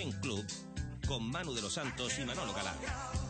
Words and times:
FEN 0.00 0.12
Club 0.22 0.46
con 1.06 1.30
Manu 1.30 1.52
de 1.52 1.60
los 1.60 1.74
Santos 1.74 2.18
y 2.18 2.24
Manolo 2.24 2.54
Galán. 2.54 3.29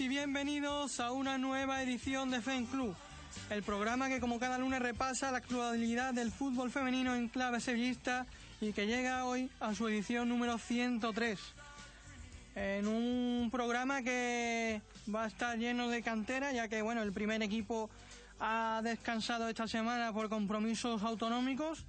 Y 0.00 0.08
bienvenidos 0.08 1.00
a 1.00 1.12
una 1.12 1.36
nueva 1.36 1.82
edición 1.82 2.30
de 2.30 2.40
Fan 2.40 2.64
Club, 2.64 2.94
el 3.50 3.62
programa 3.62 4.08
que 4.08 4.20
como 4.20 4.38
cada 4.38 4.56
lunes 4.56 4.80
repasa 4.80 5.30
la 5.30 5.38
actualidad 5.38 6.14
del 6.14 6.30
fútbol 6.30 6.70
femenino 6.70 7.14
en 7.14 7.28
clave 7.28 7.60
sevillista 7.60 8.24
y 8.60 8.72
que 8.72 8.86
llega 8.86 9.26
hoy 9.26 9.50
a 9.60 9.74
su 9.74 9.88
edición 9.88 10.30
número 10.30 10.56
103. 10.56 11.38
En 12.54 12.88
un 12.88 13.50
programa 13.50 14.02
que 14.02 14.80
va 15.14 15.24
a 15.24 15.26
estar 15.26 15.58
lleno 15.58 15.88
de 15.88 16.02
cantera, 16.02 16.52
ya 16.52 16.68
que 16.68 16.80
bueno, 16.80 17.02
el 17.02 17.12
primer 17.12 17.42
equipo 17.42 17.90
ha 18.40 18.80
descansado 18.82 19.48
esta 19.48 19.68
semana 19.68 20.10
por 20.12 20.30
compromisos 20.30 21.02
autonómicos. 21.02 21.84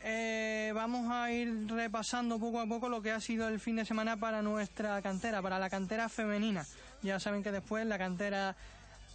Eh, 0.00 0.72
vamos 0.74 1.10
a 1.10 1.30
ir 1.30 1.66
repasando 1.68 2.38
poco 2.38 2.60
a 2.60 2.66
poco 2.66 2.88
lo 2.88 3.02
que 3.02 3.12
ha 3.12 3.20
sido 3.20 3.48
el 3.48 3.60
fin 3.60 3.76
de 3.76 3.84
semana 3.84 4.16
para 4.16 4.42
nuestra 4.42 5.00
cantera, 5.02 5.40
para 5.40 5.58
la 5.58 5.70
cantera 5.70 6.08
femenina. 6.08 6.66
Ya 7.02 7.20
saben 7.20 7.42
que 7.42 7.52
después 7.52 7.86
la 7.86 7.98
cantera, 7.98 8.56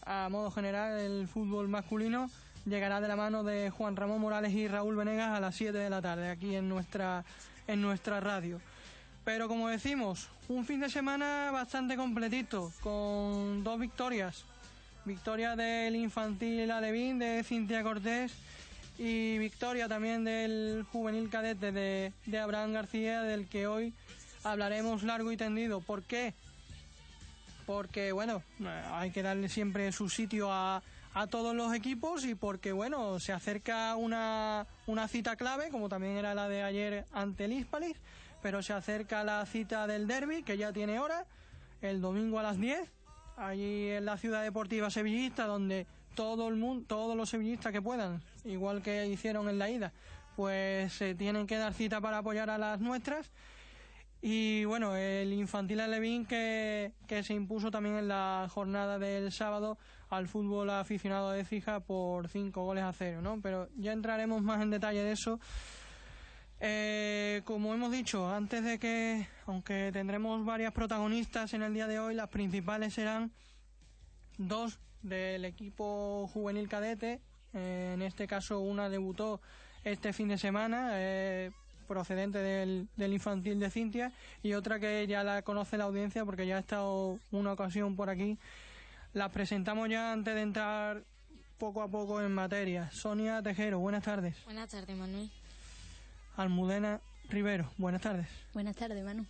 a 0.05 0.29
modo 0.29 0.51
general, 0.51 0.99
el 0.99 1.27
fútbol 1.27 1.67
masculino, 1.67 2.29
llegará 2.65 3.01
de 3.01 3.07
la 3.07 3.15
mano 3.15 3.43
de 3.43 3.69
Juan 3.69 3.95
Ramón 3.95 4.21
Morales 4.21 4.53
y 4.53 4.67
Raúl 4.67 4.95
Venegas 4.95 5.35
a 5.35 5.39
las 5.39 5.55
7 5.55 5.77
de 5.77 5.89
la 5.89 6.01
tarde 6.01 6.29
aquí 6.29 6.55
en 6.55 6.69
nuestra, 6.69 7.25
en 7.67 7.81
nuestra 7.81 8.19
radio. 8.19 8.61
Pero 9.25 9.47
como 9.47 9.69
decimos, 9.69 10.29
un 10.49 10.65
fin 10.65 10.79
de 10.79 10.89
semana 10.89 11.49
bastante 11.51 11.95
completito, 11.95 12.71
con 12.81 13.63
dos 13.63 13.79
victorias. 13.79 14.45
Victoria 15.05 15.55
del 15.55 15.95
infantil 15.95 16.71
Alevín 16.71 17.19
de 17.19 17.43
Cintia 17.43 17.83
Cortés 17.83 18.33
y 18.97 19.37
victoria 19.37 19.89
también 19.89 20.23
del 20.23 20.85
juvenil 20.91 21.29
cadete 21.29 21.71
de, 21.71 22.13
de 22.25 22.39
Abraham 22.39 22.73
García, 22.73 23.21
del 23.23 23.47
que 23.47 23.67
hoy 23.67 23.93
hablaremos 24.43 25.03
largo 25.03 25.31
y 25.31 25.37
tendido. 25.37 25.81
¿Por 25.81 26.03
qué? 26.03 26.33
Porque, 27.65 28.11
bueno, 28.11 28.43
hay 28.91 29.11
que 29.11 29.23
darle 29.23 29.49
siempre 29.49 29.91
su 29.91 30.09
sitio 30.09 30.51
a, 30.51 30.83
a 31.13 31.27
todos 31.27 31.55
los 31.55 31.73
equipos 31.73 32.25
y 32.25 32.35
porque, 32.35 32.71
bueno, 32.71 33.19
se 33.19 33.33
acerca 33.33 33.95
una, 33.95 34.65
una 34.87 35.07
cita 35.07 35.35
clave, 35.35 35.69
como 35.69 35.89
también 35.89 36.17
era 36.17 36.33
la 36.33 36.49
de 36.49 36.63
ayer 36.63 37.05
ante 37.13 37.45
el 37.45 37.53
Hispalis, 37.53 37.97
pero 38.41 38.61
se 38.61 38.73
acerca 38.73 39.23
la 39.23 39.45
cita 39.45 39.87
del 39.87 40.07
derby, 40.07 40.43
que 40.43 40.57
ya 40.57 40.73
tiene 40.73 40.99
hora, 40.99 41.25
el 41.81 42.01
domingo 42.01 42.39
a 42.39 42.43
las 42.43 42.59
10, 42.59 42.89
allí 43.37 43.89
en 43.89 44.05
la 44.05 44.17
ciudad 44.17 44.43
deportiva 44.43 44.89
sevillista, 44.89 45.45
donde 45.45 45.85
todo 46.15 46.47
el 46.47 46.55
mundo, 46.55 46.85
todos 46.87 47.15
los 47.15 47.29
sevillistas 47.29 47.71
que 47.71 47.81
puedan, 47.81 48.21
igual 48.45 48.81
que 48.81 49.07
hicieron 49.07 49.49
en 49.49 49.59
la 49.59 49.69
ida, 49.69 49.93
pues 50.35 50.93
se 50.93 51.15
tienen 51.15 51.47
que 51.47 51.57
dar 51.57 51.73
cita 51.73 52.01
para 52.01 52.19
apoyar 52.19 52.49
a 52.49 52.57
las 52.57 52.79
nuestras. 52.79 53.31
Y 54.25 54.63
bueno, 54.63 54.95
el 54.95 55.33
infantil 55.33 55.81
Alevín 55.81 56.25
que, 56.25 56.93
que 57.07 57.23
se 57.23 57.33
impuso 57.33 57.71
también 57.71 57.97
en 57.97 58.07
la 58.07 58.47
jornada 58.49 58.97
del 58.97 59.33
sábado 59.33 59.77
al 60.09 60.29
fútbol 60.29 60.69
aficionado 60.69 61.31
de 61.31 61.43
Fija 61.43 61.81
por 61.81 62.29
5 62.29 62.63
goles 62.63 62.85
a 62.85 62.93
cero, 62.93 63.21
¿no? 63.21 63.41
Pero 63.41 63.67
ya 63.75 63.91
entraremos 63.91 64.41
más 64.41 64.61
en 64.61 64.69
detalle 64.69 65.03
de 65.03 65.11
eso. 65.11 65.41
Eh, 66.61 67.41
como 67.43 67.73
hemos 67.73 67.91
dicho, 67.91 68.29
antes 68.29 68.63
de 68.63 68.79
que, 68.79 69.27
aunque 69.45 69.89
tendremos 69.91 70.45
varias 70.45 70.71
protagonistas 70.71 71.53
en 71.53 71.61
el 71.61 71.73
día 71.73 71.87
de 71.87 71.99
hoy, 71.99 72.15
las 72.15 72.29
principales 72.29 72.93
serán 72.93 73.33
dos 74.37 74.79
del 75.01 75.43
equipo 75.43 76.29
juvenil 76.33 76.69
cadete. 76.69 77.19
Eh, 77.53 77.91
en 77.93 78.01
este 78.01 78.25
caso, 78.25 78.61
una 78.61 78.87
debutó 78.87 79.41
este 79.83 80.13
fin 80.13 80.29
de 80.29 80.37
semana, 80.37 80.91
eh, 80.93 81.51
procedente 81.83 82.39
del, 82.39 82.87
del, 82.95 83.13
infantil 83.13 83.59
de 83.59 83.69
Cintia, 83.69 84.11
y 84.41 84.53
otra 84.53 84.79
que 84.79 85.05
ya 85.07 85.23
la 85.23 85.41
conoce 85.41 85.77
la 85.77 85.85
audiencia 85.85 86.25
porque 86.25 86.47
ya 86.47 86.57
ha 86.57 86.59
estado 86.59 87.19
una 87.31 87.53
ocasión 87.53 87.95
por 87.95 88.09
aquí. 88.09 88.37
La 89.13 89.29
presentamos 89.29 89.89
ya 89.89 90.11
antes 90.11 90.33
de 90.33 90.41
entrar 90.41 91.03
poco 91.57 91.81
a 91.81 91.87
poco 91.87 92.21
en 92.21 92.31
materia. 92.31 92.89
Sonia 92.91 93.41
Tejero, 93.41 93.79
buenas 93.79 94.03
tardes. 94.03 94.35
Buenas 94.45 94.69
tardes, 94.69 94.97
Manuel. 94.97 95.29
Almudena 96.35 96.99
Rivero, 97.29 97.69
buenas 97.77 98.01
tardes. 98.01 98.27
Buenas 98.53 98.75
tardes, 98.75 99.03
Manu. 99.03 99.25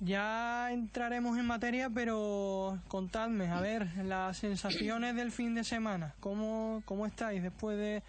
Ya 0.00 0.70
entraremos 0.72 1.38
en 1.38 1.46
materia, 1.46 1.88
pero 1.88 2.78
contadme, 2.88 3.48
a 3.48 3.60
ver, 3.60 3.88
las 4.04 4.36
sensaciones 4.36 5.16
del 5.16 5.32
fin 5.32 5.54
de 5.54 5.64
semana, 5.64 6.14
¿cómo, 6.20 6.82
cómo 6.84 7.06
estáis 7.06 7.42
después 7.42 7.78
de, 7.78 8.02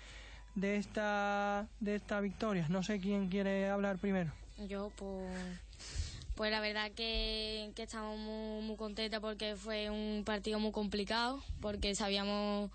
de, 0.58 0.78
esta, 0.78 1.68
de 1.80 1.96
esta 1.96 2.20
victoria? 2.20 2.66
No 2.70 2.84
sé 2.84 3.00
quién 3.00 3.30
quiere 3.30 3.70
hablar 3.70 4.00
primero. 4.00 4.34
Yo, 4.68 4.92
pues, 4.96 5.32
pues 6.36 6.52
la 6.52 6.60
verdad 6.60 6.92
que, 6.92 7.72
que 7.76 7.84
estamos 7.84 8.18
muy, 8.18 8.64
muy 8.64 8.76
contentas 8.76 9.20
porque 9.20 9.56
fue 9.56 9.90
un 9.90 10.24
partido 10.26 10.60
muy 10.60 10.72
complicado, 10.72 11.44
porque 11.62 11.94
sabíamos 11.94 12.72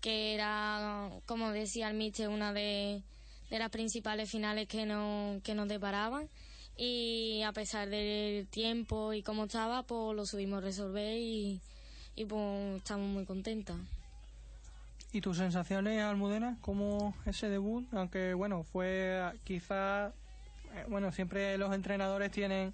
que 0.00 0.34
era, 0.34 1.10
como 1.26 1.50
decía 1.50 1.90
el 1.90 1.96
Mister, 1.96 2.30
una 2.30 2.54
de, 2.54 3.02
de 3.50 3.58
las 3.58 3.68
principales 3.68 4.30
finales 4.30 4.66
que, 4.66 4.86
no, 4.86 5.40
que 5.44 5.54
nos 5.54 5.68
deparaban 5.68 6.28
y 6.74 7.42
a 7.42 7.52
pesar 7.52 7.90
del 7.90 8.46
tiempo 8.46 9.12
y 9.12 9.22
cómo 9.22 9.44
estaba, 9.44 9.82
pues 9.82 10.16
lo 10.16 10.24
subimos 10.24 10.62
a 10.62 10.66
resolver 10.66 11.18
y, 11.18 11.60
y 12.16 12.24
pues 12.24 12.78
estamos 12.78 13.08
muy 13.08 13.26
contentas. 13.26 13.76
¿Y 15.12 15.20
tus 15.20 15.38
sensaciones, 15.38 16.02
Almudena? 16.02 16.56
¿Cómo 16.60 17.14
ese 17.26 17.48
debut? 17.48 17.86
Aunque, 17.92 18.34
bueno, 18.34 18.62
fue 18.62 19.32
quizá, 19.44 20.08
eh, 20.74 20.84
bueno, 20.88 21.10
siempre 21.10 21.58
los 21.58 21.74
entrenadores 21.74 22.30
tienen 22.30 22.72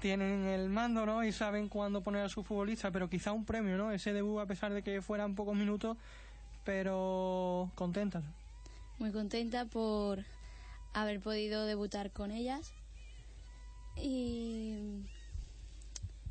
tienen 0.00 0.44
el 0.44 0.68
mando, 0.68 1.06
¿no? 1.06 1.24
Y 1.24 1.32
saben 1.32 1.68
cuándo 1.68 2.02
poner 2.02 2.24
a 2.24 2.28
su 2.28 2.42
futbolista, 2.42 2.90
pero 2.90 3.08
quizá 3.08 3.32
un 3.32 3.44
premio, 3.44 3.76
¿no? 3.76 3.92
Ese 3.92 4.12
debut, 4.12 4.40
a 4.40 4.46
pesar 4.46 4.72
de 4.72 4.82
que 4.82 5.02
fueran 5.02 5.34
pocos 5.34 5.56
minutos, 5.56 5.96
pero 6.64 7.70
contentas. 7.74 8.24
Muy 8.98 9.12
contenta 9.12 9.64
por 9.64 10.24
haber 10.92 11.20
podido 11.20 11.64
debutar 11.66 12.10
con 12.10 12.30
ellas 12.30 12.72
y 13.96 15.02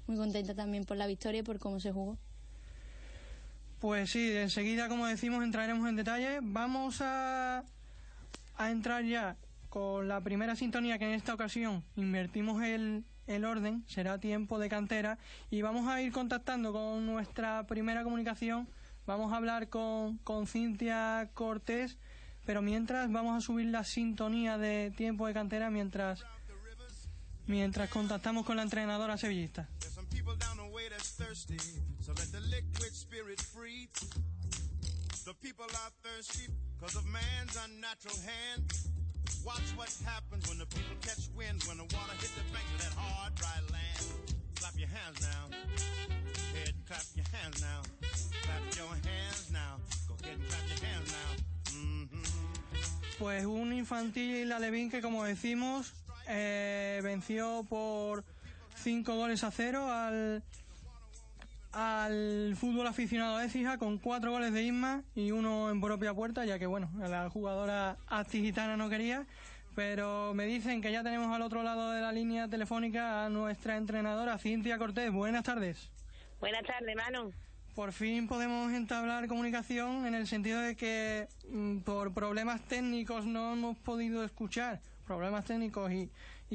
muy 0.08 0.18
contenta 0.18 0.54
también 0.56 0.86
por 0.86 0.98
la 0.98 1.08
victoria 1.08 1.40
y 1.40 1.44
por 1.44 1.60
cómo 1.60 1.80
se 1.80 1.92
jugó. 1.92 2.18
Pues 3.86 4.10
sí, 4.10 4.36
enseguida, 4.36 4.90
como 4.90 5.06
decimos, 5.06 5.44
entraremos 5.44 5.88
en 5.88 5.96
detalle. 5.96 6.40
Vamos 6.42 7.02
a, 7.02 7.64
a 8.58 8.72
entrar 8.72 9.06
ya 9.06 9.38
con 9.70 10.08
la 10.08 10.22
primera 10.22 10.56
sintonía 10.56 10.98
que 10.98 11.06
en 11.06 11.12
esta 11.12 11.36
ocasión 11.36 11.84
invertimos 11.96 12.64
el, 12.64 13.06
el 13.28 13.46
orden, 13.46 13.84
será 13.86 14.18
tiempo 14.18 14.58
de 14.58 14.70
cantera, 14.70 15.20
y 15.52 15.62
vamos 15.62 15.88
a 15.88 16.02
ir 16.02 16.12
contactando 16.12 16.74
con 16.74 17.06
nuestra 17.06 17.68
primera 17.68 18.04
comunicación. 18.04 18.68
Vamos 19.06 19.32
a 19.32 19.38
hablar 19.38 19.70
con, 19.70 20.18
con 20.18 20.48
Cintia 20.48 21.30
Cortés, 21.36 22.00
pero 22.44 22.64
mientras 22.64 23.12
vamos 23.12 23.38
a 23.38 23.42
subir 23.46 23.68
la 23.68 23.84
sintonía 23.84 24.58
de 24.58 24.94
tiempo 24.98 25.28
de 25.28 25.36
cantera 25.36 25.70
mientras 25.70 26.26
mientras 27.46 27.88
contactamos 27.92 28.48
con 28.48 28.56
la 28.56 28.64
entrenadora 28.64 29.16
sevillista. 29.16 29.70
Watch 39.46 39.78
what 39.78 39.94
happens 40.04 40.50
when 40.50 40.58
the 40.58 40.66
people 40.66 40.98
catch 41.02 41.30
wind, 41.38 41.62
when 41.66 41.78
the 41.78 41.84
water 41.84 42.14
hit 42.18 42.32
the 42.34 42.42
banks 42.50 42.72
of 42.74 42.82
that 42.82 42.94
hard, 42.98 43.36
dry 43.36 43.54
land. 43.72 44.06
Clap 44.56 44.74
your 44.76 44.90
hands 44.90 45.22
now. 45.22 45.46
And 46.66 46.74
clap 46.88 47.06
your 47.14 47.26
hands 47.32 47.62
now. 47.62 47.82
Clap 48.42 48.76
your 48.76 48.90
hands 49.06 49.50
now. 49.54 49.78
Go 50.08 50.16
ahead 50.24 50.40
and 50.40 50.50
clap 50.50 50.68
your 50.68 50.90
hands 50.90 51.12
now. 51.12 51.32
Mm 51.78 52.10
-hmm. 52.10 53.18
Pues 53.20 53.46
un 53.46 53.74
infantil 53.74 54.52
Alevín 54.52 54.90
que, 54.90 55.02
como 55.02 55.24
decimos, 55.24 55.94
eh, 56.28 57.02
venció 57.04 57.64
por 57.70 58.24
5 58.76 59.16
goles 59.16 59.44
a 59.44 59.52
0 59.52 59.92
al, 59.92 60.44
al 61.72 62.56
fútbol 62.56 62.88
aficionado 62.88 63.38
de 63.38 63.50
Cija 63.50 63.78
con 63.78 63.98
4 63.98 64.32
goles 64.32 64.54
de 64.54 64.64
Isma 64.64 65.04
y 65.14 65.32
uno 65.32 65.70
en 65.70 65.82
propia 65.82 66.14
puerta, 66.14 66.46
ya 66.46 66.58
que 66.60 66.66
bueno, 66.66 66.90
la 66.98 67.30
jugadora 67.30 67.98
gitana 68.32 68.78
no 68.78 68.90
quería. 68.90 69.26
Pero 69.76 70.34
me 70.34 70.46
dicen 70.46 70.82
que 70.82 70.92
ya 70.92 71.04
tenemos 71.04 71.36
al 71.36 71.42
otro 71.42 71.62
lado 71.62 71.92
de 71.92 72.00
la 72.00 72.14
línea 72.14 72.48
telefónica 72.48 73.26
a 73.26 73.30
nuestra 73.30 73.76
entrenadora 73.76 74.38
Cintia 74.38 74.78
Cortés. 74.78 75.12
Buenas 75.12 75.44
tardes. 75.44 75.90
Buenas 76.40 76.64
tardes, 76.64 76.96
Manu. 76.96 77.34
Por 77.76 77.92
fin 77.92 78.30
podemos 78.30 78.72
entablar 78.72 79.28
comunicación 79.28 80.06
en 80.06 80.16
el 80.16 80.28
sentido 80.28 80.62
de 80.62 80.78
que 80.78 81.28
mm, 81.50 81.80
por 81.80 82.14
problemas 82.14 82.62
técnicos 82.62 83.26
no 83.26 83.52
hemos 83.52 83.78
podido 83.78 84.24
escuchar, 84.24 84.80
problemas 85.06 85.44
técnicos 85.44 85.92
y, 85.92 86.10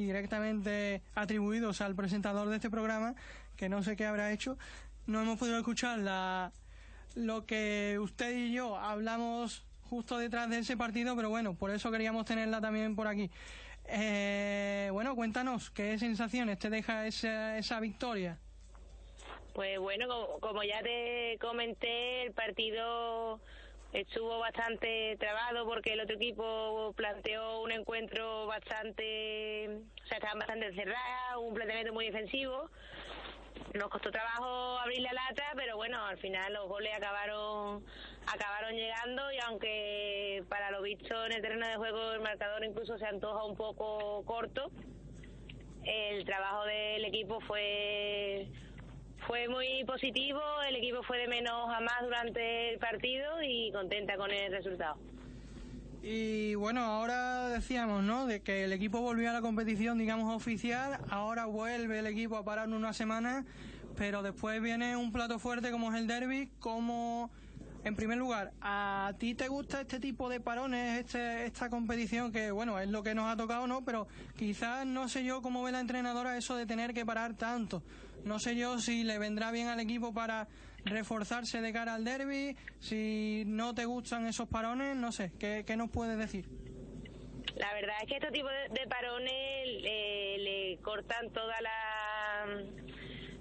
directamente 0.06 1.02
atribuidos 1.14 1.81
al 1.81 1.94
presentador 1.94 2.49
de 2.49 2.56
este 2.56 2.70
programa, 2.70 3.14
que 3.56 3.69
no 3.69 3.82
sé 3.82 3.97
qué 3.97 4.06
habrá 4.06 4.32
hecho, 4.32 4.58
no 5.06 5.20
hemos 5.23 5.38
podido 5.38 5.58
escuchar 5.58 5.99
la, 5.99 6.52
lo 7.14 7.47
que 7.47 7.99
usted 8.00 8.37
y 8.37 8.52
yo 8.52 8.76
hablamos 8.76 9.64
justo 9.88 10.19
detrás 10.19 10.49
de 10.49 10.58
ese 10.58 10.76
partido, 10.76 11.17
pero 11.17 11.31
bueno, 11.31 11.55
por 11.55 11.70
eso 11.70 11.91
queríamos 11.91 12.25
tenerla 12.25 12.61
también 12.61 12.94
por 12.94 13.08
aquí. 13.08 13.31
Eh, 13.87 14.88
bueno, 14.93 15.17
cuéntanos, 15.17 15.70
¿qué 15.70 15.99
sensaciones 15.99 16.58
te 16.58 16.70
deja 16.70 17.06
esa, 17.06 17.58
esa 17.58 17.81
victoria? 17.81 18.38
Pues 19.53 19.81
bueno, 19.81 20.06
como, 20.06 20.38
como 20.38 20.62
ya 20.62 20.81
te 20.82 21.37
comenté, 21.41 22.23
el 22.23 22.32
partido 22.32 23.41
estuvo 23.92 24.38
bastante 24.38 25.16
trabado 25.19 25.66
porque 25.66 25.92
el 25.94 26.00
otro 26.00 26.16
equipo 26.16 26.92
planteó 26.96 27.62
un 27.62 27.72
encuentro 27.72 28.46
bastante, 28.46 29.69
o 29.69 30.06
sea, 30.06 30.19
estaban 30.19 30.38
bastante 30.38 30.66
encerradas, 30.66 31.37
un 31.38 31.54
planteamiento 31.54 31.92
muy 31.92 32.06
defensivo. 32.06 32.70
Nos 33.75 33.88
costó 33.88 34.10
trabajo 34.10 34.78
abrir 34.78 35.00
la 35.00 35.12
lata, 35.12 35.44
pero 35.54 35.76
bueno, 35.76 36.04
al 36.04 36.19
final 36.19 36.52
los 36.52 36.66
goles 36.69 36.92
acabaron 36.96 37.84
acabaron 38.26 38.75
llegando 38.75 39.32
y 39.32 39.38
aunque 39.46 40.44
para 40.48 40.70
lo 40.70 40.82
visto 40.82 41.26
en 41.26 41.32
el 41.32 41.43
terreno 41.43 41.66
de 41.66 41.76
juego 41.76 42.12
el 42.12 42.20
marcador 42.20 42.64
incluso 42.64 42.98
se 42.98 43.06
antoja 43.06 43.44
un 43.44 43.56
poco 43.56 44.25
corto, 44.25 44.70
el 45.84 46.25
trabajo 46.25 46.64
del 46.64 47.04
equipo 47.04 47.40
fue 47.40 48.48
fue 49.26 49.49
muy 49.49 49.84
positivo, 49.84 50.40
el 50.69 50.76
equipo 50.76 51.02
fue 51.02 51.19
de 51.19 51.28
menos 51.28 51.69
a 51.69 51.81
más 51.81 52.02
durante 52.02 52.72
el 52.72 52.78
partido 52.78 53.43
y 53.43 53.70
contenta 53.72 54.17
con 54.17 54.31
el 54.31 54.52
resultado. 54.52 54.96
Y 56.02 56.55
bueno, 56.55 56.81
ahora 56.81 57.49
decíamos, 57.49 58.02
¿no? 58.02 58.26
De 58.26 58.40
que 58.40 58.64
el 58.64 58.72
equipo 58.72 59.00
volvió 59.00 59.28
a 59.31 59.32
la 59.34 59.43
competición, 59.43 59.99
digamos, 59.99 60.34
oficial. 60.34 60.99
Ahora 61.11 61.44
vuelve 61.44 61.99
el 61.99 62.06
equipo 62.06 62.37
a 62.37 62.44
parar 62.44 62.69
una 62.69 62.94
semana, 62.94 63.44
pero 63.96 64.22
después 64.22 64.62
viene 64.62 64.96
un 64.96 65.12
plato 65.12 65.38
fuerte 65.38 65.70
como 65.70 65.93
es 65.93 66.00
el 66.00 66.06
derby. 66.06 66.49
Como, 66.58 67.31
en 67.84 67.96
primer 67.96 68.17
lugar, 68.17 68.52
¿a 68.62 69.12
ti 69.19 69.34
te 69.34 69.49
gusta 69.49 69.82
este 69.82 70.00
tipo 70.00 70.31
de 70.31 70.40
parones, 70.40 71.00
este, 71.00 71.44
esta 71.44 71.69
competición 71.69 72.32
que, 72.32 72.50
bueno, 72.50 72.81
es 72.81 72.88
lo 72.88 73.02
que 73.02 73.14
nos 73.14 73.31
ha 73.31 73.37
tocado, 73.37 73.67
¿no? 73.67 73.84
Pero 73.84 74.08
quizás 74.38 74.87
no 74.87 75.06
sé 75.06 75.22
yo 75.22 75.43
cómo 75.43 75.62
ve 75.62 75.72
la 75.72 75.81
entrenadora 75.81 76.38
eso 76.38 76.56
de 76.56 76.64
tener 76.64 76.94
que 76.94 77.05
parar 77.05 77.34
tanto. 77.34 77.82
No 78.25 78.38
sé 78.38 78.56
yo 78.56 78.78
si 78.78 79.05
le 79.05 79.19
vendrá 79.19 79.50
bien 79.50 79.69
al 79.69 79.81
equipo 79.81 80.12
para 80.12 80.49
reforzarse 80.84 81.61
de 81.61 81.72
cara 81.72 81.94
al 81.94 82.05
derby, 82.05 82.56
si 82.78 83.44
no 83.46 83.75
te 83.75 83.84
gustan 83.84 84.26
esos 84.26 84.49
parones, 84.49 84.96
no 84.96 85.12
sé, 85.12 85.32
¿qué, 85.38 85.64
qué 85.67 85.76
nos 85.76 85.90
puedes 85.90 86.19
decir? 86.19 86.49
La 87.56 87.72
verdad 87.75 87.96
es 88.02 88.08
que 88.08 88.14
este 88.14 88.31
tipo 88.31 88.49
de, 88.49 88.87
parones 88.88 89.82
le, 89.82 90.38
le 90.38 90.78
cortan 90.82 91.31
toda 91.31 91.61
la, 91.61 92.46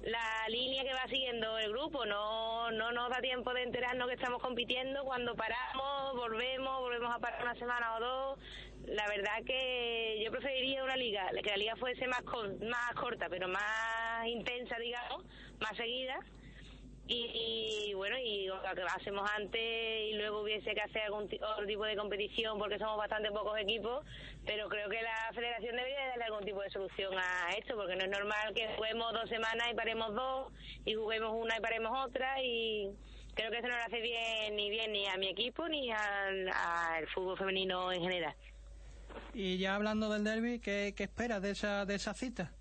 la 0.04 0.50
línea 0.50 0.84
que 0.84 0.94
va 0.94 1.08
siguiendo 1.08 1.58
el 1.58 1.72
grupo. 1.72 2.06
No, 2.06 2.72
no 2.72 2.92
nos 2.92 3.10
da 3.10 3.22
tiempo 3.22 3.54
de 3.54 3.64
enterarnos 3.64 4.08
que 4.08 4.16
estamos 4.16 4.42
compitiendo. 4.42 5.04
Cuando 5.04 5.36
paramos, 5.36 6.16
volvemos, 6.16 6.80
volvemos 6.80 7.16
a 7.16 7.20
parar 7.20 7.44
una 7.44 7.56
semana 7.56 7.96
o 7.96 8.00
dos. 8.00 8.40
La 8.90 9.08
verdad 9.08 9.44
que 9.46 10.22
yo 10.24 10.32
preferiría 10.32 10.84
una 10.84 10.98
liga, 10.98 11.30
que 11.44 11.50
la 11.50 11.58
liga 11.58 11.76
fuese 11.76 12.08
más, 12.08 12.22
con, 12.24 12.60
más 12.68 12.94
corta, 12.96 13.28
pero 13.30 13.48
más 13.48 14.26
intensa, 14.26 14.78
digamos, 14.78 15.24
más 15.60 15.76
seguida 15.78 16.20
y, 17.12 17.92
bueno, 17.96 18.18
y 18.20 18.46
lo 18.46 18.62
que 18.62 18.84
hacemos 18.84 19.28
antes 19.36 19.60
y 19.60 20.14
luego 20.14 20.42
hubiese 20.42 20.76
que 20.76 20.82
hacer 20.82 21.04
algún 21.04 21.24
otro 21.24 21.66
tipo 21.66 21.84
de 21.84 21.96
competición 21.96 22.60
porque 22.60 22.78
somos 22.78 22.98
bastante 22.98 23.32
pocos 23.32 23.60
equipos, 23.60 24.06
pero 24.46 24.70
creo 24.70 24.88
que 24.90 25.02
la 25.02 25.32
federación 25.34 25.76
debería 25.76 26.08
darle 26.10 26.26
algún 26.26 26.46
tipo 26.46 26.62
de 26.62 26.70
solución 26.70 27.16
a 27.18 27.50
esto 27.58 27.76
porque 27.76 27.96
no 27.96 28.04
es 28.04 28.10
normal 28.12 28.54
que 28.54 28.68
juguemos 28.76 29.12
dos 29.12 29.28
semanas 29.28 29.70
y 29.72 29.76
paremos 29.76 30.14
dos 30.14 30.54
y 30.86 30.94
juguemos 30.94 31.34
una 31.34 31.58
y 31.58 31.62
paremos 31.62 31.92
otra 32.06 32.44
y 32.44 32.92
creo 33.34 33.50
que 33.50 33.58
eso 33.58 33.68
no 33.68 33.76
le 33.76 33.82
hace 33.82 34.02
bien 34.02 34.56
ni 34.56 34.70
bien 34.70 34.92
ni 34.92 35.08
a 35.08 35.18
mi 35.18 35.30
equipo 35.30 35.68
ni 35.68 35.92
al, 35.92 36.48
al 36.50 37.08
fútbol 37.08 37.40
femenino 37.40 37.92
en 37.92 38.04
general. 38.04 38.36
Y 39.34 39.58
ya 39.58 39.76
hablando 39.76 40.10
del 40.10 40.24
derby, 40.24 40.60
¿qué, 40.60 40.94
esperas 40.98 41.42
de 41.42 41.52
esa, 41.52 41.86
de 41.86 41.96
esa 41.96 42.14
cita? 42.14 42.52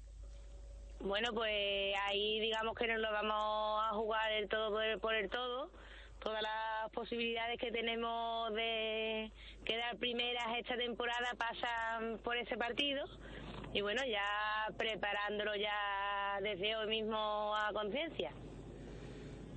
Bueno, 1.00 1.32
pues 1.32 1.94
ahí 2.06 2.40
digamos 2.40 2.74
que 2.76 2.86
nos 2.88 2.98
lo 2.98 3.10
vamos 3.12 3.82
a 3.84 3.90
jugar 3.94 4.32
el 4.32 4.48
todo 4.48 4.70
por 4.70 4.84
el, 4.84 4.98
por 4.98 5.14
el 5.14 5.30
todo. 5.30 5.70
Todas 6.18 6.42
las 6.42 6.90
posibilidades 6.92 7.58
que 7.58 7.70
tenemos 7.70 8.52
de 8.54 9.30
quedar 9.64 9.96
primeras 9.98 10.58
esta 10.58 10.76
temporada 10.76 11.34
pasan 11.38 12.18
por 12.18 12.36
ese 12.36 12.56
partido. 12.56 13.06
Y 13.72 13.82
bueno, 13.82 14.02
ya 14.04 14.66
preparándolo 14.76 15.54
ya 15.54 16.38
desde 16.42 16.74
hoy 16.76 16.88
mismo 16.88 17.54
a 17.54 17.72
conciencia. 17.72 18.32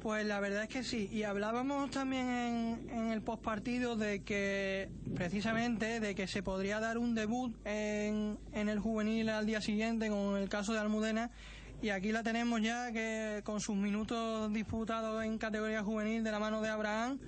Pues 0.02 0.26
la 0.26 0.40
verdad 0.40 0.64
es 0.64 0.70
que 0.70 0.84
sí. 0.84 1.08
Y 1.12 1.24
hablábamos 1.24 1.92
también 1.92 2.28
en, 2.28 2.90
en 2.90 3.12
el 3.12 3.22
postpartido 3.22 3.96
de 3.96 4.24
que, 4.24 4.90
precisamente, 5.16 6.00
de 6.00 6.16
que 6.16 6.26
se 6.26 6.42
podría 6.42 6.80
dar 6.80 6.98
un 6.98 7.14
debut 7.14 7.56
en, 7.66 8.40
en 8.52 8.68
el 8.68 8.80
juvenil 8.80 9.30
al 9.30 9.46
día 9.46 9.62
siguiente 9.62 10.10
con 10.10 10.38
el 10.38 10.50
caso 10.50 10.74
de 10.74 10.80
Almudena. 10.80 11.30
Y 11.84 11.90
aquí 11.90 12.12
la 12.12 12.24
tenemos 12.24 12.64
ya 12.64 12.92
que 12.92 13.42
con 13.44 13.62
sus 13.62 13.76
minutos 13.76 14.52
disputados 14.52 15.24
en 15.24 15.38
categoría 15.38 15.84
juvenil 15.84 16.24
de 16.24 16.32
la 16.32 16.40
mano 16.40 16.62
de 16.62 16.70
Abraham. 16.70 17.20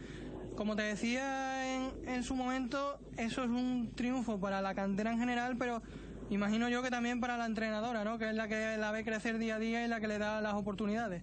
Como 0.56 0.76
te 0.76 0.82
decía 0.82 1.76
en, 1.76 2.10
en 2.10 2.24
su 2.24 2.34
momento, 2.36 2.98
eso 3.18 3.44
es 3.44 3.50
un 3.52 3.92
triunfo 3.94 4.40
para 4.40 4.64
la 4.64 4.74
cantera 4.74 5.12
en 5.12 5.20
general, 5.20 5.58
pero 5.58 5.84
imagino 6.32 6.70
yo 6.70 6.82
que 6.82 6.90
también 6.90 7.20
para 7.20 7.38
la 7.38 7.46
entrenadora, 7.46 8.04
¿no? 8.04 8.18
Que 8.18 8.30
es 8.30 8.36
la 8.36 8.48
que 8.48 8.78
la 8.78 8.92
ve 8.92 9.04
crecer 9.04 9.38
día 9.38 9.58
a 9.58 9.60
día 9.60 9.86
y 9.86 9.88
la 9.88 10.00
que 10.00 10.08
le 10.08 10.18
da 10.18 10.42
las 10.42 10.56
oportunidades. 10.56 11.22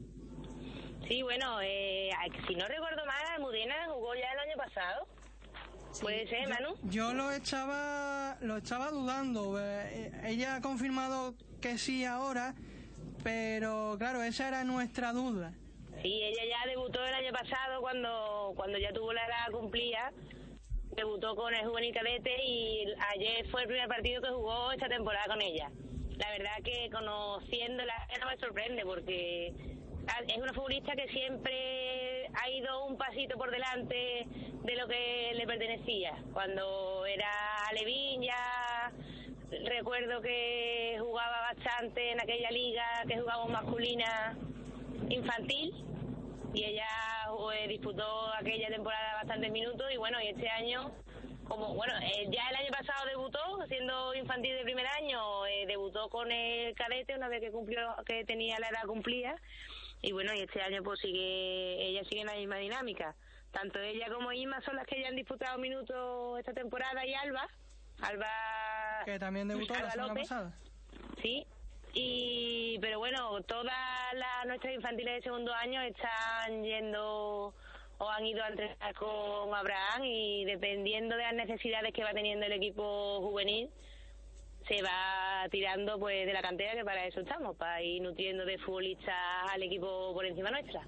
Sí, 1.10 1.22
bueno, 1.22 1.60
eh, 1.60 2.08
si 2.46 2.54
no 2.54 2.68
recuerdo 2.68 3.04
mal, 3.04 3.26
Almudena 3.34 3.88
jugó 3.88 4.14
ya 4.14 4.30
el 4.32 4.38
año 4.38 4.56
pasado. 4.56 5.08
Puede 6.00 6.28
ser, 6.28 6.48
Manu. 6.48 6.76
Yo 6.84 7.12
lo 7.14 7.32
estaba, 7.32 8.36
lo 8.42 8.58
estaba 8.58 8.92
dudando. 8.92 9.58
eh, 9.60 10.12
ella 10.24 10.54
ha 10.54 10.60
confirmado 10.60 11.34
que 11.60 11.78
sí 11.78 12.04
ahora, 12.04 12.54
pero 13.24 13.96
claro, 13.98 14.22
esa 14.22 14.46
era 14.46 14.62
nuestra 14.62 15.12
duda. 15.12 15.52
Sí, 16.00 16.22
ella 16.22 16.44
ya 16.48 16.70
debutó 16.70 17.04
el 17.04 17.12
año 17.12 17.32
pasado 17.32 17.80
cuando, 17.80 18.52
cuando 18.54 18.78
ya 18.78 18.92
tuvo 18.92 19.12
la 19.12 19.26
edad 19.26 19.50
cumplida. 19.50 20.12
Debutó 20.94 21.34
con 21.34 21.52
el 21.52 21.66
juvenil 21.66 21.92
cadete 21.92 22.36
y 22.44 22.84
ayer 23.16 23.48
fue 23.50 23.62
el 23.62 23.66
primer 23.66 23.88
partido 23.88 24.22
que 24.22 24.28
jugó 24.28 24.70
esta 24.70 24.88
temporada 24.88 25.26
con 25.26 25.42
ella. 25.42 25.72
La 26.18 26.30
verdad 26.30 26.56
que 26.62 26.88
conociéndola 26.92 27.94
no 28.20 28.26
me 28.28 28.36
sorprende 28.36 28.84
porque 28.84 29.79
es 30.26 30.36
una 30.38 30.52
futbolista 30.52 30.94
que 30.94 31.08
siempre 31.08 32.28
ha 32.34 32.50
ido 32.50 32.86
un 32.86 32.96
pasito 32.96 33.36
por 33.36 33.50
delante 33.50 34.26
de 34.62 34.76
lo 34.76 34.86
que 34.86 35.32
le 35.34 35.46
pertenecía. 35.46 36.14
Cuando 36.32 37.06
era 37.06 37.30
Alevín 37.68 38.22
ya 38.22 38.92
recuerdo 39.64 40.20
que 40.20 40.96
jugaba 41.00 41.52
bastante 41.52 42.12
en 42.12 42.20
aquella 42.20 42.50
liga 42.50 42.84
que 43.08 43.18
jugábamos 43.18 43.50
masculina 43.50 44.36
infantil 45.08 45.74
y 46.54 46.64
ella 46.64 46.86
eh, 47.54 47.68
disputó 47.68 48.32
aquella 48.34 48.68
temporada 48.68 49.14
bastantes 49.14 49.50
minutos 49.50 49.86
y 49.92 49.96
bueno, 49.96 50.20
y 50.20 50.28
este 50.28 50.48
año 50.48 50.92
como 51.44 51.74
bueno, 51.74 51.94
eh, 52.00 52.28
ya 52.30 52.48
el 52.48 52.56
año 52.56 52.70
pasado 52.70 53.06
debutó 53.06 53.38
siendo 53.66 54.14
infantil 54.14 54.54
de 54.56 54.62
primer 54.62 54.86
año, 54.86 55.46
eh, 55.46 55.64
debutó 55.66 56.08
con 56.08 56.30
el 56.30 56.74
cadete 56.74 57.16
una 57.16 57.28
vez 57.28 57.40
que 57.40 57.50
cumplió 57.50 57.96
que 58.06 58.24
tenía 58.24 58.60
la 58.60 58.68
edad 58.68 58.86
cumplida 58.86 59.34
y 60.02 60.12
bueno, 60.12 60.32
y 60.34 60.40
este 60.40 60.62
año 60.62 60.82
pues 60.82 61.00
sigue 61.00 61.86
ella 61.88 62.02
sigue 62.04 62.22
en 62.22 62.26
la 62.26 62.34
misma 62.34 62.56
dinámica. 62.56 63.14
Tanto 63.50 63.80
ella 63.80 64.06
como 64.12 64.32
Isma 64.32 64.60
son 64.62 64.76
las 64.76 64.86
que 64.86 65.00
ya 65.00 65.08
han 65.08 65.16
disputado 65.16 65.58
minutos 65.58 66.38
esta 66.38 66.52
temporada 66.52 67.04
y 67.04 67.14
Alba, 67.14 67.48
Alba 68.00 69.02
Que 69.04 69.18
también 69.18 69.48
debutó 69.48 69.74
la 69.74 69.90
semana 69.90 70.08
López. 70.08 70.28
pasada. 70.28 70.52
Sí, 71.20 71.46
y 71.92 72.78
pero 72.80 72.98
bueno, 72.98 73.40
todas 73.42 73.74
las 74.14 74.46
nuestras 74.46 74.74
infantiles 74.74 75.16
de 75.16 75.22
segundo 75.22 75.52
año 75.52 75.82
están 75.82 76.62
yendo 76.62 77.52
o 77.98 78.08
han 78.08 78.24
ido 78.24 78.42
a 78.42 78.48
entrenar 78.48 78.94
con 78.94 79.54
Abraham 79.54 80.04
y 80.04 80.44
dependiendo 80.44 81.16
de 81.16 81.22
las 81.22 81.34
necesidades 81.34 81.92
que 81.92 82.04
va 82.04 82.12
teniendo 82.12 82.46
el 82.46 82.52
equipo 82.52 83.20
juvenil 83.20 83.68
se 84.70 84.82
va 84.82 85.48
tirando 85.50 85.98
pues 85.98 86.26
de 86.26 86.32
la 86.32 86.42
cantera 86.42 86.74
que 86.74 86.84
para 86.84 87.04
eso 87.04 87.20
estamos, 87.20 87.56
para 87.56 87.82
ir 87.82 88.00
nutriendo 88.02 88.44
de 88.44 88.56
futbolistas 88.58 89.16
al 89.52 89.62
equipo 89.64 90.14
por 90.14 90.24
encima 90.24 90.50
nuestra. 90.52 90.86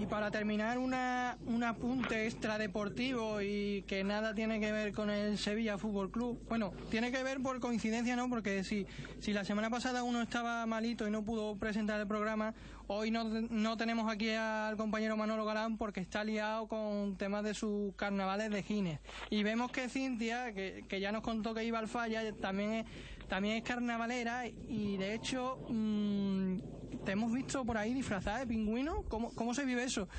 Y 0.00 0.06
para 0.06 0.30
terminar, 0.30 0.78
una, 0.78 1.38
un 1.46 1.64
apunte 1.64 2.26
extradeportivo 2.26 3.42
y 3.42 3.82
que 3.88 4.04
nada 4.04 4.32
tiene 4.32 4.60
que 4.60 4.70
ver 4.70 4.92
con 4.92 5.10
el 5.10 5.38
Sevilla 5.38 5.76
Fútbol 5.76 6.12
Club. 6.12 6.40
Bueno, 6.48 6.72
tiene 6.88 7.10
que 7.10 7.20
ver 7.24 7.40
por 7.40 7.58
coincidencia, 7.58 8.14
¿no? 8.14 8.28
Porque 8.28 8.62
si, 8.62 8.86
si 9.18 9.32
la 9.32 9.44
semana 9.44 9.70
pasada 9.70 10.04
uno 10.04 10.22
estaba 10.22 10.64
malito 10.66 11.08
y 11.08 11.10
no 11.10 11.24
pudo 11.24 11.56
presentar 11.56 12.00
el 12.00 12.06
programa, 12.06 12.54
hoy 12.86 13.10
no, 13.10 13.24
no 13.24 13.76
tenemos 13.76 14.08
aquí 14.08 14.30
al 14.30 14.76
compañero 14.76 15.16
Manolo 15.16 15.44
Galán 15.44 15.76
porque 15.76 15.98
está 15.98 16.22
liado 16.22 16.68
con 16.68 17.16
temas 17.16 17.42
de 17.42 17.54
sus 17.54 17.92
carnavales 17.96 18.50
de 18.50 18.62
Gines. 18.62 19.00
Y 19.30 19.42
vemos 19.42 19.72
que 19.72 19.88
Cintia, 19.88 20.54
que, 20.54 20.84
que 20.88 21.00
ya 21.00 21.10
nos 21.10 21.22
contó 21.22 21.54
que 21.54 21.64
iba 21.64 21.80
al 21.80 21.88
falla, 21.88 22.22
también 22.34 22.72
es, 22.72 22.86
también 23.28 23.56
es 23.56 23.62
carnavalera 23.62 24.46
y 24.46 24.96
de 24.96 25.14
hecho 25.14 25.58
mm, 25.68 26.58
te 27.04 27.12
hemos 27.12 27.32
visto 27.32 27.64
por 27.64 27.76
ahí 27.76 27.94
disfrazada 27.94 28.40
de 28.40 28.46
pingüino. 28.46 29.04
¿Cómo, 29.08 29.34
cómo 29.34 29.54
se 29.54 29.64
vive 29.64 29.84
eso? 29.84 30.08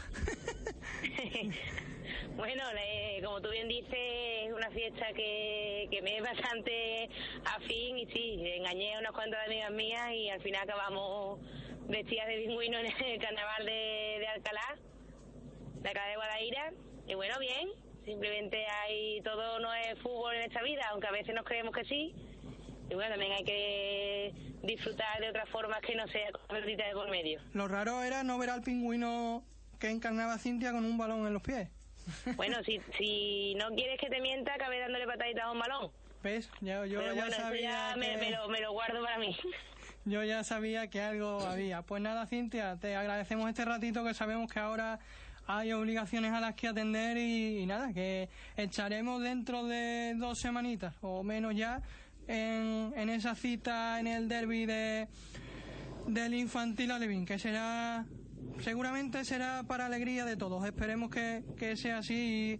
Bueno, 2.35 2.63
como 3.23 3.41
tú 3.41 3.49
bien 3.49 3.67
dices, 3.67 3.93
es 3.93 4.53
una 4.53 4.69
fiesta 4.71 5.07
que, 5.13 5.87
que 5.91 6.01
me 6.01 6.17
es 6.17 6.23
bastante 6.23 7.09
afín 7.45 7.97
y 7.97 8.05
sí, 8.07 8.41
engañé 8.55 8.95
a 8.95 8.99
unas 8.99 9.11
cuantas 9.11 9.45
amigas 9.45 9.71
mías 9.71 10.11
y 10.13 10.29
al 10.29 10.41
final 10.41 10.63
acabamos 10.63 11.39
vestidas 11.87 12.27
de 12.27 12.37
pingüino 12.37 12.79
en 12.79 12.85
el 12.85 13.19
carnaval 13.19 13.65
de, 13.65 14.27
Alcalá, 14.27 14.77
de 15.81 15.89
Alcalá 15.89 16.07
de 16.07 16.15
Guadaira. 16.15 16.73
Y 17.07 17.15
bueno, 17.15 17.35
bien, 17.39 17.69
simplemente 18.05 18.65
hay 18.65 19.21
todo 19.21 19.59
no 19.59 19.73
es 19.73 19.99
fútbol 19.99 20.35
en 20.35 20.43
esta 20.43 20.61
vida, 20.63 20.83
aunque 20.91 21.07
a 21.07 21.11
veces 21.11 21.35
nos 21.35 21.45
creemos 21.45 21.75
que 21.75 21.83
sí. 21.85 22.15
Y 22.89 22.95
bueno, 22.95 23.11
también 23.11 23.31
hay 23.33 23.43
que 23.43 24.33
disfrutar 24.63 25.19
de 25.19 25.29
otras 25.29 25.47
formas 25.49 25.79
que 25.81 25.95
no 25.95 26.07
sea 26.07 26.31
con 26.31 26.41
pelotita 26.47 26.85
de 26.87 26.93
por 26.93 27.09
medio. 27.09 27.39
Lo 27.53 27.67
raro 27.67 28.01
era 28.03 28.23
no 28.23 28.37
ver 28.37 28.49
al 28.49 28.61
pingüino 28.61 29.43
que 29.79 29.89
encarnaba 29.89 30.37
Cintia 30.37 30.71
con 30.71 30.85
un 30.85 30.97
balón 30.97 31.25
en 31.27 31.33
los 31.33 31.41
pies. 31.43 31.69
Bueno, 32.35 32.57
si, 32.63 32.79
si 32.97 33.53
no 33.55 33.69
quieres 33.75 33.99
que 33.99 34.09
te 34.09 34.19
mienta, 34.21 34.53
acabé 34.55 34.79
dándole 34.79 35.05
pataditas 35.05 35.43
a 35.45 35.51
un 35.51 35.59
balón. 35.59 35.91
¿Ves? 36.23 36.49
Ya, 36.61 36.85
yo 36.85 36.99
Pero 36.99 37.13
ya 37.13 37.21
bueno, 37.21 37.35
sabía 37.37 37.69
ya 37.91 37.95
me, 37.95 38.09
que- 38.11 38.17
me 38.17 38.31
lo, 38.31 38.49
me 38.49 38.59
lo 38.61 38.71
guardo 38.73 39.01
para 39.03 39.17
mí. 39.19 39.35
Yo 40.05 40.23
ya 40.23 40.43
sabía 40.43 40.87
que 40.89 41.01
algo 41.01 41.39
había. 41.41 41.81
Pues 41.83 42.01
nada, 42.01 42.25
Cintia, 42.25 42.77
te 42.77 42.95
agradecemos 42.95 43.47
este 43.49 43.63
ratito 43.65 44.03
que 44.03 44.13
sabemos 44.13 44.51
que 44.51 44.59
ahora 44.59 44.97
hay 45.45 45.71
obligaciones 45.73 46.31
a 46.33 46.39
las 46.39 46.55
que 46.55 46.67
atender 46.69 47.17
y, 47.17 47.59
y 47.59 47.65
nada, 47.65 47.93
que 47.93 48.27
echaremos 48.57 49.21
dentro 49.21 49.65
de 49.67 50.13
dos 50.15 50.39
semanitas 50.39 50.95
o 51.01 51.21
menos 51.21 51.53
ya 51.55 51.81
en, 52.29 52.93
en 52.95 53.09
esa 53.09 53.33
cita 53.35 53.99
en 53.99 54.07
el 54.07 54.29
derby 54.29 54.65
de, 54.67 55.07
del 56.07 56.35
infantil 56.35 56.91
Alevín, 56.91 57.25
que 57.25 57.39
será, 57.39 58.05
seguramente 58.61 59.25
será 59.25 59.63
para 59.63 59.87
alegría 59.87 60.25
de 60.25 60.37
todos. 60.37 60.63
Esperemos 60.63 61.09
que, 61.09 61.43
que 61.57 61.75
sea 61.75 61.97
así 61.97 62.59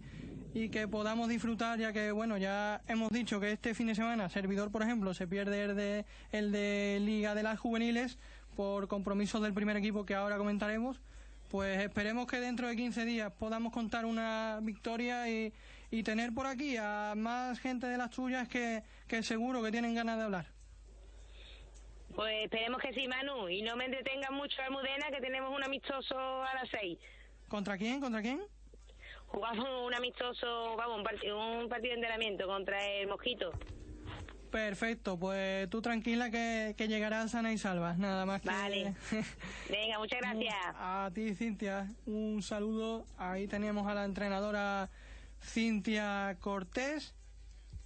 y, 0.52 0.68
que 0.70 0.88
podamos 0.88 1.28
disfrutar, 1.28 1.78
ya 1.78 1.92
que, 1.92 2.10
bueno, 2.10 2.36
ya 2.36 2.82
hemos 2.88 3.10
dicho 3.10 3.38
que 3.38 3.52
este 3.52 3.74
fin 3.74 3.86
de 3.86 3.94
semana, 3.94 4.28
Servidor, 4.28 4.72
por 4.72 4.82
ejemplo, 4.82 5.14
se 5.14 5.28
pierde 5.28 5.62
el 5.62 5.76
de, 5.76 6.04
el 6.32 6.50
de 6.50 6.98
Liga 7.00 7.36
de 7.36 7.44
las 7.44 7.58
Juveniles 7.60 8.18
por 8.56 8.88
compromisos 8.88 9.40
del 9.40 9.54
primer 9.54 9.76
equipo 9.76 10.04
que 10.04 10.16
ahora 10.16 10.36
comentaremos. 10.36 11.00
Pues 11.48 11.80
esperemos 11.80 12.26
que 12.26 12.40
dentro 12.40 12.66
de 12.66 12.76
15 12.76 13.04
días 13.04 13.32
podamos 13.32 13.72
contar 13.72 14.04
una 14.04 14.58
victoria 14.62 15.28
y, 15.28 15.52
y 15.90 16.02
tener 16.02 16.32
por 16.32 16.46
aquí 16.46 16.76
a 16.76 17.14
más 17.16 17.58
gente 17.58 17.86
de 17.86 17.98
las 17.98 18.10
tuyas 18.10 18.48
que, 18.48 18.82
que 19.08 19.22
seguro 19.22 19.62
que 19.62 19.70
tienen 19.72 19.94
ganas 19.94 20.16
de 20.18 20.24
hablar. 20.24 20.46
Pues 22.14 22.44
esperemos 22.44 22.80
que 22.80 22.92
sí, 22.92 23.06
Manu. 23.08 23.48
Y 23.48 23.62
no 23.62 23.76
me 23.76 23.86
entretengan 23.86 24.34
mucho 24.34 24.60
Almudena, 24.62 25.06
que 25.10 25.20
tenemos 25.20 25.54
un 25.54 25.62
amistoso 25.62 26.16
a 26.18 26.54
las 26.54 26.68
seis. 26.70 26.98
¿Contra 27.48 27.76
quién? 27.78 28.00
¿Contra 28.00 28.20
quién? 28.22 28.40
Jugamos 29.26 29.66
un 29.86 29.94
amistoso, 29.94 30.74
vamos, 30.76 30.98
un, 30.98 31.04
parti- 31.04 31.30
un 31.30 31.68
partido 31.68 31.90
de 31.90 32.00
entrenamiento 32.00 32.46
contra 32.46 32.84
el 32.84 33.06
Mosquito. 33.08 33.52
Perfecto, 34.50 35.16
pues 35.16 35.70
tú 35.70 35.80
tranquila 35.80 36.30
que, 36.32 36.74
que 36.76 36.88
llegarás 36.88 37.30
sana 37.30 37.52
y 37.52 37.58
salva, 37.58 37.94
nada 37.94 38.26
más 38.26 38.42
que... 38.42 38.48
Vale. 38.48 38.94
Venga, 39.70 39.98
muchas 40.00 40.18
gracias. 40.20 40.54
A 40.74 41.08
ti, 41.14 41.32
Cintia, 41.36 41.86
un 42.06 42.42
saludo. 42.42 43.06
Ahí 43.16 43.46
tenemos 43.46 43.86
a 43.86 43.94
la 43.94 44.04
entrenadora 44.04 44.90
Cintia 45.42 46.36
Cortés. 46.40 47.14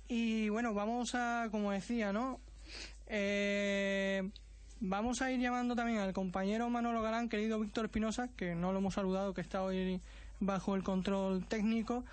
Y 0.08 0.48
bueno, 0.48 0.74
vamos 0.74 1.14
a, 1.14 1.48
como 1.50 1.72
decía, 1.72 2.12
¿no? 2.12 2.40
Eh, 3.06 4.30
vamos 4.80 5.22
a 5.22 5.30
ir 5.30 5.40
llamando 5.40 5.74
también 5.74 5.98
al 5.98 6.12
compañero 6.12 6.68
Manolo 6.68 7.02
Galán, 7.02 7.28
querido 7.28 7.58
Víctor 7.58 7.86
Espinosa, 7.86 8.28
que 8.36 8.54
no 8.54 8.72
lo 8.72 8.78
hemos 8.78 8.94
saludado, 8.94 9.34
que 9.34 9.40
está 9.40 9.62
hoy 9.62 10.00
bajo 10.40 10.74
el 10.74 10.82
control 10.82 11.46
técnico. 11.46 12.04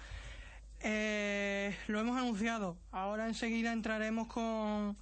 Eh, 0.82 1.76
lo 1.88 2.00
hemos 2.00 2.18
anunciado. 2.18 2.78
Ahora 2.92 3.28
enseguida 3.28 3.74
entraremos 3.74 4.28
con, 4.28 4.98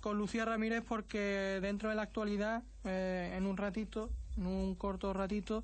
con 0.00 0.16
Lucía 0.16 0.44
Ramírez 0.44 0.82
porque 0.86 1.58
dentro 1.60 1.90
de 1.90 1.94
la 1.94 2.02
actualidad, 2.02 2.62
eh, 2.84 3.34
en 3.36 3.46
un 3.46 3.56
ratito, 3.56 4.10
en 4.36 4.46
un 4.46 4.74
corto 4.74 5.12
ratito, 5.12 5.62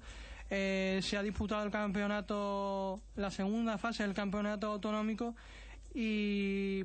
eh, 0.51 1.01
se 1.03 1.17
ha 1.17 1.23
disputado 1.23 1.65
el 1.65 1.71
campeonato, 1.71 3.01
la 3.17 3.31
segunda 3.31 3.79
fase 3.79 4.05
del 4.05 4.15
campeonato 4.15 4.69
autonómico 4.69 5.35
y, 5.95 6.85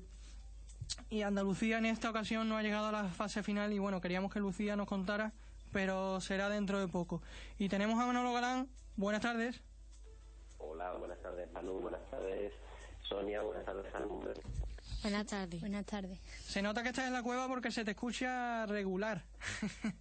y 1.10 1.22
Andalucía 1.22 1.77
en 1.77 1.86
esta 1.86 2.10
ocasión 2.10 2.50
no 2.50 2.58
ha 2.58 2.63
llegado 2.63 2.88
a 2.88 2.91
la 2.91 3.03
fase 3.06 3.44
final 3.44 3.72
y 3.74 3.80
bueno, 3.80 4.01
queríamos 4.01 4.32
que 4.34 4.39
Lucía 4.39 4.75
nos 4.75 4.88
contara, 4.88 5.34
pero 5.72 6.20
será 6.22 6.50
dentro 6.50 6.80
de 6.80 6.88
poco. 6.88 7.22
Y 7.60 7.70
tenemos 7.70 8.00
a 8.01 8.06
Manolo 8.06 8.34
Galán. 8.34 8.68
Buenas 8.96 9.22
tardes. 9.22 9.62
Hola, 10.58 10.94
buenas 10.94 11.22
tardes, 11.22 11.51
Manu, 11.51 11.74
buenas 11.80 12.01
tardes, 12.10 12.53
Sonia, 13.08 13.41
buenas 13.41 13.65
tardes, 13.65 13.91
Manu. 13.94 14.22
Buenas 15.01 15.25
tardes. 15.25 15.60
Buenas 15.60 15.86
tardes. 15.86 16.20
Se 16.46 16.62
nota 16.62 16.84
que 16.84 16.89
estás 16.89 17.08
en 17.08 17.13
la 17.13 17.24
cueva 17.24 17.48
porque 17.48 17.72
se 17.72 17.84
te 17.84 17.91
escucha 17.91 18.65
regular. 18.68 19.24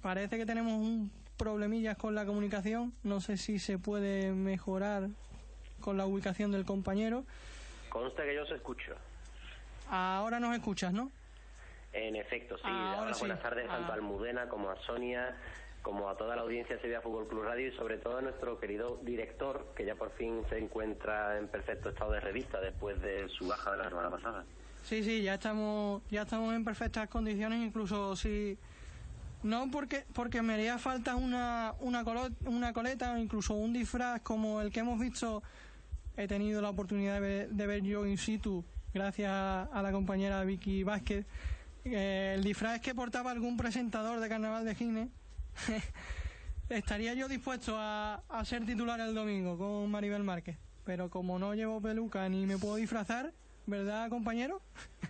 Parece 0.00 0.36
que 0.36 0.46
tenemos 0.46 0.72
un 0.74 1.10
problemillas 1.46 1.96
con 1.96 2.14
la 2.14 2.24
comunicación. 2.24 2.92
No 3.02 3.20
sé 3.20 3.36
si 3.36 3.58
se 3.58 3.76
puede 3.76 4.30
mejorar 4.32 5.08
con 5.80 5.96
la 5.96 6.06
ubicación 6.06 6.52
del 6.52 6.64
compañero. 6.64 7.24
Consta 7.88 8.22
que 8.22 8.32
yo 8.36 8.44
os 8.44 8.50
escucho. 8.52 8.94
Ahora 9.90 10.38
nos 10.38 10.54
escuchas, 10.54 10.92
¿no? 10.92 11.10
En 11.92 12.14
efecto, 12.14 12.56
sí. 12.58 12.62
Ah, 12.66 12.94
ahora 12.98 13.12
sí. 13.12 13.20
buenas 13.22 13.42
tardes 13.42 13.66
tanto 13.66 13.88
Ah. 13.90 13.94
a 13.94 13.94
Almudena 13.94 14.48
como 14.48 14.70
a 14.70 14.76
Sonia, 14.86 15.36
como 15.82 16.08
a 16.08 16.16
toda 16.16 16.36
la 16.36 16.42
audiencia 16.42 16.76
de 16.76 16.80
Sevilla 16.82 17.00
Fútbol 17.00 17.26
Club 17.26 17.42
Radio 17.42 17.66
y 17.68 17.76
sobre 17.76 17.98
todo 17.98 18.18
a 18.18 18.22
nuestro 18.22 18.60
querido 18.60 19.00
director, 19.02 19.66
que 19.76 19.84
ya 19.84 19.96
por 19.96 20.12
fin 20.12 20.42
se 20.48 20.58
encuentra 20.58 21.36
en 21.38 21.48
perfecto 21.48 21.88
estado 21.88 22.12
de 22.12 22.20
revista 22.20 22.60
después 22.60 23.02
de 23.02 23.28
su 23.28 23.48
baja 23.48 23.72
de 23.72 23.78
la 23.78 23.88
semana 23.88 24.10
pasada. 24.10 24.44
Sí, 24.84 25.02
sí, 25.02 25.22
ya 25.22 25.34
estamos, 25.34 26.02
ya 26.08 26.22
estamos 26.22 26.54
en 26.54 26.64
perfectas 26.64 27.08
condiciones, 27.08 27.58
incluso 27.60 28.14
si 28.16 28.56
no 29.42 29.70
porque 29.70 30.04
porque 30.12 30.42
me 30.42 30.54
haría 30.54 30.78
falta 30.78 31.16
una 31.16 31.74
una, 31.80 32.04
una 32.46 32.72
coleta 32.72 33.12
o 33.12 33.18
incluso 33.18 33.54
un 33.54 33.72
disfraz 33.72 34.20
como 34.22 34.60
el 34.60 34.70
que 34.70 34.80
hemos 34.80 34.98
visto. 34.98 35.42
He 36.16 36.28
tenido 36.28 36.60
la 36.60 36.68
oportunidad 36.68 37.14
de 37.14 37.20
ver, 37.20 37.50
de 37.50 37.66
ver 37.66 37.82
yo 37.82 38.06
in 38.06 38.18
situ, 38.18 38.64
gracias 38.92 39.30
a, 39.30 39.62
a 39.62 39.82
la 39.82 39.92
compañera 39.92 40.44
Vicky 40.44 40.82
Vázquez, 40.84 41.24
eh, 41.86 42.34
el 42.36 42.44
disfraz 42.44 42.80
que 42.80 42.94
portaba 42.94 43.30
algún 43.30 43.56
presentador 43.56 44.20
de 44.20 44.28
Carnaval 44.28 44.66
de 44.66 44.74
Gine. 44.74 45.08
Estaría 46.68 47.14
yo 47.14 47.28
dispuesto 47.28 47.76
a, 47.78 48.22
a 48.28 48.44
ser 48.44 48.66
titular 48.66 49.00
el 49.00 49.14
domingo 49.14 49.56
con 49.56 49.90
Maribel 49.90 50.22
Márquez, 50.22 50.58
pero 50.84 51.08
como 51.08 51.38
no 51.38 51.54
llevo 51.54 51.80
peluca 51.80 52.28
ni 52.28 52.44
me 52.44 52.58
puedo 52.58 52.76
disfrazar, 52.76 53.32
¿verdad, 53.66 54.10
compañero? 54.10 54.60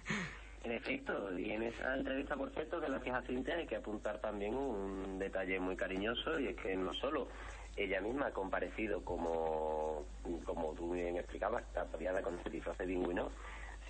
En 0.65 0.73
efecto, 0.73 1.37
y 1.37 1.51
en 1.51 1.65
esa 1.65 1.97
entrevista, 1.97 2.37
por 2.37 2.51
cierto, 2.51 2.81
que 2.81 2.87
gracias 2.87 3.17
a 3.17 3.23
Cintia 3.23 3.57
hay 3.57 3.67
que 3.67 3.77
apuntar 3.77 4.21
también 4.21 4.55
un 4.55 5.19
detalle 5.19 5.59
muy 5.59 5.77
cariñoso 5.77 6.39
y 6.39 6.49
es 6.49 6.57
que 6.57 6.77
no 6.77 6.95
solo 6.95 7.27
ella 7.77 8.01
misma 8.01 8.27
ha 8.27 8.33
comparecido 8.33 9.05
como, 9.05 10.05
como 10.45 10.73
tú 10.75 10.93
bien 10.93 11.17
explicabas, 11.17 11.65
tapiada 11.73 12.23
con 12.23 12.39
ese 12.39 12.51
disfraz 12.51 12.79
de 12.79 12.87
pingüino, 12.87 13.31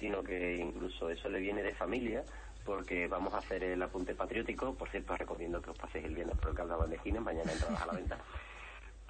sino 0.00 0.22
que 0.22 0.56
incluso 0.56 1.10
eso 1.10 1.28
le 1.28 1.40
viene 1.40 1.62
de 1.62 1.74
familia 1.74 2.24
porque 2.64 3.06
vamos 3.06 3.34
a 3.34 3.38
hacer 3.38 3.64
el 3.64 3.82
apunte 3.82 4.14
patriótico, 4.14 4.74
por 4.74 4.88
cierto 4.88 5.16
recomiendo 5.16 5.60
que 5.60 5.70
os 5.70 5.78
paséis 5.78 6.04
el 6.04 6.14
viernes 6.14 6.38
por 6.38 6.50
el 6.50 6.56
carnaval 6.56 6.88
de 6.88 6.98
Gines, 7.00 7.20
mañana 7.20 7.52
entradas 7.52 7.82
a 7.82 7.86
la 7.86 7.92
venta 7.92 8.18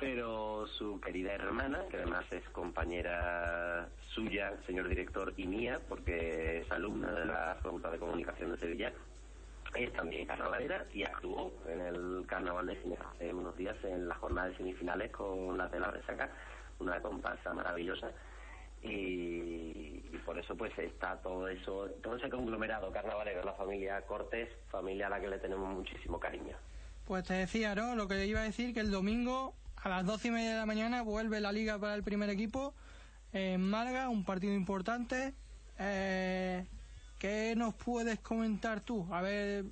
pero 0.03 0.67
su 0.67 1.01
querida 1.01 1.33
hermana, 1.33 1.85
que 1.89 1.99
además 1.99 2.25
es 2.33 2.43
compañera 2.49 3.89
suya, 4.09 4.53
señor 4.67 4.89
director, 4.89 5.33
y 5.37 5.47
mía, 5.47 5.81
porque 5.89 6.59
es 6.59 6.73
alumna 6.73 7.13
de 7.13 7.25
la 7.25 7.57
Facultad 7.63 7.93
de 7.93 7.99
Comunicación 7.99 8.51
de 8.51 8.59
Sevilla, 8.59 8.93
es 9.77 9.93
también 9.93 10.27
carnavalera 10.27 10.85
y 10.93 11.05
actuó 11.05 11.53
en 11.69 11.81
el 11.81 12.27
Carnaval 12.27 12.67
de 12.67 12.83
Cine 12.83 12.99
hace 13.15 13.33
unos 13.33 13.57
días 13.57 13.77
en 13.85 14.09
la 14.09 14.17
jornada 14.17 14.49
de 14.49 14.57
semifinales 14.57 15.13
con 15.13 15.57
la 15.57 15.69
de 15.69 15.79
la 15.79 15.93
resaca, 15.93 16.29
una 16.81 17.01
comparsa 17.01 17.55
maravillosa. 17.55 18.11
Y, 18.83 20.03
y 20.13 20.21
por 20.27 20.37
eso 20.37 20.57
pues 20.57 20.77
está 20.79 21.17
todo 21.23 21.47
eso, 21.47 21.89
todo 22.03 22.17
ese 22.17 22.29
conglomerado 22.29 22.91
carnavalero, 22.91 23.45
la 23.45 23.53
familia 23.53 24.03
Cortés, 24.03 24.49
familia 24.69 25.07
a 25.07 25.11
la 25.11 25.21
que 25.21 25.29
le 25.29 25.39
tenemos 25.39 25.73
muchísimo 25.73 26.19
cariño. 26.19 26.57
Pues 27.07 27.23
te 27.23 27.35
decía, 27.35 27.77
¿no? 27.77 27.95
Lo 27.95 28.09
que 28.09 28.27
iba 28.27 28.41
a 28.41 28.45
decir 28.45 28.75
que 28.75 28.81
el 28.81 28.91
domingo 28.91 29.55
a 29.83 29.89
las 29.89 30.07
doce 30.07 30.29
y 30.29 30.31
media 30.31 30.51
de 30.51 30.57
la 30.59 30.67
mañana 30.67 31.03
vuelve 31.03 31.41
la 31.41 31.51
liga 31.51 31.79
para 31.79 31.95
el 31.95 32.05
primer 32.05 32.31
equipo 32.31 32.73
en 33.33 33.61
Málaga, 33.61 34.09
un 34.09 34.25
partido 34.25 34.55
importante. 34.55 35.35
Eh, 35.79 36.65
¿Qué 37.19 37.55
nos 37.57 37.75
puedes 37.75 38.21
comentar 38.21 38.81
tú? 38.81 39.07
A 39.13 39.23
ver, 39.23 39.65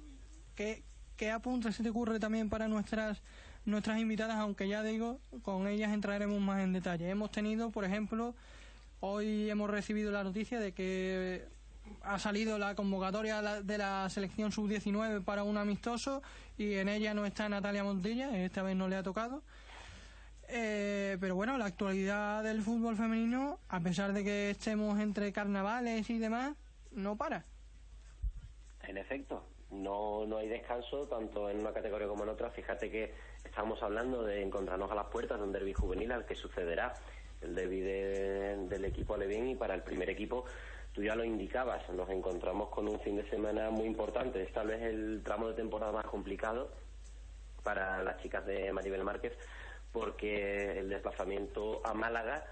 ¿qué, 0.57 0.83
qué 1.17 1.31
apuntes 1.31 1.77
se 1.77 1.83
te 1.83 1.91
ocurre 1.91 2.19
también 2.19 2.49
para 2.49 2.67
nuestras 2.67 3.23
nuestras 3.65 4.01
invitadas? 4.01 4.37
Aunque 4.39 4.67
ya 4.67 4.83
digo, 4.83 5.21
con 5.43 5.69
ellas 5.69 5.93
entraremos 5.93 6.41
más 6.41 6.61
en 6.61 6.73
detalle. 6.73 7.09
Hemos 7.09 7.31
tenido, 7.31 7.71
por 7.71 7.85
ejemplo, 7.85 8.35
hoy 8.99 9.49
hemos 9.49 9.71
recibido 9.71 10.11
la 10.11 10.25
noticia 10.25 10.59
de 10.59 10.73
que 10.73 11.47
ha 12.03 12.19
salido 12.19 12.59
la 12.59 12.75
convocatoria 12.75 13.63
de 13.63 13.79
la 13.79 14.09
selección 14.11 14.51
sub-19 14.51 15.23
para 15.23 15.45
un 15.45 15.57
amistoso 15.57 16.23
y 16.59 16.75
en 16.75 16.89
ella 16.89 17.15
no 17.15 17.27
está 17.27 17.49
Natalia 17.49 17.85
Montilla, 17.85 18.37
esta 18.45 18.63
vez 18.63 18.77
no 18.77 18.89
le 18.89 18.97
ha 18.97 19.03
tocado. 19.03 19.43
Eh, 20.53 21.17
pero 21.21 21.37
bueno, 21.37 21.57
la 21.59 21.67
actualidad 21.67 22.43
del 22.43 22.63
fútbol 22.63 22.97
femenino, 22.97 23.59
a 23.69 23.81
pesar 23.81 24.13
de 24.13 24.25
que 24.25 24.51
estemos 24.51 24.99
entre 24.99 25.33
carnavales 25.33 26.11
y 26.11 26.19
demás, 26.19 26.57
no 26.91 27.17
para. 27.17 27.45
En 28.83 28.99
efecto, 28.99 29.45
no, 29.71 30.27
no 30.27 30.39
hay 30.39 30.49
descanso 30.49 31.07
tanto 31.07 31.49
en 31.49 31.61
una 31.61 31.73
categoría 31.73 32.09
como 32.09 32.25
en 32.25 32.31
otra. 32.31 32.51
Fíjate 32.51 32.91
que 32.91 33.15
estamos 33.45 33.81
hablando 33.83 34.25
de 34.25 34.43
encontrarnos 34.43 34.91
a 34.91 34.97
las 34.97 35.07
puertas 35.07 35.39
de 35.39 35.45
un 35.45 35.53
derby 35.53 35.73
juvenil 35.73 36.11
al 36.11 36.27
que 36.27 36.35
sucederá 36.35 36.95
el 37.43 37.55
derby 37.55 37.81
del 37.81 38.85
equipo 38.85 39.15
Alevín 39.15 39.49
y 39.49 39.55
para 39.55 39.75
el 39.75 39.83
primer 39.83 40.11
equipo 40.11 40.45
tú 40.93 41.03
ya 41.03 41.15
lo 41.15 41.25
indicabas, 41.25 41.89
nos 41.91 42.11
encontramos 42.11 42.69
con 42.71 42.89
un 42.89 42.99
fin 43.01 43.17
de 43.17 43.29
semana 43.31 43.71
muy 43.71 43.87
importante, 43.87 44.43
es 44.43 44.53
tal 44.53 44.67
vez 44.67 44.83
el 44.83 45.23
tramo 45.25 45.49
de 45.49 45.55
temporada 45.55 45.93
más 45.93 46.05
complicado 46.07 46.73
para 47.63 48.03
las 48.03 48.21
chicas 48.21 48.45
de 48.45 48.73
Maribel 48.73 49.05
Márquez 49.05 49.33
porque 49.93 50.79
el 50.79 50.89
desplazamiento 50.89 51.81
a 51.85 51.95
Málaga 51.95 52.45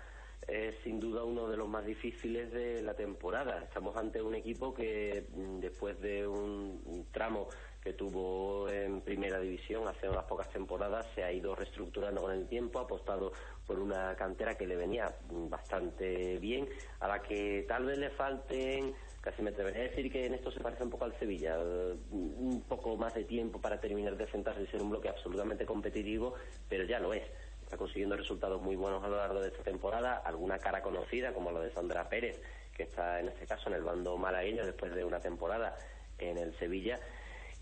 es 0.47 0.77
sin 0.83 0.99
duda 0.99 1.25
uno 1.25 1.49
de 1.49 1.57
los 1.57 1.69
más 1.69 1.85
difíciles 1.85 2.51
de 2.53 2.83
la 2.83 2.95
temporada. 2.95 3.63
Estamos 3.63 3.97
ante 3.97 4.23
un 4.23 4.35
equipo 4.35 4.73
que 4.73 5.27
mm, 5.35 5.61
después 5.61 6.01
de 6.01 6.27
un 6.27 7.07
tramo 7.13 7.49
que 7.89 7.95
tuvo 7.95 8.69
en 8.69 9.01
primera 9.01 9.41
división 9.41 9.89
hace 9.89 10.11
unas 10.11 10.25
pocas 10.25 10.51
temporadas 10.51 11.07
se 11.15 11.25
ha 11.25 11.33
ido 11.33 11.55
reestructurando 11.55 12.21
con 12.21 12.33
el 12.33 12.47
tiempo, 12.47 12.81
ha 12.81 12.83
apostado 12.83 13.33
por 13.67 13.79
una 13.79 14.15
cantera 14.15 14.59
que 14.59 14.67
le 14.67 14.77
venía 14.77 15.17
bastante 15.31 16.39
bien, 16.39 16.69
a 17.01 17.09
la 17.09 17.23
que 17.23 17.65
tal 17.67 17.87
vez 17.87 17.97
le 17.97 18.11
falten 18.11 18.95
casi 19.23 19.41
me 19.41 19.51
atrevería 19.51 19.81
a 19.81 19.85
decir 19.85 20.13
que 20.13 20.27
en 20.27 20.35
esto 20.35 20.51
se 20.51 20.61
parece 20.61 20.85
un 20.85 20.91
poco 20.91 21.07
al 21.07 21.19
Sevilla, 21.19 21.57
eh, 21.59 21.97
un 22.11 22.63
poco 22.69 22.95
más 22.99 23.15
de 23.15 23.25
tiempo 23.25 23.59
para 23.59 23.81
terminar 23.81 24.19
de 24.19 24.31
sentarse 24.31 24.63
y 24.63 24.67
ser 24.67 24.83
un 24.83 24.91
bloque 24.91 25.09
absolutamente 25.09 25.65
competitivo, 25.65 26.35
pero 26.69 26.85
ya 26.85 26.99
lo 27.01 27.15
es. 27.15 27.23
Está 27.63 27.79
consiguiendo 27.79 28.17
resultados 28.17 28.61
muy 28.61 28.77
buenos 28.77 29.03
a 29.03 29.09
lo 29.09 29.17
largo 29.17 29.41
de 29.41 29.49
esta 29.49 29.63
temporada, 29.63 30.19
alguna 30.19 30.59
cara 30.59 30.83
conocida 30.83 31.33
como 31.33 31.51
la 31.53 31.61
de 31.61 31.73
Sandra 31.73 32.07
Pérez, 32.11 32.39
que 32.77 32.83
está 32.83 33.19
en 33.19 33.29
este 33.29 33.47
caso 33.47 33.71
en 33.71 33.77
el 33.77 33.83
bando 33.83 34.19
malagueño 34.19 34.67
después 34.67 34.95
de 34.95 35.05
una 35.05 35.21
temporada 35.21 35.75
en 36.19 36.37
el 36.37 36.55
Sevilla 36.59 36.99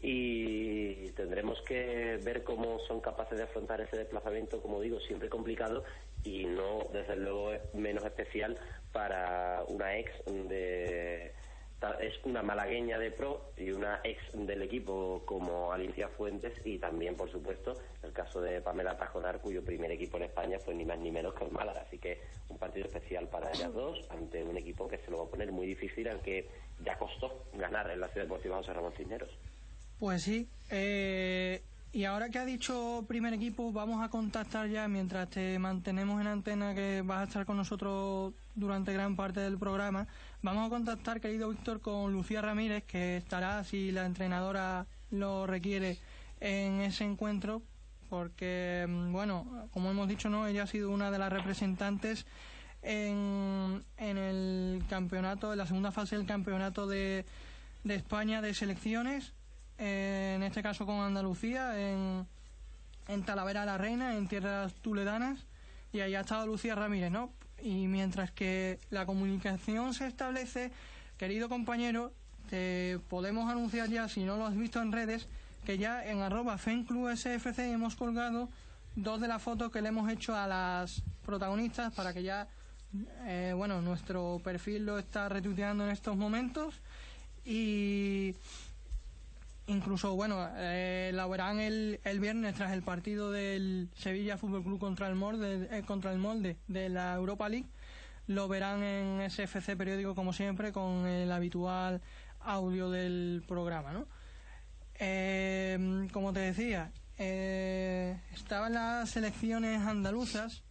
y 0.09 1.11
tendremos 1.17 1.61
que 1.63 2.21
ver 2.23 2.45
cómo 2.45 2.79
son 2.87 3.01
capaces 3.01 3.39
de 3.39 3.43
afrontar 3.43 3.81
ese 3.81 3.97
desplazamiento, 3.97 4.63
como 4.63 4.81
digo, 4.81 5.01
siempre 5.01 5.29
complicado 5.29 5.83
y 6.23 6.45
no, 6.45 6.87
desde 6.93 7.17
luego, 7.17 7.51
menos 7.75 8.05
especial 8.05 8.57
para 8.93 9.65
una 9.67 9.99
ex 9.99 10.13
de 10.25 11.33
es 12.01 12.15
una 12.25 12.43
malagueña 12.43 12.99
de 12.99 13.11
pro 13.11 13.51
y 13.57 13.71
una 13.73 14.01
ex 14.05 14.21
del 14.33 14.63
equipo 14.63 15.23
como 15.27 15.73
Alicia 15.73 16.09
Fuentes 16.09 16.55
y 16.65 16.79
también, 16.79 17.17
por 17.17 17.31
supuesto, 17.31 17.75
el 18.05 18.13
caso 18.13 18.41
de 18.41 18.61
Pamela 18.61 18.97
Tajonar, 18.97 19.41
cuyo 19.41 19.65
primer 19.65 19.91
equipo 19.91 20.19
en 20.19 20.25
España 20.25 20.61
fue 20.61 20.75
ni 20.75 20.85
más 20.85 21.01
ni 21.01 21.11
menos 21.11 21.35
que 21.35 21.45
el 21.45 21.51
Málaga. 21.51 21.83
Así 21.85 21.99
que 21.99 22.23
un 22.49 22.59
partido 22.59 22.87
especial 22.87 23.29
para 23.29 23.51
ellas 23.51 23.75
dos 23.75 24.07
ante 24.11 24.45
un 24.45 24.57
equipo 24.57 24.87
que 24.87 24.99
se 24.99 25.11
lo 25.11 25.19
va 25.19 25.25
a 25.25 25.31
poner 25.31 25.51
muy 25.51 25.67
difícil, 25.67 26.07
al 26.09 26.23
que 26.23 26.49
ya 26.85 26.97
costó 26.97 27.47
ganar 27.55 27.91
en 27.91 28.01
la 28.01 28.07
Ciudad 28.09 28.27
Deportiva 28.27 28.57
José 28.59 28.73
Ramón 28.73 28.93
Cisneros. 28.97 29.37
Pues 29.99 30.23
sí. 30.23 30.49
Eh, 30.71 31.63
y 31.93 32.05
ahora 32.05 32.29
que 32.29 32.39
ha 32.39 32.45
dicho 32.45 33.07
primer 33.09 33.33
equipo, 33.33 33.73
vamos 33.73 34.05
a 34.05 34.11
contactar 34.11 34.69
ya 34.69 34.87
mientras 34.87 35.31
te 35.31 35.59
mantenemos 35.59 36.21
en 36.21 36.27
antena, 36.27 36.75
que 36.75 37.03
vas 37.03 37.21
a 37.21 37.25
estar 37.25 37.47
con 37.47 37.57
nosotros 37.57 38.35
durante 38.55 38.93
gran 38.93 39.17
parte 39.17 39.41
del 39.41 39.57
programa. 39.57 40.07
Vamos 40.43 40.67
a 40.67 40.69
contactar, 40.69 41.23
querido 41.23 41.49
Víctor, 41.49 41.81
con 41.81 42.13
Lucía 42.13 42.43
Ramírez, 42.43 42.85
que 42.85 43.17
estará, 43.17 43.65
si 43.65 43.93
la 43.93 44.05
entrenadora 44.05 44.87
lo 45.11 45.47
requiere, 45.47 45.99
en 46.41 46.83
ese 46.83 47.05
encuentro, 47.05 47.63
porque, 48.11 48.85
mm, 48.87 49.13
bueno, 49.13 49.69
como 49.73 49.91
hemos 49.91 50.07
dicho, 50.07 50.29
no, 50.29 50.47
ella 50.47 50.65
ha 50.65 50.67
sido 50.67 50.91
una 50.91 51.11
de 51.11 51.19
las 51.19 51.33
representantes 51.33 52.27
en, 52.83 53.83
en 53.97 54.19
el 54.19 54.85
campeonato, 54.91 55.53
en 55.53 55.59
la 55.59 55.67
segunda 55.67 55.93
fase 55.93 56.17
del 56.17 56.27
campeonato 56.27 56.87
de, 56.87 57.25
de 57.85 57.95
España 57.95 58.43
de 58.43 58.53
selecciones 58.53 59.33
en 59.79 60.43
este 60.43 60.63
caso 60.63 60.87
con 60.87 61.01
Andalucía, 61.01 61.79
en, 61.79 62.27
en 63.09 63.23
Talavera 63.25 63.65
la 63.65 63.79
Reina, 63.79 64.17
en 64.17 64.29
tierras 64.29 64.75
tuledanas, 64.75 65.45
y 65.93 66.01
ahí 66.01 66.15
ha 66.15 66.21
estado 66.21 66.47
Lucía 66.47 66.75
Ramírez, 66.75 67.11
¿no? 67.11 67.31
Y 67.63 67.87
mientras 67.87 68.31
que 68.31 68.79
la 68.91 69.07
comunicación 69.07 69.95
se 69.95 70.07
establece, 70.07 70.71
querido 71.17 71.49
compañero, 71.49 72.13
te 72.51 72.99
podemos 73.09 73.51
anunciar 73.51 73.89
ya, 73.89 74.09
si 74.09 74.25
no 74.25 74.37
lo 74.37 74.47
has 74.47 74.57
visto 74.57 74.81
en 74.81 74.93
redes, 74.93 75.27
que 75.65 75.79
ya 75.79 76.07
en 76.07 76.21
arroba 76.21 76.59
hemos 76.65 77.97
colgado 77.97 78.49
dos 78.95 79.21
de 79.21 79.29
las 79.29 79.43
fotos 79.43 79.73
que 79.73 79.83
le 79.83 79.89
hemos 79.89 80.11
hecho 80.11 80.35
a 80.35 80.47
las 80.47 81.03
protagonistas 81.25 81.93
para 81.93 82.15
que 82.15 82.23
ya, 82.23 82.49
eh, 83.25 83.53
bueno, 83.55 83.83
nuestro 83.83 84.41
perfil 84.45 84.87
lo 84.87 84.99
está 84.99 85.29
retuiteando 85.29 85.85
en 85.85 85.91
estos 85.91 86.17
momentos 86.17 86.75
y 87.45 88.35
Incluso, 89.69 90.15
bueno, 90.15 90.49
eh, 90.55 91.13
verán 91.29 91.59
el, 91.59 92.01
el 92.05 92.21
viernes 92.21 92.55
tras 92.55 92.73
el 92.73 92.83
partido 92.83 93.33
del 93.33 93.91
Sevilla 93.95 94.39
Fútbol 94.39 94.63
Club 94.63 94.79
contra 94.79 95.09
el 95.09 95.17
Molde, 95.17 95.69
eh, 95.71 95.83
contra 95.85 96.13
el 96.13 96.19
Molde 96.19 96.57
de 96.69 96.89
la 96.89 97.15
Europa 97.15 97.49
League. 97.49 97.69
Lo 98.29 98.47
verán 98.47 98.83
en 98.83 99.29
SFC 99.29 99.77
Periódico, 99.77 100.15
como 100.15 100.33
siempre, 100.33 100.73
con 100.73 101.07
el 101.07 101.31
habitual 101.33 102.01
audio 102.41 102.91
del 102.91 103.43
programa, 103.47 103.93
¿no? 103.93 104.07
Eh, 104.99 106.09
como 106.13 106.33
te 106.33 106.41
decía, 106.41 106.93
eh, 107.19 108.21
estaban 108.35 108.73
las 108.73 109.11
selecciones 109.11 109.81
andaluzas 109.83 110.63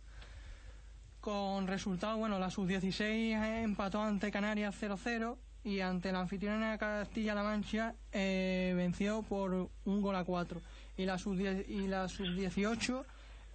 con 1.20 1.68
resultado, 1.68 2.18
bueno, 2.18 2.40
la 2.40 2.50
sub-16 2.50 3.64
empató 3.64 4.02
ante 4.02 4.32
Canarias 4.32 4.76
0-0 4.80 5.38
y 5.66 5.82
ante 5.82 6.12
la 6.12 6.22
anfitriona 6.22 6.78
Castilla-La 6.78 7.42
Mancha 7.42 7.96
eh, 8.12 8.74
venció 8.78 9.24
por 9.24 9.70
un 9.86 10.02
gol 10.02 10.16
a 10.16 10.24
cuatro. 10.24 10.62
Y 10.96 11.06
la 11.06 11.18
sub-18 11.18 12.80
sub 12.80 13.06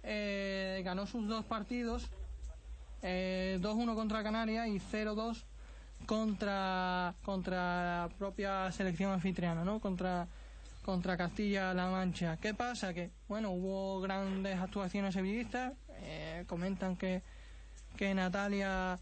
eh, 0.03 0.81
ganó 0.83 1.07
sus 1.07 1.27
dos 1.27 1.45
partidos, 1.45 2.09
eh, 3.01 3.57
2-1 3.61 3.95
contra 3.95 4.23
Canarias 4.23 4.67
y 4.67 4.79
0-2 4.79 5.45
contra, 6.05 7.15
contra 7.23 7.55
la 7.55 8.09
propia 8.17 8.69
selección 8.73 9.13
anfitriana, 9.13 9.63
¿no? 9.63 9.79
Contra, 9.79 10.27
contra 10.83 11.15
Castilla-La 11.15 11.89
Mancha. 11.89 12.37
¿Qué 12.41 12.53
pasa? 12.53 12.93
Que, 12.93 13.09
bueno, 13.29 13.51
hubo 13.51 14.01
grandes 14.01 14.59
actuaciones 14.59 15.13
sevillistas, 15.13 15.73
eh, 16.01 16.43
comentan 16.45 16.97
que, 16.97 17.21
que 17.95 18.13
Natalia 18.13 18.99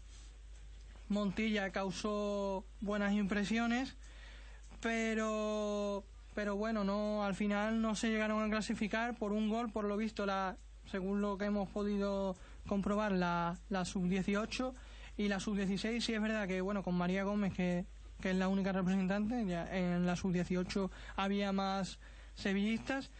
Montilla 1.10 1.70
causó 1.70 2.64
buenas 2.80 3.12
impresiones, 3.12 3.96
pero 4.80 6.04
pero 6.34 6.56
bueno, 6.56 6.84
no 6.84 7.24
al 7.24 7.34
final 7.34 7.82
no 7.82 7.96
se 7.96 8.08
llegaron 8.08 8.42
a 8.42 8.48
clasificar 8.48 9.16
por 9.16 9.32
un 9.32 9.50
gol, 9.50 9.70
por 9.70 9.84
lo 9.84 9.96
visto 9.96 10.24
la 10.24 10.56
según 10.86 11.20
lo 11.20 11.36
que 11.36 11.46
hemos 11.46 11.68
podido 11.68 12.36
comprobar 12.66 13.12
la, 13.12 13.58
la 13.68 13.84
sub-18 13.84 14.72
y 15.16 15.28
la 15.28 15.40
sub-16 15.40 16.00
sí 16.00 16.14
es 16.14 16.22
verdad 16.22 16.46
que 16.46 16.60
bueno, 16.60 16.82
con 16.82 16.94
María 16.94 17.24
Gómez 17.24 17.52
que, 17.52 17.84
que 18.20 18.30
es 18.30 18.36
la 18.36 18.48
única 18.48 18.72
representante, 18.72 19.44
ya 19.46 19.66
en 19.76 20.06
la 20.06 20.14
sub-18 20.14 20.90
había 21.16 21.52
más 21.52 21.98
sevillistas, 22.36 23.10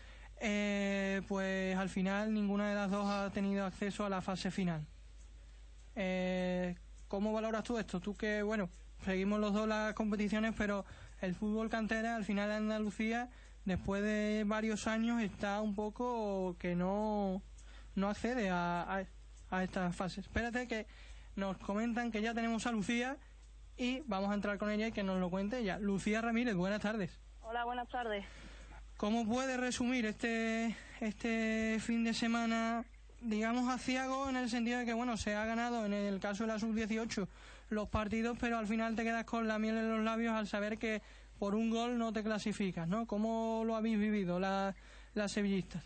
eh, 0.40 1.22
pues 1.28 1.76
al 1.76 1.88
final 1.88 2.32
ninguna 2.32 2.68
de 2.68 2.74
las 2.76 2.90
dos 2.90 3.06
ha 3.08 3.30
tenido 3.30 3.66
acceso 3.66 4.04
a 4.04 4.08
la 4.08 4.22
fase 4.22 4.50
final. 4.50 4.86
Eh, 5.96 6.76
¿Cómo 7.10 7.32
valoras 7.32 7.64
tú 7.64 7.76
esto? 7.76 7.98
Tú 7.98 8.14
que, 8.14 8.40
bueno, 8.40 8.70
seguimos 9.04 9.40
los 9.40 9.52
dos 9.52 9.66
las 9.66 9.94
competiciones, 9.94 10.54
pero 10.56 10.84
el 11.20 11.34
fútbol 11.34 11.68
cantera 11.68 12.14
al 12.14 12.24
final 12.24 12.48
de 12.48 12.54
Andalucía, 12.54 13.28
después 13.64 14.00
de 14.00 14.44
varios 14.46 14.86
años, 14.86 15.20
está 15.20 15.60
un 15.60 15.74
poco 15.74 16.54
que 16.60 16.76
no, 16.76 17.42
no 17.96 18.08
accede 18.08 18.48
a, 18.50 19.04
a, 19.50 19.64
estas 19.64 19.96
fases. 19.96 20.26
Espérate 20.26 20.68
que 20.68 20.86
nos 21.34 21.58
comentan 21.58 22.12
que 22.12 22.22
ya 22.22 22.32
tenemos 22.32 22.68
a 22.68 22.70
Lucía 22.70 23.16
y 23.76 24.04
vamos 24.06 24.30
a 24.30 24.34
entrar 24.34 24.56
con 24.58 24.70
ella 24.70 24.86
y 24.86 24.92
que 24.92 25.02
nos 25.02 25.18
lo 25.18 25.30
cuente 25.30 25.58
ella. 25.58 25.80
Lucía 25.80 26.20
Ramírez, 26.20 26.54
buenas 26.54 26.80
tardes. 26.80 27.18
Hola, 27.40 27.64
buenas 27.64 27.88
tardes. 27.88 28.24
¿Cómo 28.96 29.26
puede 29.26 29.56
resumir 29.56 30.06
este, 30.06 30.76
este 31.00 31.78
fin 31.80 32.04
de 32.04 32.14
semana, 32.14 32.84
digamos, 33.20 33.68
aciago 33.68 34.28
en 34.28 34.36
el 34.36 34.48
sentido 34.50 34.78
de 34.78 34.84
que, 34.86 34.94
bueno, 34.94 35.16
se 35.16 35.34
ha 35.34 35.44
ganado 35.44 35.84
en 35.86 35.92
el 35.92 36.20
caso 36.20 36.44
de 36.44 36.48
la 36.48 36.58
sub-18 36.58 37.26
los 37.70 37.88
partidos, 37.88 38.36
pero 38.40 38.58
al 38.58 38.66
final 38.66 38.96
te 38.96 39.04
quedas 39.04 39.24
con 39.24 39.46
la 39.46 39.58
miel 39.58 39.76
en 39.78 39.90
los 39.90 40.00
labios 40.04 40.34
al 40.34 40.46
saber 40.48 40.78
que 40.78 41.02
por 41.38 41.54
un 41.54 41.70
gol 41.70 41.96
no 41.98 42.12
te 42.12 42.22
clasificas, 42.22 42.88
¿no? 42.88 43.06
¿Cómo 43.06 43.62
lo 43.64 43.76
habéis 43.76 43.98
vivido 43.98 44.38
la- 44.40 44.74
las 45.14 45.32
sevillistas? 45.32 45.82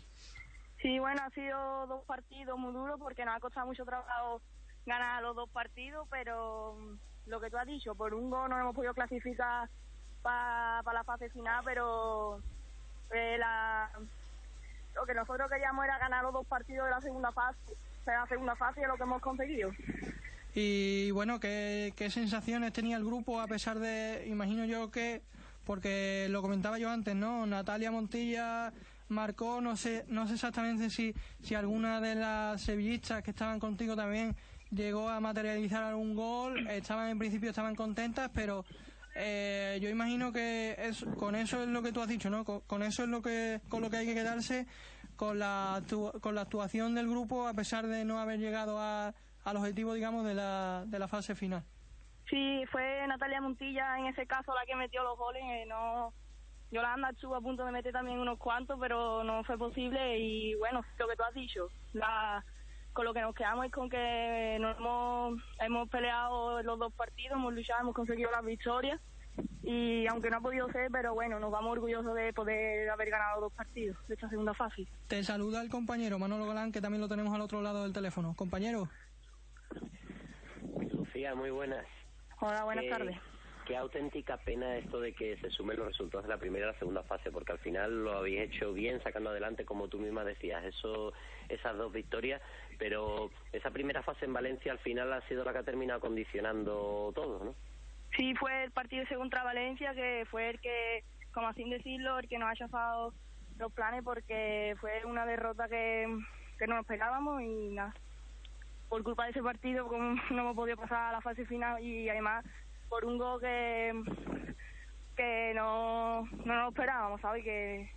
Sí, 0.81 0.99
bueno, 0.99 1.21
ha 1.23 1.29
sido 1.31 1.87
dos 1.87 2.03
partidos 2.05 2.57
muy 2.59 2.73
duros 2.73 2.99
porque 2.99 3.25
nos 3.25 3.35
ha 3.35 3.39
costado 3.39 3.65
mucho 3.67 3.85
trabajo 3.85 4.41
ganar 4.85 5.21
los 5.23 5.35
dos 5.35 5.49
partidos, 5.49 6.07
pero 6.11 6.75
mm, 6.75 7.29
lo 7.29 7.39
que 7.39 7.49
tú 7.49 7.57
has 7.57 7.65
dicho, 7.67 7.95
por 7.95 8.13
un 8.13 8.29
gol 8.29 8.49
no 8.49 8.59
hemos 8.59 8.75
podido 8.75 8.93
clasificar 8.93 9.69
para 10.21 10.81
la 10.93 11.03
fase 11.03 11.29
final, 11.29 11.63
pero 11.63 12.39
eh, 13.11 13.37
la, 13.39 13.89
lo 14.95 15.05
que 15.05 15.13
nosotros 15.13 15.49
queríamos 15.49 15.85
era 15.85 15.97
ganar 15.97 16.23
los 16.23 16.33
dos 16.33 16.47
partidos 16.47 16.85
de 16.85 16.91
la 16.91 17.01
segunda 17.01 17.31
fase, 17.31 17.59
de 18.05 18.11
la 18.11 18.25
segunda 18.27 18.55
fase 18.55 18.81
es 18.81 18.87
lo 18.87 18.95
que 18.95 19.03
hemos 19.03 19.21
conseguido. 19.21 19.71
Y 20.53 21.11
bueno, 21.11 21.39
¿qué, 21.39 21.93
qué 21.97 22.09
sensaciones 22.09 22.71
tenía 22.71 22.97
el 22.97 23.03
grupo 23.03 23.41
a 23.41 23.47
pesar 23.47 23.79
de, 23.79 24.25
imagino 24.27 24.65
yo 24.65 24.89
que, 24.89 25.21
porque 25.65 26.27
lo 26.29 26.41
comentaba 26.41 26.79
yo 26.79 26.89
antes, 26.89 27.15
¿no? 27.15 27.45
Natalia 27.45 27.91
Montilla 27.91 28.71
marcó, 29.09 29.59
no 29.61 29.75
sé, 29.75 30.05
no 30.07 30.27
sé 30.27 30.35
exactamente 30.35 30.89
si, 30.89 31.13
si 31.43 31.55
alguna 31.55 31.99
de 31.99 32.15
las 32.15 32.61
sevillistas 32.61 33.21
que 33.21 33.31
estaban 33.31 33.59
contigo 33.59 33.95
también 33.95 34.35
llegó 34.71 35.09
a 35.09 35.19
materializar 35.19 35.83
algún 35.83 36.15
gol, 36.15 36.67
estaban 36.67 37.09
en 37.09 37.19
principio 37.19 37.49
estaban 37.49 37.75
contentas, 37.75 38.31
pero 38.33 38.65
eh, 39.15 39.79
yo 39.81 39.89
imagino 39.89 40.31
que 40.31 40.75
es, 40.77 41.03
con 41.17 41.35
eso 41.35 41.61
es 41.63 41.67
lo 41.69 41.81
que 41.81 41.91
tú 41.91 42.01
has 42.01 42.07
dicho, 42.07 42.29
¿no? 42.29 42.43
Con, 42.43 42.83
eso 42.83 43.03
es 43.03 43.09
lo 43.09 43.21
que, 43.21 43.61
con 43.69 43.81
lo 43.81 43.89
que 43.89 43.97
hay 43.97 44.05
que 44.05 44.13
quedarse, 44.13 44.67
con 45.15 45.39
la, 45.39 45.79
actu- 45.81 46.19
con 46.21 46.35
la 46.35 46.41
actuación 46.41 46.93
del 46.95 47.09
grupo 47.09 47.47
a 47.47 47.53
pesar 47.53 47.87
de 47.87 48.03
no 48.05 48.19
haber 48.19 48.39
llegado 48.39 48.79
a, 48.79 49.13
al 49.43 49.57
objetivo, 49.57 49.93
digamos, 49.93 50.25
de 50.25 50.33
la, 50.35 50.83
de 50.87 50.99
la 50.99 51.07
fase 51.07 51.33
final. 51.35 51.63
Sí, 52.29 52.63
fue 52.71 53.05
Natalia 53.07 53.39
Montilla 53.41 53.97
en 53.99 54.07
ese 54.07 54.25
caso 54.27 54.53
la 54.53 54.65
que 54.65 54.75
metió 54.75 55.03
los 55.03 55.17
goles. 55.17 55.43
eh, 55.45 55.65
no, 55.67 56.13
Yolanda 56.71 57.11
estuvo 57.11 57.35
a 57.35 57.41
punto 57.41 57.63
de 57.65 57.71
meter 57.71 57.93
también 57.93 58.19
unos 58.19 58.39
cuantos, 58.39 58.77
pero 58.81 59.23
no 59.23 59.43
fue 59.43 59.57
posible. 59.57 60.17
Y 60.19 60.55
bueno, 60.55 60.81
lo 60.97 61.07
que 61.07 61.15
tú 61.15 61.23
has 61.23 61.33
dicho, 61.33 61.69
la, 61.93 62.43
con 62.95 63.03
lo 63.05 63.13
que 63.13 63.19
nos 63.21 63.35
quedamos 63.35 63.65
es 63.65 63.71
con 63.73 63.89
que 63.89 64.57
nos 64.59 64.77
hemos, 64.77 65.39
hemos 65.59 65.89
peleado 65.89 66.63
los 66.63 66.79
dos 66.79 66.93
partidos, 66.93 67.33
hemos 67.37 67.53
luchado, 67.53 67.81
hemos 67.81 67.93
conseguido 67.93 68.31
las 68.31 68.43
victorias. 68.43 68.99
Y 69.63 70.07
aunque 70.07 70.29
no 70.29 70.37
ha 70.37 70.41
podido 70.41 70.71
ser, 70.71 70.89
pero 70.91 71.13
bueno, 71.13 71.37
nos 71.41 71.51
vamos 71.51 71.73
orgullosos 71.73 72.15
de 72.15 72.31
poder 72.31 72.89
haber 72.89 73.09
ganado 73.09 73.41
dos 73.41 73.51
partidos 73.53 73.97
de 74.07 74.13
esta 74.13 74.29
segunda 74.29 74.53
fase. 74.53 74.87
Te 75.09 75.21
saluda 75.25 75.61
el 75.61 75.69
compañero 75.69 76.17
Manolo 76.17 76.45
Galán, 76.47 76.71
que 76.71 76.79
también 76.79 77.01
lo 77.01 77.09
tenemos 77.09 77.33
al 77.35 77.41
otro 77.41 77.61
lado 77.61 77.83
del 77.83 77.91
teléfono. 77.91 78.33
Compañero, 78.37 78.87
Lucía, 80.93 81.35
muy 81.35 81.49
buenas. 81.49 81.85
Hola, 82.39 82.63
buenas 82.63 82.85
Eh, 82.85 82.89
tardes. 82.89 83.17
Qué 83.65 83.75
auténtica 83.75 84.37
pena 84.37 84.77
esto 84.77 84.99
de 84.99 85.13
que 85.13 85.37
se 85.37 85.49
sumen 85.49 85.77
los 85.77 85.87
resultados 85.87 86.25
de 86.25 86.29
la 86.29 86.37
primera 86.37 86.67
y 86.67 86.71
la 86.71 86.77
segunda 86.77 87.01
fase, 87.01 87.31
porque 87.31 87.53
al 87.53 87.57
final 87.57 88.03
lo 88.03 88.13
habéis 88.13 88.41
hecho 88.41 88.73
bien 88.73 89.01
sacando 89.01 89.31
adelante, 89.31 89.65
como 89.65 89.87
tú 89.87 89.97
misma 89.97 90.23
decías, 90.23 90.63
eso, 90.63 91.13
esas 91.49 91.75
dos 91.75 91.91
victorias, 91.91 92.41
pero 92.77 93.31
esa 93.51 93.71
primera 93.71 94.03
fase 94.03 94.25
en 94.25 94.33
Valencia 94.33 94.71
al 94.71 94.79
final 94.79 95.11
ha 95.13 95.21
sido 95.27 95.43
la 95.43 95.51
que 95.51 95.59
ha 95.59 95.63
terminado 95.63 95.99
condicionando 95.99 97.11
todo, 97.15 97.43
¿no? 97.43 97.55
Sí, 98.15 98.35
fue 98.35 98.65
el 98.65 98.71
partido 98.71 99.03
ese 99.03 99.15
contra 99.15 99.43
Valencia 99.43 99.95
que 99.95 100.27
fue 100.29 100.51
el 100.51 100.59
que, 100.59 101.03
como 101.33 101.47
así 101.47 101.67
decirlo, 101.67 102.19
el 102.19 102.29
que 102.29 102.37
nos 102.37 102.51
ha 102.51 102.55
chafado 102.55 103.13
los 103.57 103.73
planes 103.73 104.03
porque 104.03 104.75
fue 104.79 105.03
una 105.05 105.25
derrota 105.25 105.67
que, 105.67 106.05
no 106.07 106.75
nos 106.75 106.81
esperábamos 106.81 107.41
y 107.41 107.69
nada. 107.69 107.93
Por 108.89 109.03
culpa 109.03 109.25
de 109.25 109.31
ese 109.31 109.41
partido 109.41 109.89
no 110.29 110.41
hemos 110.41 110.55
podido 110.55 110.77
pasar 110.77 111.09
a 111.09 111.11
la 111.13 111.21
fase 111.21 111.45
final 111.45 111.83
y 111.83 112.07
además 112.07 112.45
por 112.89 113.05
un 113.05 113.17
gol 113.17 113.39
que, 113.41 113.93
que 115.15 115.53
no, 115.55 116.23
no 116.45 116.55
nos 116.55 116.69
esperábamos, 116.69 117.21
¿sabes? 117.21 117.43
Que 117.43 117.89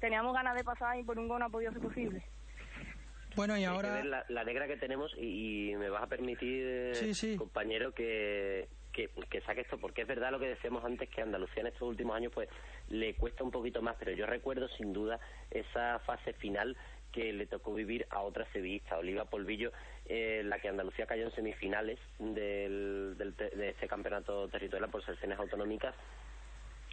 teníamos 0.00 0.34
ganas 0.34 0.54
de 0.56 0.64
pasar 0.64 0.98
y 0.98 1.02
por 1.04 1.18
un 1.18 1.28
gol 1.28 1.40
no 1.40 1.46
ha 1.46 1.50
podido 1.50 1.72
ser 1.72 1.82
posible. 1.82 2.22
bueno, 3.36 3.56
y 3.56 3.64
ahora... 3.64 3.94
ver 3.94 4.06
la, 4.06 4.24
la 4.28 4.44
negra 4.44 4.66
que 4.66 4.76
tenemos 4.76 5.12
y, 5.18 5.70
y 5.72 5.76
me 5.76 5.88
vas 5.90 6.02
a 6.02 6.06
permitir, 6.08 6.94
Sí, 6.94 7.14
sí. 7.14 7.36
compañero, 7.36 7.92
que, 7.92 8.68
que, 8.92 9.08
que 9.30 9.40
saque 9.42 9.62
esto, 9.62 9.78
porque 9.78 10.02
es 10.02 10.08
verdad 10.08 10.30
lo 10.30 10.38
que 10.38 10.48
decíamos 10.48 10.84
antes, 10.84 11.08
que 11.08 11.22
Andalucía 11.22 11.62
en 11.62 11.68
estos 11.68 11.82
últimos 11.88 12.16
años 12.16 12.32
pues 12.34 12.48
le 12.88 13.14
cuesta 13.14 13.44
un 13.44 13.50
poquito 13.50 13.82
más, 13.82 13.96
pero 13.98 14.12
yo 14.12 14.26
recuerdo 14.26 14.68
sin 14.68 14.92
duda 14.92 15.18
esa 15.50 15.98
fase 16.00 16.32
final 16.34 16.76
que 17.12 17.32
le 17.32 17.46
tocó 17.46 17.72
vivir 17.72 18.06
a 18.10 18.20
otra 18.20 18.44
sevillista, 18.52 18.98
Oliva 18.98 19.24
Polvillo, 19.24 19.72
eh, 20.08 20.42
la 20.44 20.58
que 20.58 20.68
Andalucía 20.68 21.06
cayó 21.06 21.24
en 21.24 21.34
semifinales 21.34 21.98
del, 22.18 23.14
del 23.18 23.36
de 23.36 23.68
este 23.70 23.88
campeonato 23.88 24.48
territorial 24.48 24.90
por 24.90 25.04
selecciones 25.04 25.38
autonómicas 25.38 25.94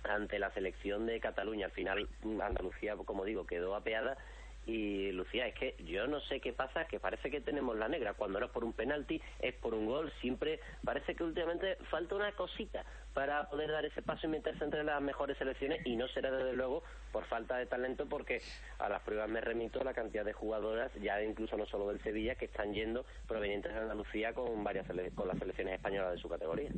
ante 0.04 0.40
la 0.40 0.52
selección 0.52 1.06
de 1.06 1.20
Cataluña. 1.20 1.68
Al 1.68 1.72
final 1.72 2.10
Andalucía, 2.42 2.96
como 2.96 3.26
digo, 3.26 3.46
quedó 3.46 3.76
apeada 3.76 4.18
y 4.66 5.12
Lucía, 5.12 5.48
es 5.48 5.56
que 5.56 5.76
yo 5.86 6.08
no 6.08 6.20
sé 6.22 6.40
qué 6.40 6.52
pasa, 6.52 6.86
que 6.86 7.00
parece 7.00 7.30
que 7.30 7.42
tenemos 7.42 7.78
la 7.78 7.88
negra. 7.88 8.14
Cuando 8.14 8.40
no 8.40 8.48
es 8.48 8.52
por 8.52 8.64
un 8.64 8.74
penalti, 8.74 9.22
es 9.40 9.54
por 9.56 9.74
un 9.74 9.86
gol. 9.86 10.12
Siempre 10.22 10.60
parece 10.84 11.16
que 11.16 11.24
últimamente 11.24 11.78
falta 11.90 12.16
una 12.16 12.32
cosita 12.32 12.84
para 13.14 13.48
poder 13.50 13.72
dar 13.72 13.86
ese 13.86 14.02
paso 14.02 14.28
y 14.28 14.30
meterse 14.30 14.64
entre 14.64 14.84
las 14.84 15.02
mejores 15.02 15.38
selecciones 15.38 15.86
y 15.86 15.96
no 15.96 16.08
será 16.10 16.32
desde 16.32 16.54
luego 16.54 16.84
por 17.12 17.26
falta 17.26 17.58
de 17.58 17.66
talento 17.66 18.08
porque 18.08 18.42
a 18.80 18.90
las 18.90 19.02
pruebas 19.04 19.30
me 19.30 19.40
remito 19.40 19.84
la 19.84 19.94
cantidad 19.94 20.26
de 20.26 20.34
jugadoras, 20.34 20.92
ya 20.96 21.22
incluso 21.24 21.56
no 21.56 21.66
solo 21.66 21.88
del 21.88 22.02
Sevilla, 22.02 22.36
que 22.36 22.46
están 22.46 22.74
yendo 22.74 23.06
provenientes 23.28 23.74
de 23.74 23.80
Andalucía 23.80 24.34
con 24.34 24.64
varias 24.64 24.86
con 25.16 25.28
las 25.28 25.38
selecciones 25.38 25.76
españolas 25.76 26.12
de 26.12 26.18
su 26.18 26.28
categoría. 26.28 26.72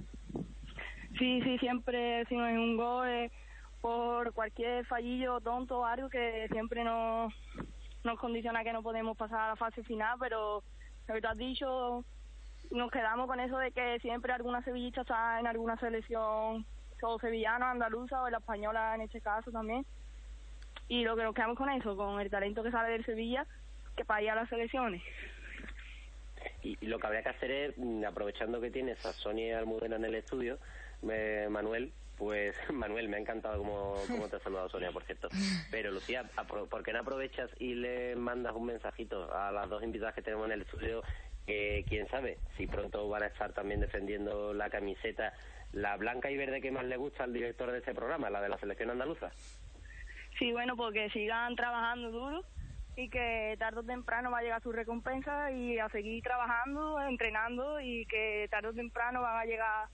Sí, 1.18 1.42
sí, 1.42 1.58
siempre 1.58 2.26
si 2.26 2.36
no 2.36 2.48
es 2.48 2.58
un 2.58 2.78
gol 2.78 3.32
por 3.82 4.34
cualquier 4.34 4.86
fallillo 4.86 5.40
tonto 5.40 5.86
algo 5.86 6.10
que 6.10 6.48
siempre 6.52 6.84
nos, 6.84 7.34
nos 8.04 8.20
condiciona 8.20 8.64
que 8.64 8.74
no 8.74 8.84
podemos 8.84 9.18
pasar 9.18 9.40
a 9.42 9.48
la 9.50 9.56
fase 9.56 9.84
final, 9.84 10.18
pero 10.20 10.64
lo 11.08 11.30
has 11.30 11.38
dicho, 11.38 12.04
nos 12.72 12.92
quedamos 12.92 13.28
con 13.28 13.40
eso 13.40 13.58
de 13.58 13.72
que 13.72 14.00
siempre 14.00 14.34
alguna 14.34 14.64
sevillista 14.64 15.02
está 15.02 15.40
en 15.40 15.48
alguna 15.48 15.78
selección, 15.78 16.66
o 17.02 17.20
sevillana, 17.20 17.72
andaluza 17.72 18.22
o 18.22 18.30
la 18.30 18.40
española 18.40 18.96
en 18.96 19.02
este 19.02 19.22
caso 19.22 19.52
también. 19.52 19.86
Y 20.88 21.04
lo 21.04 21.16
que 21.16 21.24
nos 21.24 21.36
quedamos 21.36 21.58
con 21.58 21.70
eso, 21.70 21.96
con 21.96 22.20
el 22.20 22.30
talento 22.30 22.64
que 22.64 22.72
sale 22.72 22.92
del 22.92 23.06
Sevilla, 23.06 23.46
que 23.96 24.06
para 24.06 24.22
ir 24.22 24.30
a 24.30 24.36
las 24.36 24.50
selecciones. 24.50 25.02
Y, 26.64 26.78
y 26.80 26.88
lo 26.88 26.98
que 26.98 27.08
habría 27.08 27.24
que 27.24 27.30
hacer 27.30 27.52
es, 27.52 27.78
mm, 27.78 28.06
aprovechando 28.06 28.62
que 28.62 28.72
tienes 28.72 29.06
a 29.06 29.12
Sonia 29.14 29.60
Almudena 29.60 29.98
en 29.98 30.06
el 30.06 30.16
estudio, 30.16 30.58
eh, 31.10 31.48
Manuel, 31.50 31.92
pues 32.18 32.56
Manuel, 32.74 33.10
me 33.10 33.18
ha 33.18 33.20
encantado 33.20 33.58
cómo, 33.60 34.28
te 34.30 34.36
ha 34.36 34.40
saludado 34.40 34.70
Sonia, 34.70 34.92
por 34.92 35.04
cierto. 35.04 35.30
Pero 35.72 35.92
Lucía, 35.92 36.24
¿por 36.48 36.84
qué 36.84 36.94
no 36.94 37.00
aprovechas 37.00 37.50
y 37.60 37.76
le 37.76 38.16
mandas 38.16 38.54
un 38.56 38.66
mensajito 38.66 39.34
a 39.34 39.52
las 39.52 39.70
dos 39.70 39.84
invitadas 39.84 40.16
que 40.16 40.22
tenemos 40.22 40.48
en 40.48 40.54
el 40.54 40.62
estudio? 40.62 41.04
Que 41.46 41.86
quién 41.88 42.08
sabe, 42.10 42.40
si 42.58 42.68
pronto 42.68 43.08
van 43.08 43.24
a 43.24 43.28
estar 43.28 43.54
también 43.54 43.80
defendiendo 43.80 44.54
la 44.54 44.70
camiseta, 44.70 45.34
la 45.72 45.96
blanca 45.96 46.30
y 46.30 46.36
verde 46.36 46.60
que 46.60 46.72
más 46.72 46.84
le 46.84 46.98
gusta 46.98 47.24
al 47.24 47.34
director 47.34 47.72
de 47.72 47.80
este 47.80 47.96
programa, 47.96 48.30
la 48.30 48.42
de 48.42 48.50
la 48.50 48.58
selección 48.58 48.90
andaluza. 48.90 49.32
Sí, 50.38 50.52
bueno, 50.52 50.76
porque 50.76 51.10
sigan 51.12 51.56
trabajando 51.56 52.12
duro 52.12 52.44
y 52.98 53.10
que 53.10 53.56
tarde 53.60 53.80
o 53.80 53.84
temprano 53.84 54.32
va 54.32 54.40
a 54.40 54.42
llegar 54.42 54.62
su 54.62 54.72
recompensa 54.72 55.52
y 55.52 55.80
a 55.80 55.88
seguir 55.90 56.22
trabajando, 56.24 57.00
entrenando 57.02 57.80
y 57.80 58.06
que 58.08 58.48
tarde 58.50 58.70
o 58.70 58.74
temprano 58.74 59.22
van 59.22 59.38
a 59.38 59.46
llegar 59.46 59.88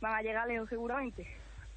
van 0.00 0.14
a 0.14 0.22
llegar 0.22 0.46
lejos 0.46 0.68
seguramente. 0.68 1.26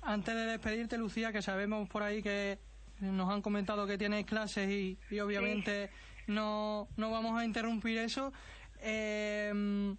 Antes 0.01 0.33
de 0.33 0.45
despedirte, 0.45 0.97
Lucía, 0.97 1.31
que 1.31 1.41
sabemos 1.41 1.87
por 1.89 2.03
ahí 2.03 2.23
que 2.23 2.59
nos 2.99 3.31
han 3.31 3.41
comentado 3.41 3.85
que 3.87 3.97
tienes 3.97 4.25
clases 4.25 4.69
y, 4.69 4.97
y 5.09 5.19
obviamente 5.19 5.89
no, 6.27 6.87
no 6.97 7.11
vamos 7.11 7.39
a 7.39 7.45
interrumpir 7.45 7.97
eso. 7.97 8.33
Eh, 8.79 9.95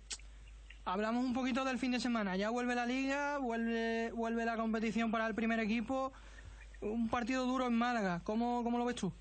hablamos 0.84 1.24
un 1.24 1.32
poquito 1.32 1.64
del 1.64 1.78
fin 1.78 1.92
de 1.92 2.00
semana. 2.00 2.36
Ya 2.36 2.50
vuelve 2.50 2.74
la 2.74 2.86
liga, 2.86 3.38
vuelve, 3.38 4.10
vuelve 4.12 4.44
la 4.44 4.56
competición 4.56 5.10
para 5.10 5.26
el 5.26 5.34
primer 5.34 5.60
equipo. 5.60 6.12
Un 6.80 7.08
partido 7.08 7.46
duro 7.46 7.66
en 7.66 7.74
Málaga. 7.74 8.20
¿Cómo, 8.24 8.64
cómo 8.64 8.78
lo 8.78 8.84
ves 8.84 8.96
tú? 8.96 9.12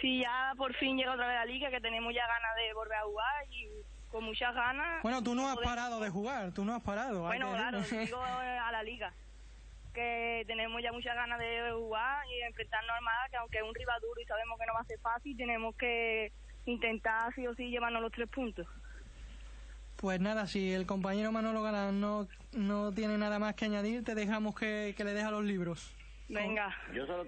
Sí, 0.00 0.20
ya 0.20 0.52
por 0.56 0.72
fin 0.74 0.96
llega 0.96 1.12
otra 1.12 1.26
vez 1.26 1.36
la 1.36 1.44
liga, 1.44 1.70
que 1.70 1.80
tenemos 1.80 2.14
ya 2.14 2.26
ganas 2.26 2.56
de 2.56 2.72
volver 2.72 2.98
a 2.98 3.02
jugar 3.02 3.44
y 3.50 3.66
con 4.10 4.24
muchas 4.24 4.54
ganas. 4.54 5.02
Bueno, 5.02 5.22
tú 5.22 5.34
no 5.34 5.48
has 5.48 5.58
parado 5.58 6.00
de 6.00 6.08
jugar, 6.08 6.52
tú 6.52 6.64
no 6.64 6.74
has 6.74 6.82
parado. 6.82 7.22
Bueno, 7.22 7.52
claro, 7.52 7.80
digo 7.80 8.24
eh, 8.42 8.58
a 8.58 8.72
la 8.72 8.82
liga. 8.82 9.12
Que 9.92 10.44
tenemos 10.46 10.82
ya 10.82 10.92
muchas 10.92 11.14
ganas 11.14 11.38
de 11.38 11.72
jugar 11.72 12.24
y 12.28 12.38
de 12.38 12.46
enfrentarnos 12.46 12.90
al 12.90 13.02
Málaga, 13.02 13.28
que 13.30 13.36
aunque 13.36 13.58
es 13.58 13.64
un 13.64 13.74
rival 13.74 14.00
duro 14.00 14.20
y 14.20 14.26
sabemos 14.26 14.58
que 14.58 14.66
no 14.66 14.74
va 14.74 14.80
a 14.80 14.84
ser 14.84 14.98
fácil, 15.00 15.36
tenemos 15.36 15.74
que 15.76 16.32
intentar 16.66 17.34
sí 17.34 17.46
o 17.46 17.54
sí 17.54 17.70
llevarnos 17.70 18.02
los 18.02 18.12
tres 18.12 18.28
puntos. 18.28 18.66
Pues 19.96 20.20
nada, 20.20 20.46
si 20.46 20.72
el 20.72 20.86
compañero 20.86 21.32
Manolo 21.32 21.62
Galán 21.62 22.00
no, 22.00 22.28
no 22.52 22.92
tiene 22.92 23.18
nada 23.18 23.40
más 23.40 23.54
que 23.54 23.64
añadir, 23.64 24.04
te 24.04 24.14
dejamos 24.14 24.54
que, 24.54 24.94
que 24.96 25.02
le 25.02 25.12
deja 25.12 25.30
los 25.30 25.44
libros. 25.44 25.92
Venga. 26.28 26.72
Yo 26.94 27.04
solo, 27.06 27.26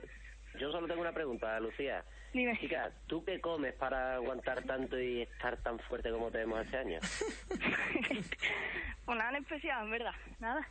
Yo 0.58 0.70
solo 0.70 0.86
tengo 0.86 1.00
una 1.00 1.12
pregunta, 1.12 1.58
Lucía. 1.58 2.04
Dime. 2.32 2.56
Chica, 2.60 2.92
¿tú 3.08 3.24
qué 3.24 3.40
comes 3.40 3.74
para 3.74 4.14
aguantar 4.14 4.62
tanto 4.62 5.00
y 5.00 5.22
estar 5.22 5.56
tan 5.62 5.80
fuerte 5.80 6.10
como 6.12 6.30
te 6.30 6.38
vemos 6.38 6.60
hace 6.60 6.76
años? 6.76 7.02
Pues 9.04 9.18
nada 9.18 9.30
en 9.30 9.42
especial, 9.42 9.84
en 9.86 9.90
verdad. 9.90 10.12
Nada. 10.38 10.68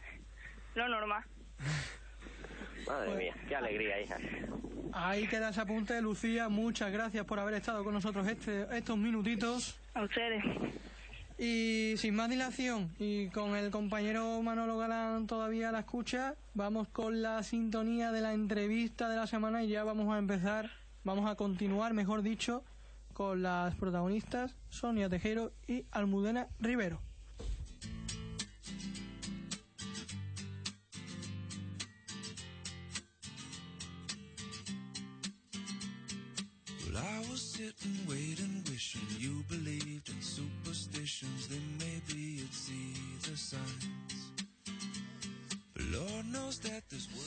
Lo 0.76 0.88
normal. 0.88 1.26
Madre 2.88 3.16
mía, 3.16 3.36
qué 3.48 3.56
alegría, 3.56 4.02
hija. 4.02 4.18
Ahí 4.94 5.28
queda 5.28 5.50
ese 5.50 5.62
apunte, 5.62 6.02
Lucía. 6.02 6.50
Muchas 6.50 6.92
gracias 6.92 7.26
por 7.26 7.40
haber 7.40 7.54
estado 7.56 7.84
con 7.84 7.94
nosotros 7.94 8.28
este, 8.28 8.66
estos 8.76 8.98
minutitos. 8.98 9.78
A 9.94 10.04
ustedes. 10.04 10.44
Y 11.38 11.94
sin 11.98 12.16
más 12.16 12.30
dilación, 12.30 12.94
y 13.00 13.30
con 13.30 13.56
el 13.56 13.72
compañero 13.72 14.42
Manolo 14.42 14.78
Galán 14.78 15.26
todavía 15.26 15.70
a 15.70 15.72
la 15.72 15.80
escucha, 15.80 16.36
vamos 16.54 16.90
con 16.90 17.22
la 17.22 17.44
sintonía 17.44 18.12
de 18.12 18.20
la 18.20 18.34
entrevista 18.34 19.08
de 19.08 19.16
la 19.16 19.26
semana 19.26 19.64
y 19.64 19.70
ya 19.70 19.86
vamos 19.86 20.14
a 20.14 20.18
empezar, 20.18 20.70
vamos 21.06 21.30
a 21.32 21.36
continuar, 21.36 21.94
mejor 21.94 22.24
dicho, 22.24 22.66
con 23.14 23.42
las 23.42 23.74
protagonistas 23.76 24.58
Sonia 24.70 25.08
Tejero 25.08 25.54
y 25.66 25.86
Almudena 25.92 26.48
Rivero. 26.60 27.00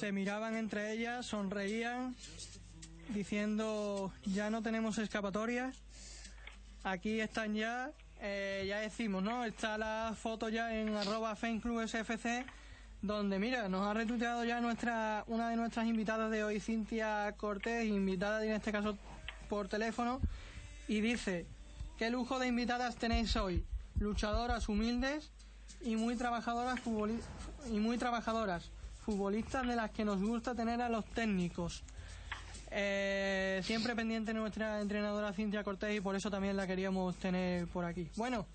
Se 0.01 0.11
miraban 0.11 0.57
entre 0.57 0.93
ellas, 0.93 1.27
sonreían, 1.27 2.17
diciendo 3.11 4.11
ya 4.25 4.49
no 4.49 4.63
tenemos 4.63 4.97
escapatoria. 4.97 5.73
Aquí 6.83 7.21
están 7.21 7.55
ya, 7.55 7.93
eh, 8.21 8.65
ya 8.67 8.81
decimos, 8.81 9.23
¿no? 9.23 9.45
Está 9.45 9.77
la 9.77 10.15
foto 10.19 10.49
ya 10.49 10.75
en 10.75 10.97
arroba 10.97 11.37
SFC, 11.37 12.47
donde 13.03 13.39
mira, 13.39 13.69
nos 13.69 13.87
ha 13.87 13.93
retuiteado 13.93 14.47
ya 14.47 14.63
nuestra, 14.63 15.25
una 15.27 15.51
de 15.51 15.57
nuestras 15.57 15.87
invitadas 15.87 16.31
de 16.31 16.43
hoy, 16.43 16.59
Cintia 16.59 17.35
Cortés, 17.37 17.87
invitada 17.87 18.43
en 18.45 18.53
este 18.53 18.73
caso 18.73 18.97
por 19.53 19.69
teléfono, 19.69 20.19
y 20.89 21.03
dice, 21.03 21.45
qué 21.99 22.09
lujo 22.09 22.39
de 22.39 22.47
invitadas 22.47 22.97
tenéis 22.97 23.37
hoy, 23.37 23.63
luchadoras 23.99 24.67
humildes 24.67 25.31
y 25.83 25.95
muy 25.95 26.17
trabajadoras 26.17 26.81
y 27.71 27.79
muy 27.79 27.99
trabajadoras, 27.99 28.71
futbolistas 29.05 29.67
de 29.67 29.77
las 29.77 29.91
que 29.91 30.07
nos 30.07 30.23
gusta 30.23 30.55
tener 30.55 30.81
a 30.81 30.89
los 30.89 31.05
técnicos. 31.05 31.83
Eh, 32.71 33.61
siempre 33.63 33.95
pendiente 33.95 34.33
nuestra 34.33 34.81
entrenadora 34.81 35.35
Cintia 35.35 35.63
Cortés 35.63 35.99
y 35.99 36.01
por 36.01 36.17
eso 36.17 36.31
también 36.31 36.57
la 36.57 36.67
queríamos 36.67 37.15
tener 37.17 37.67
por 37.67 37.85
aquí. 37.85 38.09
Bueno, 38.17 38.47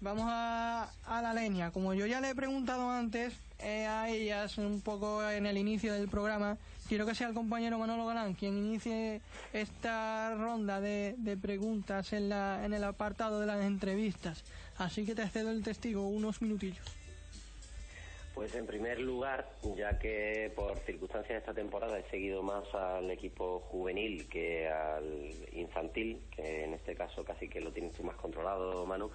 vamos 0.00 0.26
a, 0.28 0.90
a 1.06 1.22
la 1.22 1.34
leña. 1.34 1.72
Como 1.72 1.92
yo 1.92 2.06
ya 2.06 2.20
le 2.20 2.30
he 2.30 2.34
preguntado 2.36 2.88
antes 2.88 3.34
eh, 3.58 3.84
a 3.84 4.08
ellas 4.08 4.58
un 4.58 4.80
poco 4.80 5.28
en 5.28 5.46
el 5.46 5.58
inicio 5.58 5.92
del 5.92 6.08
programa, 6.08 6.56
quiero 6.90 7.06
que 7.06 7.14
sea 7.14 7.28
el 7.28 7.34
compañero 7.34 7.78
Manolo 7.78 8.04
Galán 8.04 8.34
quien 8.34 8.58
inicie 8.58 9.20
esta 9.52 10.34
ronda 10.34 10.80
de, 10.80 11.38
preguntas 11.40 12.12
en, 12.12 12.28
la, 12.28 12.64
en 12.64 12.74
el 12.74 12.82
apartado 12.82 13.38
de 13.38 13.46
las 13.46 13.64
entrevistas. 13.64 14.42
Así 14.76 15.06
que 15.06 15.14
te 15.14 15.24
cedo 15.28 15.52
el 15.52 15.62
testigo 15.62 16.08
unos 16.08 16.42
minutillos. 16.42 16.84
Pues 18.34 18.56
en 18.56 18.66
primer 18.66 18.98
lugar, 18.98 19.48
ya 19.76 20.00
que 20.00 20.52
por 20.56 20.78
circunstancias 20.78 21.28
de 21.28 21.38
esta 21.38 21.54
temporada 21.54 21.96
he 21.96 22.10
seguido 22.10 22.42
más 22.42 22.64
al 22.74 23.08
equipo 23.12 23.60
juvenil 23.70 24.28
que 24.28 24.68
al 24.68 25.32
infantil, 25.52 26.20
que 26.34 26.64
en 26.64 26.74
este 26.74 26.96
caso 26.96 27.22
casi 27.22 27.48
que 27.48 27.60
lo 27.60 27.70
tienes 27.70 27.92
tú 27.92 28.02
más 28.02 28.16
controlado, 28.16 28.84
Manu, 28.84 29.12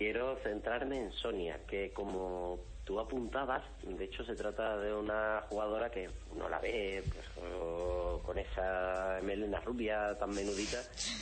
quiero 0.00 0.34
centrarme 0.42 0.98
en 0.98 1.12
Sonia, 1.12 1.60
que 1.68 1.90
como 1.92 2.58
tú 2.84 2.98
apuntabas, 2.98 3.62
de 3.82 4.02
hecho 4.02 4.24
se 4.24 4.34
trata 4.34 4.78
de 4.78 4.94
una 4.94 5.42
jugadora 5.50 5.90
que 5.90 6.08
uno 6.34 6.48
la 6.48 6.58
ve 6.58 7.04
pues, 7.12 7.26
con 8.22 8.38
esa 8.38 9.18
melena 9.22 9.60
rubia 9.60 10.16
tan 10.18 10.30
menudita, 10.30 10.78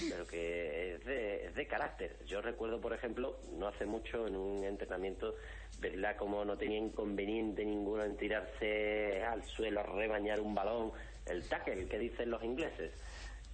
pero 0.08 0.24
que 0.28 0.94
es 0.94 1.04
de, 1.04 1.46
es 1.46 1.54
de 1.56 1.66
carácter. 1.66 2.18
Yo 2.24 2.40
recuerdo, 2.40 2.80
por 2.80 2.92
ejemplo, 2.92 3.40
no 3.58 3.66
hace 3.66 3.84
mucho 3.84 4.28
en 4.28 4.36
un 4.36 4.62
entrenamiento, 4.62 5.34
verla 5.80 6.16
como 6.16 6.44
no 6.44 6.56
tenía 6.56 6.78
inconveniente 6.78 7.64
ninguno 7.64 8.04
en 8.04 8.16
tirarse 8.16 9.24
al 9.24 9.42
suelo 9.42 9.82
rebañar 9.82 10.38
un 10.38 10.54
balón, 10.54 10.92
el 11.26 11.42
tackle 11.48 11.88
que 11.88 11.98
dicen 11.98 12.30
los 12.30 12.44
ingleses. 12.44 12.92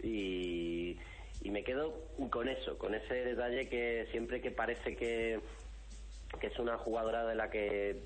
Y, 0.03 0.99
y 1.45 1.51
me 1.51 1.63
quedo 1.63 1.95
con 2.31 2.49
eso, 2.49 2.77
con 2.79 2.95
ese 2.95 3.23
detalle 3.23 3.69
que 3.69 4.09
siempre 4.11 4.41
que 4.41 4.51
parece 4.51 4.97
que, 4.97 5.39
es 6.41 6.59
una 6.59 6.79
jugadora 6.79 7.25
de 7.27 7.35
la 7.35 7.51
que, 7.51 8.03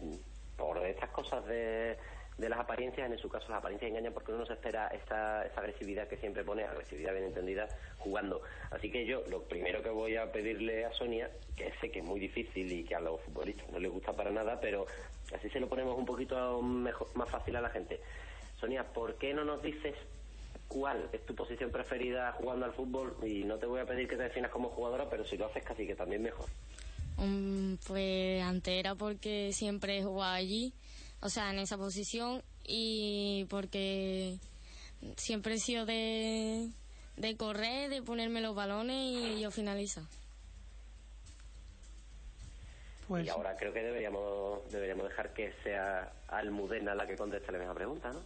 por 0.57 0.85
estas 0.85 1.09
cosas 1.11 1.47
de, 1.47 1.97
las 2.37 2.59
apariencias, 2.59 3.11
en 3.11 3.19
su 3.19 3.29
caso 3.29 3.49
las 3.49 3.59
apariencias 3.59 3.91
engañan 3.91 4.13
porque 4.13 4.33
uno 4.33 4.41
no 4.41 4.47
se 4.47 4.55
espera 4.55 4.89
esa 4.89 5.43
agresividad 5.57 6.09
que 6.09 6.17
siempre 6.17 6.43
pone, 6.43 6.65
agresividad 6.65 7.13
bien 7.13 7.27
entendida, 7.27 7.69
jugando. 7.99 8.43
Así 8.73 8.91
que 8.91 9.07
yo 9.07 9.23
lo 9.29 9.45
primero 9.45 9.83
que 9.83 9.91
voy 9.91 10.17
a 10.17 10.31
pedirle 10.33 10.85
a 10.85 10.93
Sonia, 10.93 11.31
que 11.57 11.73
sé 11.81 11.91
que 11.93 12.01
es 12.01 12.05
muy 12.05 12.19
difícil 12.19 12.73
y 12.73 12.85
que 12.85 12.97
a 12.97 13.01
los 13.01 13.21
futbolistas 13.21 13.71
no 13.71 13.79
les 13.79 13.91
gusta 13.91 14.13
para 14.13 14.31
nada, 14.31 14.59
pero 14.61 14.87
así 15.33 15.49
se 15.49 15.61
lo 15.61 15.69
ponemos 15.69 15.97
un 15.97 16.07
poquito 16.07 16.61
mejor, 16.61 17.07
más 17.15 17.31
fácil 17.31 17.55
a 17.55 17.61
la 17.61 17.71
gente. 17.71 18.01
Sonia, 18.59 18.83
¿por 18.83 19.15
qué 19.15 19.33
no 19.33 19.45
nos 19.45 19.63
dices 19.63 19.95
cuál 20.69 21.09
es 21.13 21.25
tu 21.27 21.35
posición 21.35 21.71
preferida 21.71 22.33
jugando 22.33 22.67
al 22.67 22.73
fútbol? 22.73 23.17
Y 23.27 23.45
no 23.45 23.57
te 23.57 23.67
voy 23.67 23.81
a 23.81 23.87
pedir 23.87 24.07
que 24.07 24.17
te 24.17 24.25
definas 24.25 24.51
como 24.51 24.69
jugadora, 24.69 25.09
pero 25.09 25.25
si 25.25 25.37
lo 25.37 25.47
haces 25.47 25.65
casi 25.65 25.87
que 25.87 25.95
también 25.95 26.23
mejor. 26.23 26.47
Mm, 27.17 27.75
pues 27.87 28.43
antera 28.43 28.95
porque 28.95 29.51
siempre 29.53 29.99
he 29.99 30.05
jugado 30.05 30.35
allí, 30.35 30.73
o 31.21 31.29
sea, 31.29 31.51
en 31.51 31.59
esa 31.59 31.77
posición 31.77 32.43
y 32.65 33.47
porque 33.51 34.39
siempre 35.17 35.55
he 35.55 35.59
sido 35.59 35.85
de, 35.85 36.69
de 37.17 37.37
correr, 37.37 37.91
de 37.91 38.03
ponerme 38.03 38.41
los 38.41 38.55
balones 38.55 38.97
y 38.97 39.41
yo 39.41 39.51
finalizar. 39.51 40.05
Pues 43.09 43.27
Y 43.27 43.31
ahora 43.31 43.57
creo 43.57 43.73
que 43.73 43.83
deberíamos 43.83 44.71
deberíamos 44.71 45.09
dejar 45.09 45.33
que 45.33 45.53
sea 45.65 46.13
Almudena 46.29 46.95
la 46.95 47.07
que 47.07 47.17
conteste 47.17 47.51
la 47.51 47.59
misma 47.59 47.75
pregunta, 47.75 48.13
¿no? 48.13 48.21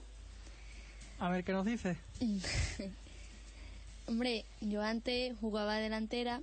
A 1.23 1.31
ver 1.31 1.45
qué 1.45 1.53
nos 1.53 1.65
dice. 1.65 1.97
Hombre, 4.09 4.45
yo 4.61 4.83
antes 4.83 5.39
jugaba 5.39 5.77
delantera, 5.77 6.41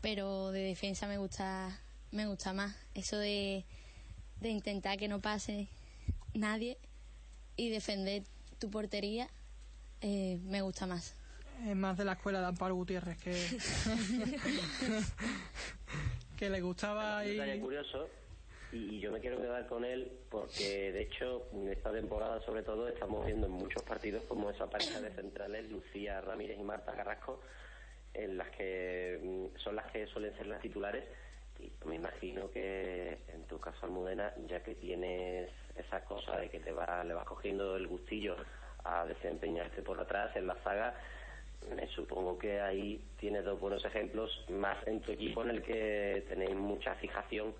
pero 0.00 0.50
de 0.50 0.62
defensa 0.62 1.06
me 1.06 1.16
gusta 1.16 1.78
me 2.10 2.26
gusta 2.26 2.52
más. 2.52 2.74
Eso 2.94 3.18
de, 3.18 3.64
de 4.40 4.48
intentar 4.48 4.98
que 4.98 5.06
no 5.06 5.20
pase 5.20 5.68
nadie 6.34 6.76
y 7.56 7.70
defender 7.70 8.24
tu 8.58 8.68
portería 8.68 9.28
eh, 10.00 10.40
me 10.42 10.60
gusta 10.62 10.88
más. 10.88 11.14
Es 11.64 11.76
más 11.76 11.96
de 11.96 12.04
la 12.04 12.14
escuela 12.14 12.40
de 12.40 12.46
Amparo 12.46 12.74
Gutiérrez 12.74 13.16
que, 13.18 13.32
que 16.36 16.50
le 16.50 16.60
gustaba 16.60 17.24
y 17.24 17.60
curioso 17.60 18.08
y 18.74 18.98
yo 18.98 19.12
me 19.12 19.20
quiero 19.20 19.40
quedar 19.40 19.66
con 19.66 19.84
él 19.84 20.10
porque 20.28 20.92
de 20.92 21.02
hecho 21.02 21.46
en 21.52 21.68
esta 21.68 21.92
temporada 21.92 22.40
sobre 22.40 22.62
todo 22.62 22.88
estamos 22.88 23.24
viendo 23.24 23.46
en 23.46 23.52
muchos 23.52 23.82
partidos 23.82 24.24
como 24.24 24.50
esa 24.50 24.68
pareja 24.68 25.00
de 25.00 25.10
centrales 25.12 25.70
Lucía 25.70 26.20
Ramírez 26.20 26.58
y 26.58 26.64
Marta 26.64 26.92
Carrasco 26.92 27.40
en 28.12 28.36
las 28.36 28.50
que 28.50 29.20
mm, 29.22 29.58
son 29.58 29.76
las 29.76 29.90
que 29.92 30.06
suelen 30.08 30.36
ser 30.36 30.46
las 30.46 30.60
titulares. 30.60 31.04
Y 31.60 31.70
me 31.86 31.96
imagino 31.96 32.50
que 32.50 33.18
en 33.28 33.44
tu 33.44 33.60
caso 33.60 33.86
Almudena 33.86 34.34
ya 34.48 34.60
que 34.60 34.74
tienes 34.74 35.50
esa 35.76 36.04
cosa 36.04 36.36
de 36.38 36.48
que 36.48 36.58
te 36.58 36.72
va, 36.72 37.04
le 37.04 37.14
vas 37.14 37.26
cogiendo 37.26 37.76
el 37.76 37.86
gustillo 37.86 38.36
a 38.82 39.06
desempeñarte 39.06 39.82
por 39.82 40.00
atrás 40.00 40.34
en 40.34 40.48
la 40.48 40.60
saga 40.64 40.94
me 41.74 41.86
supongo 41.88 42.36
que 42.38 42.60
ahí 42.60 43.02
tienes 43.18 43.44
dos 43.44 43.58
buenos 43.58 43.84
ejemplos 43.84 44.44
más 44.50 44.76
en 44.86 45.00
tu 45.00 45.12
equipo 45.12 45.42
en 45.42 45.50
el 45.50 45.62
que 45.62 46.24
tenéis 46.28 46.54
mucha 46.54 46.94
fijación 46.96 47.54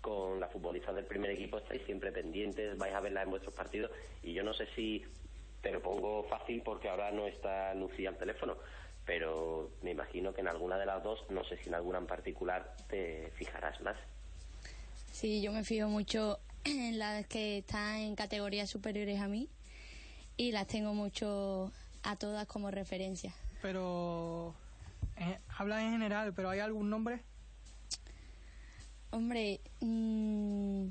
con 0.00 0.40
las 0.40 0.52
futbolistas 0.52 0.94
del 0.94 1.04
primer 1.04 1.30
equipo 1.30 1.58
estáis 1.58 1.82
siempre 1.82 2.12
pendientes, 2.12 2.76
vais 2.78 2.94
a 2.94 3.00
verlas 3.00 3.24
en 3.24 3.30
vuestros 3.30 3.54
partidos 3.54 3.90
y 4.22 4.32
yo 4.32 4.42
no 4.42 4.54
sé 4.54 4.66
si 4.74 5.04
te 5.62 5.70
lo 5.72 5.82
pongo 5.82 6.24
fácil 6.24 6.62
porque 6.62 6.88
ahora 6.88 7.10
no 7.10 7.26
está 7.26 7.74
Lucía 7.74 8.10
al 8.10 8.16
teléfono, 8.16 8.56
pero 9.04 9.70
me 9.82 9.90
imagino 9.90 10.32
que 10.32 10.40
en 10.40 10.48
alguna 10.48 10.78
de 10.78 10.86
las 10.86 11.02
dos, 11.02 11.18
no 11.30 11.44
sé 11.44 11.56
si 11.58 11.68
en 11.68 11.74
alguna 11.74 11.98
en 11.98 12.06
particular, 12.06 12.76
te 12.88 13.30
fijarás 13.36 13.80
más. 13.80 13.96
Sí, 15.12 15.42
yo 15.42 15.52
me 15.52 15.64
fijo 15.64 15.88
mucho 15.88 16.38
en 16.64 16.98
las 16.98 17.26
que 17.26 17.58
están 17.58 17.96
en 17.96 18.14
categorías 18.14 18.70
superiores 18.70 19.20
a 19.20 19.28
mí 19.28 19.48
y 20.36 20.52
las 20.52 20.66
tengo 20.68 20.94
mucho 20.94 21.72
a 22.04 22.16
todas 22.16 22.46
como 22.46 22.70
referencia. 22.70 23.34
pero 23.60 24.54
eh, 25.16 25.36
habla 25.56 25.82
en 25.82 25.92
general, 25.92 26.32
pero 26.34 26.50
¿hay 26.50 26.60
algún 26.60 26.88
nombre? 26.88 27.20
Hombre, 29.10 29.60
mm, 29.80 30.88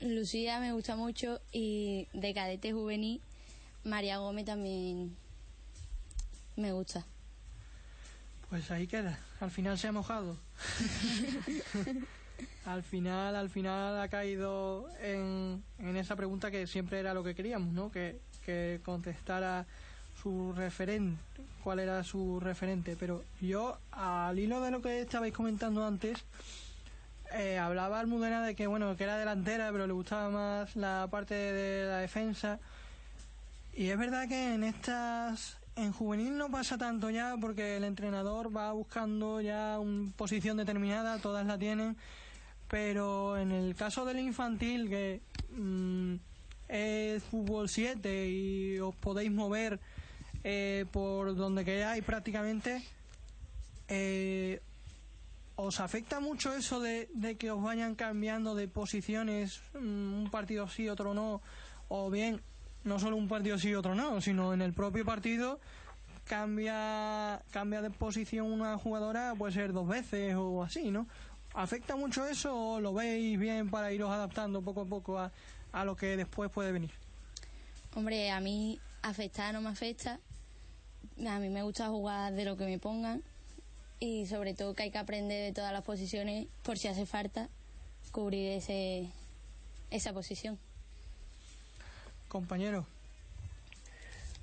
Lucía 0.00 0.60
me 0.60 0.72
gusta 0.72 0.96
mucho 0.96 1.40
y 1.52 2.08
de 2.12 2.34
cadete 2.34 2.72
juvenil, 2.72 3.20
María 3.84 4.18
Gómez 4.18 4.46
también 4.46 5.16
me 6.56 6.72
gusta. 6.72 7.04
Pues 8.48 8.70
ahí 8.70 8.86
queda. 8.86 9.18
Al 9.40 9.50
final 9.50 9.78
se 9.78 9.88
ha 9.88 9.92
mojado. 9.92 10.36
al 12.66 12.82
final, 12.82 13.36
al 13.36 13.48
final 13.48 14.00
ha 14.00 14.08
caído 14.08 14.88
en, 15.00 15.62
en 15.78 15.96
esa 15.96 16.16
pregunta 16.16 16.50
que 16.50 16.66
siempre 16.66 16.98
era 16.98 17.14
lo 17.14 17.22
que 17.22 17.34
queríamos, 17.34 17.72
¿no? 17.72 17.92
Que, 17.92 18.20
que 18.44 18.80
contestara 18.84 19.66
su 20.20 20.52
referente, 20.52 21.20
cuál 21.62 21.78
era 21.78 22.02
su 22.02 22.40
referente. 22.40 22.96
Pero 22.98 23.22
yo, 23.40 23.78
al 23.92 24.38
hilo 24.38 24.60
de 24.60 24.70
lo 24.70 24.82
que 24.82 25.02
estabais 25.02 25.32
comentando 25.32 25.84
antes, 25.84 26.18
eh, 27.32 27.58
hablaba 27.58 28.00
Almudena 28.00 28.44
de 28.44 28.54
que, 28.54 28.66
bueno, 28.66 28.96
que 28.96 29.04
era 29.04 29.16
delantera, 29.16 29.70
pero 29.72 29.86
le 29.86 29.92
gustaba 29.92 30.30
más 30.30 30.76
la 30.76 31.08
parte 31.10 31.34
de 31.34 31.86
la 31.86 31.98
defensa. 31.98 32.58
Y 33.72 33.90
es 33.90 33.98
verdad 33.98 34.28
que 34.28 34.54
en 34.54 34.64
estas 34.64 35.56
en 35.76 35.92
juvenil 35.92 36.36
no 36.36 36.50
pasa 36.50 36.76
tanto 36.76 37.10
ya 37.10 37.36
porque 37.40 37.76
el 37.76 37.84
entrenador 37.84 38.54
va 38.54 38.72
buscando 38.72 39.40
ya 39.40 39.78
una 39.78 40.10
posición 40.16 40.56
determinada, 40.56 41.18
todas 41.18 41.46
la 41.46 41.58
tienen, 41.58 41.96
pero 42.68 43.38
en 43.38 43.52
el 43.52 43.74
caso 43.74 44.04
del 44.04 44.18
infantil 44.18 44.88
que 44.88 45.20
mm, 45.56 46.14
es 46.68 47.22
fútbol 47.24 47.68
7 47.68 48.28
y 48.28 48.78
os 48.78 48.94
podéis 48.96 49.30
mover 49.30 49.80
eh, 50.44 50.86
por 50.92 51.34
donde 51.34 51.64
queráis 51.64 52.04
prácticamente, 52.04 52.82
eh, 53.88 54.60
¿os 55.60 55.80
afecta 55.80 56.20
mucho 56.20 56.54
eso 56.54 56.80
de, 56.80 57.08
que 57.38 57.50
os 57.50 57.62
vayan 57.62 57.94
cambiando 57.94 58.54
de 58.54 58.66
posiciones, 58.66 59.60
mm, 59.74 60.22
un 60.22 60.28
partido 60.30 60.68
sí, 60.68 60.88
otro 60.88 61.12
no, 61.12 61.42
o 61.88 62.10
bien 62.10 62.40
no 62.84 62.98
solo 62.98 63.16
un 63.16 63.28
partido 63.28 63.58
sí 63.58 63.74
otro 63.74 63.94
no, 63.94 64.20
sino 64.20 64.54
en 64.54 64.62
el 64.62 64.72
propio 64.72 65.04
partido 65.04 65.60
cambia 66.24 67.42
cambia 67.50 67.82
de 67.82 67.90
posición 67.90 68.50
una 68.50 68.78
jugadora 68.78 69.34
puede 69.36 69.52
ser 69.52 69.72
dos 69.72 69.86
veces 69.86 70.34
o 70.36 70.62
así, 70.62 70.90
¿no? 70.90 71.06
¿Afecta 71.52 71.96
mucho 71.96 72.26
eso 72.26 72.56
o 72.56 72.80
lo 72.80 72.94
veis 72.94 73.38
bien 73.38 73.68
para 73.68 73.92
iros 73.92 74.10
adaptando 74.10 74.62
poco 74.62 74.82
a 74.82 74.86
poco 74.86 75.18
a, 75.18 75.30
a 75.72 75.84
lo 75.84 75.94
que 75.94 76.16
después 76.16 76.50
puede 76.50 76.72
venir? 76.72 76.92
Hombre, 77.94 78.30
a 78.30 78.40
mí 78.40 78.80
afecta 79.02 79.52
no 79.52 79.60
me 79.60 79.68
afecta. 79.68 80.20
A 81.26 81.38
mí 81.38 81.50
me 81.50 81.62
gusta 81.62 81.88
jugar 81.88 82.32
de 82.32 82.44
lo 82.44 82.56
que 82.56 82.64
me 82.64 82.78
pongan 82.78 83.22
y 84.00 84.26
sobre 84.26 84.54
todo 84.54 84.74
que 84.74 84.84
hay 84.84 84.90
que 84.90 84.98
aprender 84.98 85.44
de 85.44 85.52
todas 85.52 85.72
las 85.72 85.84
posiciones 85.84 86.46
por 86.64 86.78
si 86.78 86.88
hace 86.88 87.06
falta 87.06 87.48
cubrir 88.10 88.52
ese 88.52 89.10
esa 89.90 90.12
posición. 90.12 90.58
Compañero. 92.28 92.86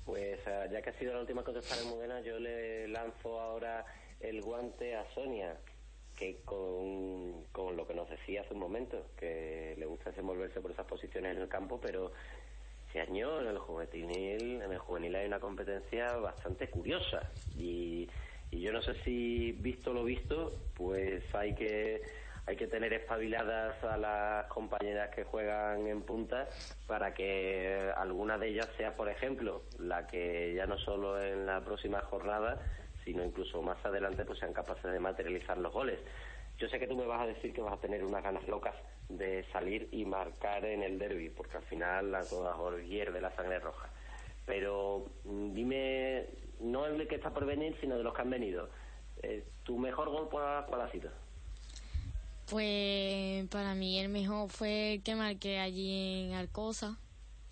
Pues 0.04 0.38
eh, 0.46 0.68
ya 0.70 0.80
que 0.80 0.90
ha 0.90 0.98
sido 0.98 1.14
la 1.14 1.20
última 1.20 1.42
contestar 1.42 1.78
en 1.78 1.88
Mudena, 1.88 2.20
yo 2.20 2.38
le 2.38 2.86
lanzo 2.88 3.40
ahora 3.40 3.84
el 4.20 4.40
guante 4.42 4.94
a 4.94 5.04
Sonia, 5.14 5.56
que 6.16 6.40
con, 6.44 7.44
con 7.52 7.76
lo 7.76 7.86
que 7.86 7.94
nos 7.94 8.08
decía 8.08 8.42
hace 8.42 8.54
un 8.54 8.60
momento, 8.60 9.06
que 9.18 9.74
le 9.76 9.86
gusta 9.86 10.10
desenvolverse 10.10 10.60
por 10.60 10.70
esas 10.70 10.86
posiciones 10.86 11.36
en 11.36 11.42
el 11.42 11.48
campo, 11.48 11.80
pero 11.80 12.12
este 12.86 13.00
año 13.00 13.40
en 13.40 13.48
el 13.48 13.58
juvenil, 13.58 14.62
en 14.62 14.72
el 14.72 14.78
juvenil 14.78 15.14
hay 15.14 15.26
una 15.26 15.40
competencia 15.40 16.16
bastante 16.16 16.68
curiosa 16.70 17.30
y, 17.56 18.08
y 18.50 18.60
yo 18.60 18.72
no 18.72 18.82
sé 18.82 18.94
si 19.04 19.52
visto 19.52 19.92
lo 19.92 20.04
visto, 20.04 20.52
pues 20.74 21.22
hay 21.34 21.54
que 21.54 22.02
hay 22.46 22.56
que 22.56 22.66
tener 22.66 22.94
espabiladas 22.94 23.84
a 23.84 23.98
las 23.98 24.46
compañeras 24.46 25.10
que 25.14 25.24
juegan 25.24 25.86
en 25.86 26.00
punta 26.00 26.48
para 26.86 27.12
que 27.12 27.92
alguna 27.94 28.38
de 28.38 28.48
ellas 28.48 28.70
sea, 28.78 28.96
por 28.96 29.10
ejemplo, 29.10 29.64
la 29.78 30.06
que 30.06 30.54
ya 30.54 30.64
no 30.64 30.78
solo 30.78 31.22
en 31.22 31.44
la 31.44 31.62
próxima 31.62 32.00
jornada, 32.00 32.58
sino 33.04 33.22
incluso 33.22 33.60
más 33.60 33.84
adelante, 33.84 34.24
pues 34.24 34.38
sean 34.38 34.54
capaces 34.54 34.90
de 34.90 34.98
materializar 34.98 35.58
los 35.58 35.74
goles. 35.74 35.98
Yo 36.56 36.68
sé 36.68 36.78
que 36.78 36.86
tú 36.86 36.96
me 36.96 37.04
vas 37.04 37.20
a 37.20 37.26
decir 37.26 37.52
que 37.52 37.60
vas 37.60 37.74
a 37.74 37.80
tener 37.80 38.02
unas 38.02 38.22
ganas 38.24 38.48
locas 38.48 38.74
de 39.10 39.44
salir 39.52 39.88
y 39.92 40.06
marcar 40.06 40.64
en 40.64 40.82
el 40.82 40.98
derby, 40.98 41.28
porque 41.28 41.58
al 41.58 41.64
final 41.64 42.10
la 42.10 42.24
toda 42.24 42.56
hierve 42.80 43.20
la 43.20 43.34
sangre 43.36 43.58
roja. 43.58 43.90
Pero 44.46 45.04
mm, 45.24 45.52
dime, 45.52 46.26
no 46.60 46.86
el 46.86 46.98
de 46.98 47.06
que 47.08 47.16
está 47.16 47.30
por 47.30 47.44
venir, 47.46 47.76
sino 47.80 47.96
de 47.96 48.02
los 48.02 48.14
que 48.14 48.22
han 48.22 48.30
venido. 48.30 48.68
Eh, 49.22 49.44
¿Tu 49.64 49.76
mejor 49.78 50.08
gol 50.10 50.28
cuál, 50.30 50.64
cuál 50.66 50.80
ha 50.82 50.90
sido? 50.90 51.10
Pues 52.50 53.46
para 53.48 53.74
mí 53.74 53.98
el 53.98 54.08
mejor 54.08 54.48
fue 54.48 54.94
el 54.94 55.02
que 55.02 55.14
marqué 55.14 55.58
allí 55.58 56.24
en 56.24 56.32
Arcosa, 56.34 56.96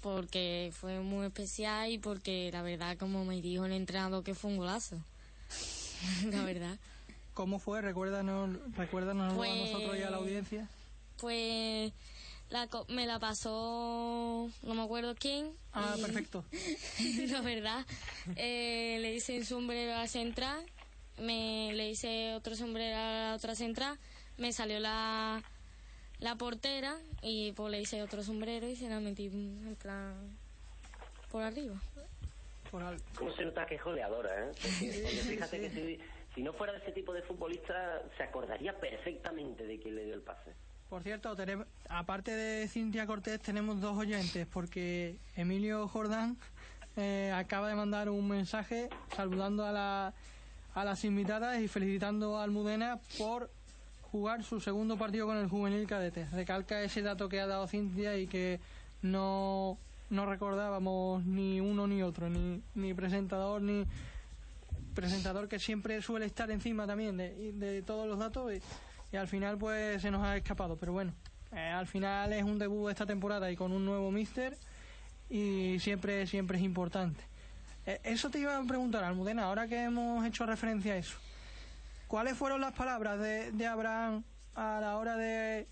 porque 0.01 0.71
fue 0.73 1.01
muy 1.01 1.27
especial 1.27 1.91
y 1.91 1.99
porque 1.99 2.51
la 2.53 2.63
verdad, 2.63 2.97
como 2.97 3.25
me 3.25 3.41
dijo 3.43 3.67
el 3.67 3.73
entrenador, 3.73 4.25
que 4.25 4.35
fue 4.35 4.51
un 4.51 4.57
golazo. 4.57 4.97
la 6.31 6.45
verdad. 6.45 6.79
¿Cómo 7.35 7.59
fue? 7.59 7.83
Recuérdanos, 7.83 8.57
recuérdanos 8.77 9.35
a 9.35 9.37
Pues- 9.37 9.73
nosotros 9.73 9.99
y 9.99 10.03
a 10.03 10.11
la 10.11 10.17
audiencia. 10.17 10.69
Pues 11.21 11.93
la, 12.51 12.67
co- 12.69 12.87
me 12.89 13.07
la 13.07 13.19
pasó, 13.19 14.49
no 14.63 14.75
me 14.75 14.83
acuerdo 14.83 15.15
quién. 15.19 15.53
Ah, 15.73 15.95
y- 15.99 16.03
perfecto. 16.03 16.45
la 17.31 17.41
verdad, 17.41 17.85
eh, 18.37 18.99
le 19.01 19.15
hice 19.15 19.39
un 19.39 19.45
sombrero 19.45 19.93
a 19.95 19.99
la 19.99 20.09
central, 20.09 20.65
me 21.19 21.73
le 21.75 21.91
hice 21.91 22.35
otro 22.35 22.55
sombrero 22.55 22.97
a 22.97 23.31
la 23.31 23.35
otra 23.37 23.55
central, 23.55 23.99
me 24.39 24.53
salió 24.53 24.79
la, 24.81 25.43
la 26.21 26.35
portera 26.37 26.97
y 27.23 27.53
pues 27.53 27.71
le 27.71 27.81
hice 27.81 28.03
otro 28.03 28.23
sombrero 28.23 28.69
y 28.69 28.77
se 28.77 28.89
la 28.89 29.01
metí 29.01 29.29
mm, 29.29 29.69
en 29.69 29.77
plan 29.77 30.39
por 31.31 31.43
arriba. 31.43 31.81
Por 32.71 32.83
al- 32.83 33.01
¿Cómo 33.17 33.33
se 33.35 33.45
nota 33.45 33.67
que 33.67 33.77
es 33.77 33.83
goleadora, 33.83 34.31
eh? 34.49 34.51
Porque, 34.63 35.01
porque 35.03 35.23
fíjate 35.35 35.61
que 35.61 35.71
si, 35.71 35.99
si 36.35 36.43
no 36.43 36.53
fuera 36.53 36.77
ese 36.79 36.93
tipo 36.93 37.13
de 37.13 37.23
futbolista, 37.23 38.03
se 38.17 38.23
acordaría 38.23 38.79
perfectamente 38.79 39.65
de 39.67 39.79
quién 39.81 39.95
le 39.97 40.05
dio 40.05 40.15
el 40.15 40.23
pase. 40.23 40.53
Por 40.89 41.03
cierto, 41.03 41.35
tenemos, 41.35 41.67
aparte 41.89 42.31
de 42.31 42.69
Cintia 42.69 43.07
Cortés, 43.07 43.41
tenemos 43.41 43.81
dos 43.81 43.99
oyentes, 43.99 44.47
porque 44.47 45.19
Emilio 45.35 45.89
Jordán 45.89 46.37
eh, 46.97 47.33
acaba 47.35 47.69
de 47.69 47.75
mandar 47.75 48.09
un 48.09 48.29
mensaje 48.29 48.89
saludando 49.17 49.67
a, 49.67 49.73
la, 49.73 50.15
a 50.75 50.85
las 50.85 51.05
invitadas 51.05 51.61
y 51.61 51.69
felicitando 51.69 52.39
a 52.39 52.45
Almudena 52.45 53.01
por 53.19 53.51
jugar 54.13 54.45
su 54.45 54.61
segundo 54.61 54.97
partido 54.97 55.27
con 55.27 55.37
el 55.37 55.49
juvenil 55.49 55.87
cadete. 55.87 56.27
Recalca 56.33 56.81
ese 56.83 57.03
dato 57.03 57.29
que 57.29 57.41
ha 57.41 57.47
dado 57.47 57.67
Cintia 57.67 58.17
y 58.17 58.29
que 58.29 58.61
no, 59.03 59.79
no 60.09 60.25
recordábamos 60.25 61.25
ni 61.25 61.61
uno 61.61 61.87
ni 61.87 62.03
otro, 62.03 62.31
ni, 62.31 62.63
ni 62.75 62.95
presentador 62.95 63.61
ni 63.61 63.85
presentador 64.95 65.47
que 65.49 65.59
siempre 65.59 66.01
suele 66.01 66.27
estar 66.27 66.51
encima 66.51 66.87
también 66.87 67.17
de, 67.17 67.83
todos 67.87 68.09
los 68.09 68.19
datos 68.19 68.51
y 69.13 69.17
al 69.17 69.29
final 69.29 69.57
pues 69.59 70.03
se 70.03 70.11
nos 70.11 70.23
ha 70.25 70.37
escapado 70.37 70.77
pero 70.77 70.93
bueno. 70.93 71.13
Eh, 71.53 71.59
al 71.59 71.87
final 71.87 72.33
es 72.33 72.43
un 72.43 72.59
debut 72.59 72.87
de 72.87 72.93
esta 72.93 73.07
temporada 73.07 73.51
y 73.51 73.57
con 73.57 73.73
un 73.73 73.85
nuevo 73.85 74.11
mister 74.11 74.57
y 75.31 75.79
siempre 75.79 76.27
siempre 76.27 76.59
es 76.59 76.65
importante. 76.65 77.23
Eh, 77.87 78.01
eso 78.05 78.31
te 78.31 78.41
iba 78.41 78.57
a 78.57 78.63
preguntar 78.65 79.05
Almudena 79.05 79.45
ahora 79.45 79.67
que 79.67 79.85
hemos 79.85 80.25
hecho 80.27 80.45
referencia 80.45 80.95
a 80.95 80.97
eso. 80.97 81.17
¿cuáles 82.07 82.37
fueron 82.37 82.61
las 82.61 82.73
palabras 82.73 83.19
de, 83.19 83.67
Abraham 83.67 84.23
a 84.55 84.79
la 84.81 84.97
hora 84.97 85.17
de 85.17 85.67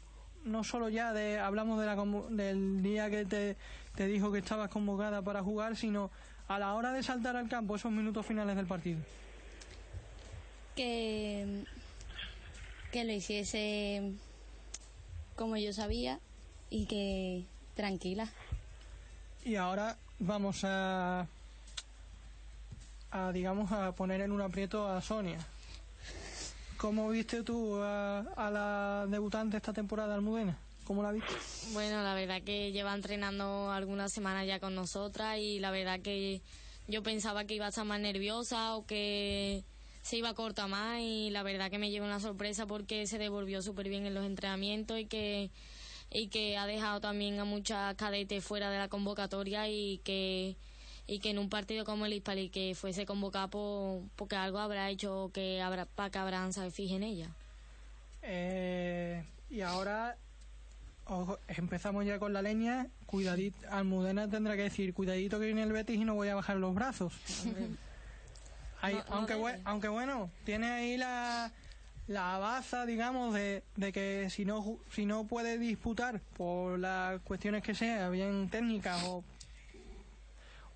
no 0.44 0.64
solo 0.64 0.88
ya 0.88 1.12
de 1.12 1.38
hablamos 1.38 1.80
de 1.80 1.86
la 1.86 1.96
del 2.30 2.82
día 2.82 3.08
que 3.08 3.24
te, 3.24 3.56
te 3.94 4.06
dijo 4.06 4.30
que 4.32 4.38
estabas 4.38 4.68
convocada 4.68 5.22
para 5.22 5.42
jugar 5.42 5.76
sino 5.76 6.10
a 6.48 6.58
la 6.58 6.74
hora 6.74 6.92
de 6.92 7.02
saltar 7.02 7.36
al 7.36 7.48
campo 7.48 7.76
esos 7.76 7.90
minutos 7.90 8.26
finales 8.26 8.56
del 8.56 8.66
partido 8.66 9.00
que, 10.76 11.64
que 12.94 13.02
lo 13.02 13.12
hiciese 13.12 14.12
como 15.34 15.56
yo 15.56 15.72
sabía 15.72 16.20
y 16.70 16.86
que 16.86 17.42
tranquila. 17.74 18.28
Y 19.44 19.56
ahora 19.56 19.96
vamos 20.20 20.62
a, 20.62 21.26
a 23.10 23.32
digamos, 23.32 23.72
a 23.72 23.90
poner 23.96 24.20
en 24.20 24.30
un 24.30 24.40
aprieto 24.42 24.86
a 24.86 25.02
Sonia. 25.02 25.44
¿Cómo 26.76 27.08
viste 27.10 27.42
tú 27.42 27.82
a, 27.82 28.20
a 28.20 28.50
la 28.52 29.06
debutante 29.08 29.56
esta 29.56 29.72
temporada, 29.72 30.14
Almudena? 30.14 30.56
¿Cómo 30.84 31.02
la 31.02 31.10
viste? 31.10 31.34
Bueno, 31.72 32.00
la 32.00 32.14
verdad 32.14 32.42
que 32.42 32.70
lleva 32.70 32.94
entrenando 32.94 33.72
algunas 33.72 34.12
semanas 34.12 34.46
ya 34.46 34.60
con 34.60 34.76
nosotras 34.76 35.38
y 35.38 35.58
la 35.58 35.72
verdad 35.72 35.98
que 35.98 36.42
yo 36.86 37.02
pensaba 37.02 37.44
que 37.44 37.54
iba 37.54 37.66
a 37.66 37.70
estar 37.70 37.84
más 37.84 37.98
nerviosa 37.98 38.76
o 38.76 38.86
que 38.86 39.64
se 40.04 40.18
iba 40.18 40.28
a 40.28 40.34
cortar 40.34 40.68
más 40.68 41.00
y 41.00 41.30
la 41.30 41.42
verdad 41.42 41.70
que 41.70 41.78
me 41.78 41.90
lleva 41.90 42.04
una 42.06 42.20
sorpresa 42.20 42.66
porque 42.66 43.06
se 43.06 43.16
devolvió 43.18 43.62
súper 43.62 43.88
bien 43.88 44.04
en 44.06 44.12
los 44.14 44.24
entrenamientos 44.24 44.98
y 45.00 45.06
que 45.06 45.50
y 46.10 46.28
que 46.28 46.56
ha 46.58 46.66
dejado 46.66 47.00
también 47.00 47.40
a 47.40 47.44
muchas 47.44 47.94
cadetes 47.96 48.44
fuera 48.44 48.70
de 48.70 48.78
la 48.78 48.88
convocatoria 48.88 49.66
y 49.68 49.98
que 50.04 50.56
y 51.06 51.18
que 51.20 51.30
en 51.30 51.38
un 51.38 51.48
partido 51.48 51.84
como 51.86 52.04
el 52.06 52.12
Hispali 52.12 52.50
que 52.50 52.74
fuese 52.74 53.06
convocado 53.06 53.48
por- 53.48 54.02
porque 54.14 54.36
algo 54.36 54.58
habrá 54.58 54.90
hecho 54.90 55.30
que 55.32 55.60
habrá 55.62 55.86
para 55.86 56.10
que 56.10 56.18
Abraham 56.18 56.52
se 56.52 56.70
fije 56.70 56.96
en 56.96 57.02
ella. 57.02 57.30
Eh, 58.22 59.24
y 59.50 59.62
ahora 59.62 60.16
ojo, 61.06 61.38
empezamos 61.48 62.04
ya 62.06 62.18
con 62.18 62.32
la 62.34 62.42
leña, 62.42 62.88
cuidadito, 63.06 63.56
Almudena 63.70 64.28
tendrá 64.28 64.54
que 64.56 64.62
decir, 64.64 64.92
cuidadito 64.94 65.38
que 65.40 65.46
viene 65.46 65.62
el 65.62 65.72
Betis 65.72 65.96
y 65.98 66.04
no 66.04 66.14
voy 66.14 66.28
a 66.28 66.34
bajar 66.34 66.56
los 66.56 66.74
brazos. 66.74 67.12
Ahí, 68.84 68.94
No- 68.94 69.04
no 69.08 69.14
aunque, 69.16 69.34
bue- 69.36 69.60
aunque 69.64 69.88
bueno, 69.88 70.30
tiene 70.44 70.70
ahí 70.70 70.96
la, 70.96 71.50
la 72.06 72.38
baza, 72.38 72.86
digamos, 72.86 73.34
de, 73.34 73.62
de 73.76 73.92
que 73.92 74.28
si 74.30 74.44
no, 74.44 74.78
si 74.90 75.06
no 75.06 75.24
puede 75.24 75.58
disputar 75.58 76.20
por 76.36 76.78
las 76.78 77.20
cuestiones 77.22 77.62
que 77.62 77.74
sea, 77.74 78.08
bien 78.10 78.48
técnicas 78.50 79.02
o, 79.04 79.24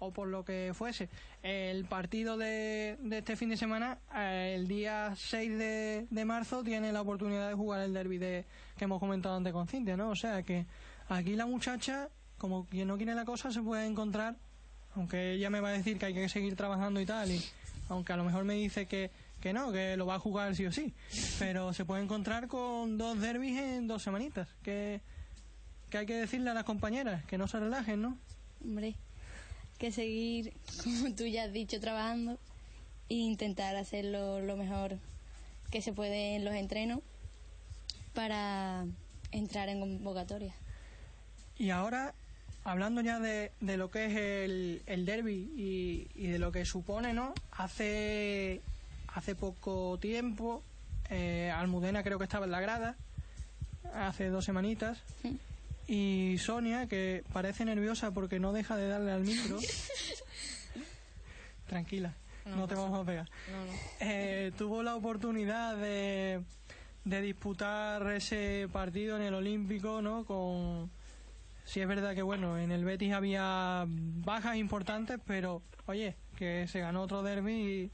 o 0.00 0.12
por 0.12 0.28
lo 0.28 0.44
que 0.44 0.72
fuese, 0.74 1.09
el 1.42 1.84
partido 1.84 2.36
de, 2.36 2.96
de 3.00 3.18
este 3.18 3.34
fin 3.36 3.48
de 3.48 3.56
semana, 3.56 3.98
eh, 4.14 4.54
el 4.56 4.68
día 4.68 5.12
6 5.16 5.59
de, 5.59 6.06
de 6.09 6.24
marzo, 6.24 6.62
tiene 6.62 6.92
la 6.92 7.00
oportunidad 7.02 7.48
de 7.48 7.54
jugar 7.54 7.80
el 7.80 7.92
derby 7.92 8.18
de, 8.18 8.44
que 8.76 8.84
hemos 8.84 9.00
comentado 9.00 9.36
antes 9.36 9.52
con 9.52 9.66
Cintia, 9.66 9.96
¿no? 9.96 10.11
O 10.11 10.16
sea 10.16 10.42
que 10.44 10.66
aquí 11.09 11.34
la 11.34 11.46
muchacha, 11.46 12.09
como 12.38 12.64
quien 12.66 12.86
no 12.86 12.96
quiere 12.96 13.14
la 13.14 13.24
cosa, 13.24 13.50
se 13.50 13.61
puede 13.61 13.86
encontrar, 13.86 14.36
aunque 14.94 15.32
ella 15.32 15.50
me 15.50 15.61
va 15.61 15.70
a 15.70 15.72
decir 15.72 15.98
que 15.98 16.06
hay 16.06 16.14
que 16.14 16.28
seguir 16.28 16.54
trabajando 16.54 17.00
y 17.00 17.06
tal, 17.06 17.30
y 17.32 17.42
aunque 17.89 18.12
a 18.12 18.16
lo 18.16 18.24
mejor 18.24 18.45
me 18.45 18.55
dice 18.55 18.86
que, 18.86 19.11
que 19.41 19.53
no, 19.53 19.72
que 19.72 19.97
lo 19.97 20.07
va 20.07 20.16
a 20.16 20.18
jugar 20.18 20.55
sí 20.55 20.66
o 20.66 20.72
sí, 20.72 20.95
pero 21.39 21.72
se 21.72 21.84
puede 21.84 22.03
encontrar 22.03 22.49
con 22.49 22.99
dos 22.99 23.20
derbis 23.20 23.59
en 23.59 23.86
dos 23.86 24.03
semanitas, 24.03 24.49
que, 24.62 25.01
que 25.91 25.99
hay 25.99 26.07
que 26.07 26.14
decirle 26.14 26.51
a 26.51 26.55
las 26.55 26.64
compañeras, 26.64 27.24
que 27.24 27.39
no 27.39 27.49
se 27.49 27.61
relajen, 27.61 28.03
¿no? 28.03 28.18
Hombre, 28.62 28.95
que 29.78 29.93
seguir, 29.93 30.53
como 30.82 31.14
tú 31.14 31.24
ya 31.26 31.45
has 31.45 31.53
dicho, 31.53 31.80
trabajando 31.80 32.39
e 33.09 33.14
intentar 33.14 33.76
hacerlo 33.76 34.41
lo 34.41 34.57
mejor 34.57 34.99
que 35.70 35.82
se 35.82 35.93
puede 35.93 36.36
en 36.36 36.45
los 36.45 36.55
entrenos 36.55 37.01
para 38.14 38.84
entrar 39.30 39.68
en 39.68 39.80
convocatoria. 39.80 40.55
Y 41.57 41.70
ahora, 41.70 42.14
hablando 42.68 43.00
ya 43.00 43.18
de, 43.18 43.52
de 43.60 43.76
lo 43.76 43.90
que 43.90 44.06
es 44.06 44.16
el, 44.16 44.82
el 44.86 45.06
derby 45.06 45.50
y, 45.56 46.08
y 46.14 46.26
de 46.28 46.38
lo 46.38 46.52
que 46.52 46.64
supone, 46.64 47.14
¿no? 47.14 47.32
Hace, 47.52 48.60
hace 49.08 49.34
poco 49.34 49.98
tiempo, 49.98 50.62
eh, 51.10 51.50
Almudena 51.54 52.02
creo 52.02 52.18
que 52.18 52.24
estaba 52.24 52.44
en 52.44 52.50
la 52.50 52.60
grada, 52.60 52.96
hace 53.94 54.28
dos 54.28 54.44
semanitas, 54.44 54.98
y 55.86 56.36
Sonia, 56.38 56.86
que 56.86 57.24
parece 57.32 57.64
nerviosa 57.64 58.10
porque 58.10 58.38
no 58.38 58.52
deja 58.52 58.76
de 58.76 58.88
darle 58.88 59.12
al 59.12 59.22
micro. 59.22 59.58
Tranquila, 61.66 62.14
no, 62.44 62.68
te 62.68 62.74
vamos 62.74 63.00
a 63.00 63.04
pegar. 63.04 63.30
No, 63.50 63.64
no. 63.64 63.72
Eh, 64.00 64.52
tuvo 64.58 64.82
la 64.82 64.94
oportunidad 64.94 65.76
de, 65.76 66.42
de 67.04 67.20
disputar 67.22 68.10
ese 68.12 68.68
partido 68.70 69.16
en 69.16 69.22
el 69.22 69.34
Olímpico, 69.34 70.02
¿no? 70.02 70.24
Con 70.26 70.90
sí 71.68 71.80
es 71.82 71.86
verdad 71.86 72.14
que 72.14 72.22
bueno, 72.22 72.58
en 72.58 72.72
el 72.72 72.84
Betis 72.84 73.12
había 73.12 73.84
bajas 73.86 74.56
importantes, 74.56 75.20
pero 75.26 75.62
oye, 75.86 76.16
que 76.38 76.66
se 76.66 76.80
ganó 76.80 77.02
otro 77.02 77.22
derby 77.22 77.52
y 77.52 77.90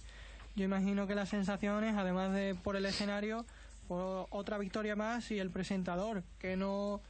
yo 0.55 0.65
imagino 0.65 1.09
que 1.09 1.17
las 1.17 1.29
sensaciones, 1.29 1.97
además 1.97 2.33
de 2.33 2.55
por 2.55 2.77
el 2.77 2.87
escenario, 2.87 3.45
por 3.89 4.29
otra 4.31 4.59
victoria 4.59 4.95
más 4.95 5.29
y 5.33 5.41
el 5.41 5.51
presentador, 5.51 6.23
que 6.39 6.57
no 6.57 7.01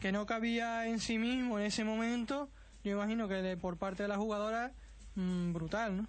que 0.00 0.10
no 0.12 0.26
cabía 0.26 0.86
en 0.88 0.98
sí 1.00 1.18
mismo 1.18 1.58
en 1.58 1.66
ese 1.66 1.82
momento, 1.84 2.48
yo 2.84 2.92
imagino 2.92 3.26
que 3.28 3.34
de- 3.34 3.56
por 3.56 3.76
parte 3.76 4.02
de 4.04 4.08
la 4.08 4.16
jugadora 4.16 4.72
mm, 5.14 5.52
brutal, 5.52 5.96
¿no? 5.96 6.06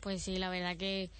Pues 0.00 0.22
sí, 0.22 0.38
la 0.38 0.48
verdad 0.48 0.76
que, 0.76 1.10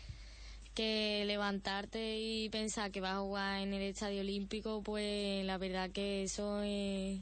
que 0.74 1.24
levantarte 1.26 2.18
y 2.18 2.49
pensar 2.51 2.91
que 2.91 3.01
vas 3.01 3.14
a 3.16 3.20
jugar 3.20 3.61
en 3.61 3.72
el 3.74 3.82
Estadio 3.82 4.20
Olímpico, 4.20 4.82
pues 4.82 5.45
la 5.45 5.59
verdad 5.59 5.91
que 5.91 6.22
eso 6.22 6.62
es 6.62 7.20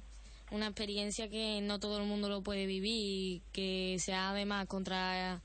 una 0.51 0.67
experiencia 0.67 1.29
que 1.29 1.61
no 1.63 1.81
todo 1.81 1.99
el 1.99 2.05
mundo 2.05 2.29
lo 2.29 2.43
puede 2.43 2.67
vivir 2.67 2.93
y 2.93 3.43
que 3.53 3.97
sea 3.99 4.31
además 4.31 4.67
contra, 4.67 5.41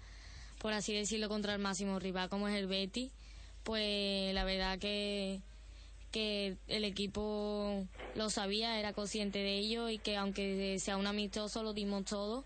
por 0.60 0.74
así 0.74 0.94
decirlo, 0.94 1.30
contra 1.30 1.54
el 1.54 1.60
máximo 1.60 2.00
rival 2.00 2.30
como 2.30 2.48
es 2.48 2.56
el 2.56 2.68
Betis, 2.68 3.12
pues 3.64 4.34
la 4.34 4.44
verdad 4.44 4.80
que 4.80 5.42
que 6.12 6.58
el 6.68 6.84
equipo 6.86 7.86
lo 8.16 8.30
sabía, 8.30 8.80
era 8.80 8.94
consciente 8.94 9.40
de 9.40 9.58
ello 9.58 9.90
y 9.90 10.00
que 10.00 10.18
aunque 10.18 10.78
sea 10.80 10.98
un 10.98 11.08
amistoso 11.08 11.64
lo 11.64 11.74
dimos 11.74 12.06
todo. 12.06 12.46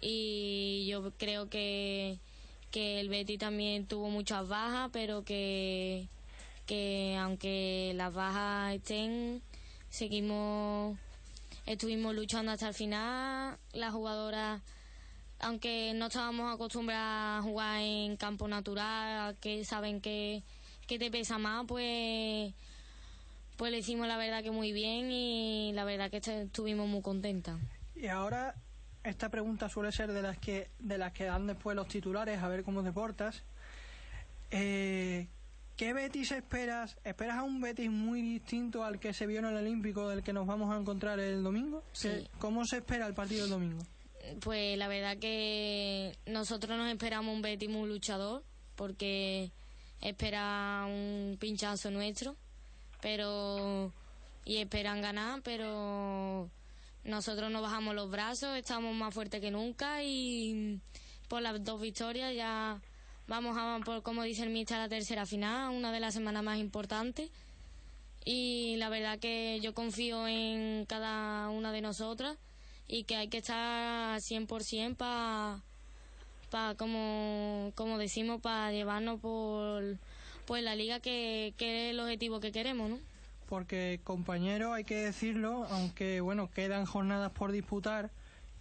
Y 0.00 0.86
yo 0.88 1.12
creo 1.16 1.48
que, 1.48 2.18
que 2.70 2.98
el 3.00 3.08
Betty 3.08 3.38
también 3.38 3.86
tuvo 3.86 4.10
muchas 4.10 4.48
bajas, 4.48 4.90
pero 4.92 5.24
que, 5.24 6.08
que 6.66 7.16
aunque 7.20 7.92
las 7.94 8.12
bajas 8.12 8.74
estén, 8.74 9.42
seguimos, 9.90 10.98
estuvimos 11.66 12.14
luchando 12.14 12.52
hasta 12.52 12.68
el 12.68 12.74
final, 12.74 13.58
las 13.72 13.92
jugadoras 13.92 14.60
aunque 15.44 15.92
no 15.96 16.06
estábamos 16.06 16.54
acostumbradas 16.54 17.40
a 17.40 17.42
jugar 17.42 17.80
en 17.80 18.16
campo 18.16 18.46
natural, 18.46 19.36
que 19.40 19.64
saben 19.64 20.00
que, 20.00 20.44
que 20.86 21.00
te 21.00 21.10
pesa 21.10 21.36
más, 21.36 21.66
pues, 21.66 22.54
pues 23.56 23.72
le 23.72 23.78
hicimos 23.78 24.06
la 24.06 24.16
verdad 24.16 24.44
que 24.44 24.52
muy 24.52 24.70
bien 24.70 25.10
y 25.10 25.72
la 25.74 25.82
verdad 25.84 26.12
que 26.12 26.18
est- 26.18 26.28
estuvimos 26.28 26.88
muy 26.88 27.02
contentas. 27.02 27.58
Y 27.96 28.06
ahora 28.06 28.54
esta 29.02 29.30
pregunta 29.30 29.68
suele 29.68 29.90
ser 29.90 30.12
de 30.12 30.22
las 30.22 30.38
que 30.38 30.70
de 30.78 30.96
las 30.96 31.12
que 31.12 31.24
dan 31.24 31.48
después 31.48 31.74
los 31.74 31.88
titulares 31.88 32.40
a 32.40 32.46
ver 32.46 32.62
cómo 32.62 32.84
te 32.84 32.92
portas. 32.92 33.42
Eh, 34.52 35.26
¿Qué 35.82 35.92
Betis 35.92 36.30
esperas? 36.30 36.96
¿Esperas 37.02 37.38
a 37.38 37.42
un 37.42 37.60
Betis 37.60 37.90
muy 37.90 38.22
distinto 38.22 38.84
al 38.84 39.00
que 39.00 39.12
se 39.12 39.26
vio 39.26 39.40
en 39.40 39.46
el 39.46 39.56
Olímpico 39.56 40.08
del 40.08 40.22
que 40.22 40.32
nos 40.32 40.46
vamos 40.46 40.72
a 40.72 40.78
encontrar 40.78 41.18
el 41.18 41.42
domingo? 41.42 41.82
Sí. 41.92 42.06
¿Qué- 42.08 42.28
¿Cómo 42.38 42.64
se 42.64 42.76
espera 42.76 43.04
el 43.08 43.14
partido 43.14 43.40
del 43.40 43.50
domingo? 43.50 43.82
Pues 44.42 44.78
la 44.78 44.86
verdad 44.86 45.16
que 45.16 46.16
nosotros 46.26 46.78
nos 46.78 46.88
esperamos 46.88 47.34
un 47.34 47.42
Betis 47.42 47.68
muy 47.68 47.88
luchador 47.88 48.44
porque 48.76 49.50
espera 50.00 50.84
un 50.86 51.36
pinchazo 51.40 51.90
nuestro, 51.90 52.36
pero 53.00 53.92
y 54.44 54.58
esperan 54.58 55.02
ganar, 55.02 55.42
pero 55.42 56.48
nosotros 57.02 57.50
no 57.50 57.60
bajamos 57.60 57.96
los 57.96 58.08
brazos, 58.08 58.56
estamos 58.56 58.94
más 58.94 59.12
fuertes 59.12 59.40
que 59.40 59.50
nunca 59.50 60.00
y 60.04 60.78
por 61.26 61.42
las 61.42 61.64
dos 61.64 61.80
victorias 61.80 62.32
ya 62.36 62.80
vamos 63.26 63.56
a 63.58 63.80
por 63.84 64.02
como 64.02 64.22
dice 64.22 64.42
el 64.42 64.50
míster 64.50 64.76
a 64.76 64.80
la 64.80 64.88
tercera 64.88 65.26
final, 65.26 65.74
una 65.74 65.92
de 65.92 66.00
las 66.00 66.14
semanas 66.14 66.42
más 66.42 66.58
importantes 66.58 67.30
y 68.24 68.76
la 68.76 68.88
verdad 68.88 69.18
que 69.18 69.58
yo 69.60 69.74
confío 69.74 70.28
en 70.28 70.86
cada 70.86 71.48
una 71.48 71.72
de 71.72 71.80
nosotras 71.80 72.36
y 72.86 73.04
que 73.04 73.16
hay 73.16 73.28
que 73.28 73.38
estar 73.38 74.20
100% 74.20 74.96
para 74.96 75.60
pa, 76.50 76.74
como, 76.76 77.72
como 77.74 77.98
decimos 77.98 78.40
para 78.40 78.70
llevarnos 78.72 79.20
por, 79.20 79.98
por 80.46 80.60
la 80.60 80.76
liga 80.76 81.00
que, 81.00 81.54
que 81.56 81.88
es 81.88 81.94
el 81.94 82.00
objetivo 82.00 82.40
que 82.40 82.52
queremos 82.52 82.90
¿no? 82.90 82.98
Porque 83.48 84.00
compañero, 84.02 84.72
hay 84.72 84.84
que 84.84 84.96
decirlo, 84.96 85.66
aunque 85.70 86.22
bueno, 86.22 86.50
quedan 86.50 86.86
jornadas 86.86 87.32
por 87.32 87.52
disputar, 87.52 88.10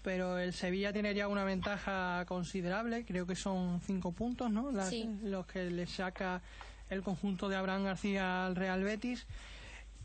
pero 0.03 0.37
el 0.39 0.53
Sevilla 0.53 0.91
tiene 0.93 1.13
ya 1.13 1.27
una 1.27 1.43
ventaja 1.43 2.25
considerable, 2.27 3.05
creo 3.05 3.25
que 3.27 3.35
son 3.35 3.81
cinco 3.81 4.11
puntos, 4.11 4.51
¿no? 4.51 4.71
Las- 4.71 4.89
Sí. 4.89 5.09
Los 5.23 5.45
que 5.45 5.63
le 5.69 5.85
saca 5.87 6.41
el 6.89 7.01
conjunto 7.03 7.47
de 7.49 7.55
Abraham 7.55 7.85
García 7.85 8.45
al 8.45 8.55
Real 8.55 8.83
Betis. 8.83 9.25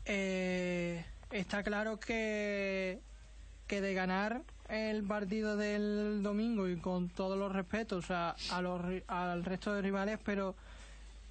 Eh, 0.05 1.03
está 1.31 1.63
claro 1.63 1.99
que, 1.99 2.99
que 3.67 3.81
de 3.81 3.93
ganar 3.93 4.41
el 4.69 5.03
partido 5.03 5.57
del 5.57 6.21
domingo 6.23 6.67
y 6.67 6.77
con 6.77 7.09
todos 7.09 7.37
los 7.37 7.51
respetos 7.51 8.11
a, 8.11 8.35
a 8.51 8.61
los, 8.61 8.81
al 9.07 9.43
resto 9.43 9.73
de 9.73 9.81
rivales, 9.81 10.19
pero 10.23 10.55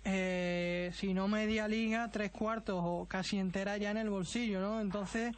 eh, 0.05 0.91
si 0.95 1.15
no 1.15 1.29
media 1.29 1.69
liga, 1.69 2.11
tres 2.13 2.31
cuartos 2.31 2.81
o 2.83 3.07
casi 3.09 3.39
entera 3.39 3.77
ya 3.77 3.91
en 3.91 3.97
el 3.99 4.11
bolsillo, 4.11 4.61
¿no? 4.61 4.81
Entonces, 4.81 5.35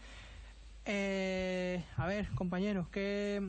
eh, 0.88 1.84
a 1.96 2.06
ver, 2.06 2.28
compañeros, 2.34 2.88
¿qué, 2.90 3.42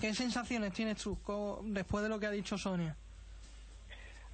¿qué 0.00 0.12
sensaciones 0.14 0.72
tienes 0.72 1.02
tú 1.02 1.16
después 1.64 2.02
de 2.02 2.08
lo 2.08 2.18
que 2.20 2.26
ha 2.26 2.30
dicho 2.30 2.58
Sonia? 2.58 2.96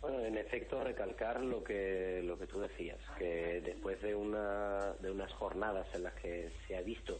Bueno, 0.00 0.20
en 0.20 0.36
efecto, 0.36 0.82
recalcar 0.84 1.42
lo 1.42 1.64
que 1.64 2.22
lo 2.24 2.38
que 2.38 2.46
tú 2.46 2.60
decías, 2.60 2.98
que 3.18 3.60
después 3.64 4.00
de 4.02 4.14
una 4.14 4.92
de 5.00 5.10
unas 5.10 5.32
jornadas 5.32 5.86
en 5.94 6.04
las 6.04 6.14
que 6.14 6.50
se 6.66 6.76
ha 6.76 6.80
visto 6.82 7.18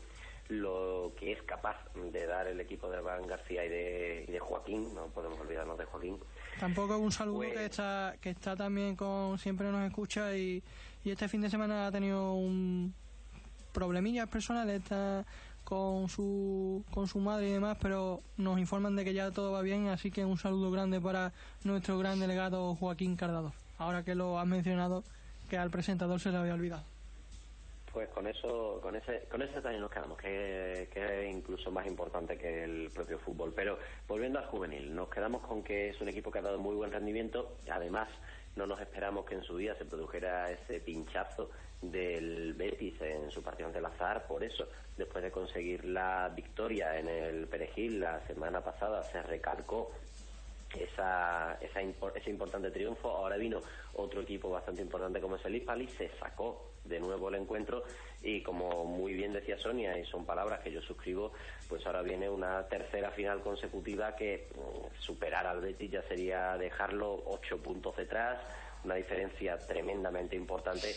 lo 0.48 1.12
que 1.18 1.32
es 1.32 1.42
capaz 1.42 1.76
de 2.12 2.24
dar 2.26 2.46
el 2.46 2.60
equipo 2.60 2.88
de 2.88 3.00
Van 3.00 3.26
García 3.26 3.64
y 3.64 3.68
de, 3.68 4.24
y 4.28 4.30
de 4.30 4.38
Joaquín, 4.38 4.94
no 4.94 5.06
podemos 5.08 5.40
olvidarnos 5.40 5.76
de 5.76 5.84
Joaquín, 5.86 6.18
Tampoco 6.60 6.96
un 6.98 7.10
saludo 7.10 7.38
Pues- 7.38 7.54
que 7.54 7.64
está 7.64 8.14
que 8.20 8.30
está 8.30 8.54
también 8.54 8.94
con 8.94 9.36
siempre 9.38 9.70
nos 9.72 9.84
escucha 9.88 10.36
y, 10.36 10.62
y 11.02 11.10
este 11.10 11.28
fin 11.28 11.40
de 11.40 11.50
semana 11.50 11.88
ha 11.88 11.92
tenido 11.92 12.34
un 12.34 12.94
problemillas 13.76 14.26
personales 14.30 14.82
está 14.82 15.22
con 15.62 16.08
su 16.08 16.82
con 16.92 17.06
su 17.06 17.18
madre 17.18 17.48
y 17.48 17.52
demás, 17.52 17.76
pero 17.78 18.22
nos 18.38 18.58
informan 18.58 18.96
de 18.96 19.04
que 19.04 19.12
ya 19.12 19.30
todo 19.32 19.52
va 19.52 19.60
bien, 19.60 19.88
así 19.88 20.10
que 20.10 20.24
un 20.24 20.38
saludo 20.38 20.70
grande 20.70 20.98
para 20.98 21.32
nuestro 21.62 21.98
gran 21.98 22.18
delegado 22.18 22.74
Joaquín 22.76 23.16
Cardador. 23.16 23.52
Ahora 23.76 24.02
que 24.02 24.14
lo 24.14 24.38
has 24.38 24.46
mencionado, 24.46 25.04
que 25.50 25.58
al 25.58 25.70
presentador 25.70 26.18
se 26.20 26.30
le 26.30 26.38
había 26.38 26.54
olvidado. 26.54 26.84
Pues 27.92 28.08
con 28.08 28.26
eso, 28.26 28.78
con 28.82 28.96
ese, 28.96 29.24
con 29.30 29.42
ese 29.42 29.60
también 29.60 29.82
nos 29.82 29.90
quedamos, 29.90 30.16
que, 30.18 30.88
que 30.92 31.28
es 31.28 31.34
incluso 31.34 31.70
más 31.70 31.86
importante 31.86 32.38
que 32.38 32.64
el 32.64 32.90
propio 32.94 33.18
fútbol. 33.18 33.52
Pero 33.54 33.78
volviendo 34.08 34.38
al 34.38 34.46
juvenil, 34.46 34.94
nos 34.94 35.10
quedamos 35.10 35.42
con 35.42 35.62
que 35.62 35.90
es 35.90 36.00
un 36.00 36.08
equipo 36.08 36.30
que 36.30 36.38
ha 36.38 36.42
dado 36.42 36.58
muy 36.58 36.74
buen 36.74 36.92
rendimiento. 36.92 37.56
Además, 37.70 38.08
no 38.54 38.66
nos 38.66 38.80
esperamos 38.80 39.26
que 39.26 39.34
en 39.34 39.42
su 39.42 39.56
día 39.58 39.74
se 39.76 39.84
produjera 39.84 40.50
ese 40.50 40.80
pinchazo 40.80 41.50
del 41.80 42.54
Betis 42.54 43.00
en 43.00 43.30
su 43.30 43.42
partido 43.42 43.66
ante 43.66 43.78
el 43.78 43.86
Azar. 43.86 44.26
Por 44.26 44.42
eso, 44.42 44.68
después 44.96 45.22
de 45.22 45.30
conseguir 45.30 45.84
la 45.84 46.30
victoria 46.34 46.98
en 46.98 47.08
el 47.08 47.46
Perejil 47.46 48.00
la 48.00 48.20
semana 48.26 48.62
pasada, 48.62 49.02
se 49.04 49.22
recalcó 49.22 49.92
esa, 50.74 51.58
esa 51.60 51.80
ese 52.14 52.30
importante 52.30 52.70
triunfo. 52.70 53.10
Ahora 53.10 53.36
vino 53.36 53.60
otro 53.94 54.20
equipo 54.20 54.50
bastante 54.50 54.82
importante 54.82 55.20
como 55.20 55.36
es 55.36 55.44
el 55.44 55.56
Hispali, 55.56 55.88
se 55.88 56.08
sacó 56.18 56.72
de 56.84 57.00
nuevo 57.00 57.28
el 57.28 57.36
encuentro 57.36 57.82
y 58.22 58.42
como 58.42 58.84
muy 58.84 59.12
bien 59.12 59.32
decía 59.32 59.58
Sonia, 59.58 59.98
y 59.98 60.04
son 60.06 60.24
palabras 60.24 60.60
que 60.60 60.72
yo 60.72 60.80
suscribo, 60.82 61.32
pues 61.68 61.84
ahora 61.86 62.02
viene 62.02 62.28
una 62.28 62.66
tercera 62.68 63.10
final 63.10 63.40
consecutiva 63.40 64.16
que 64.16 64.48
mm, 64.54 65.00
superar 65.00 65.46
al 65.46 65.60
Betis 65.60 65.90
ya 65.90 66.02
sería 66.02 66.56
dejarlo 66.56 67.22
ocho 67.26 67.58
puntos 67.58 67.96
detrás, 67.96 68.38
una 68.84 68.94
diferencia 68.94 69.58
tremendamente 69.58 70.36
importante 70.36 70.94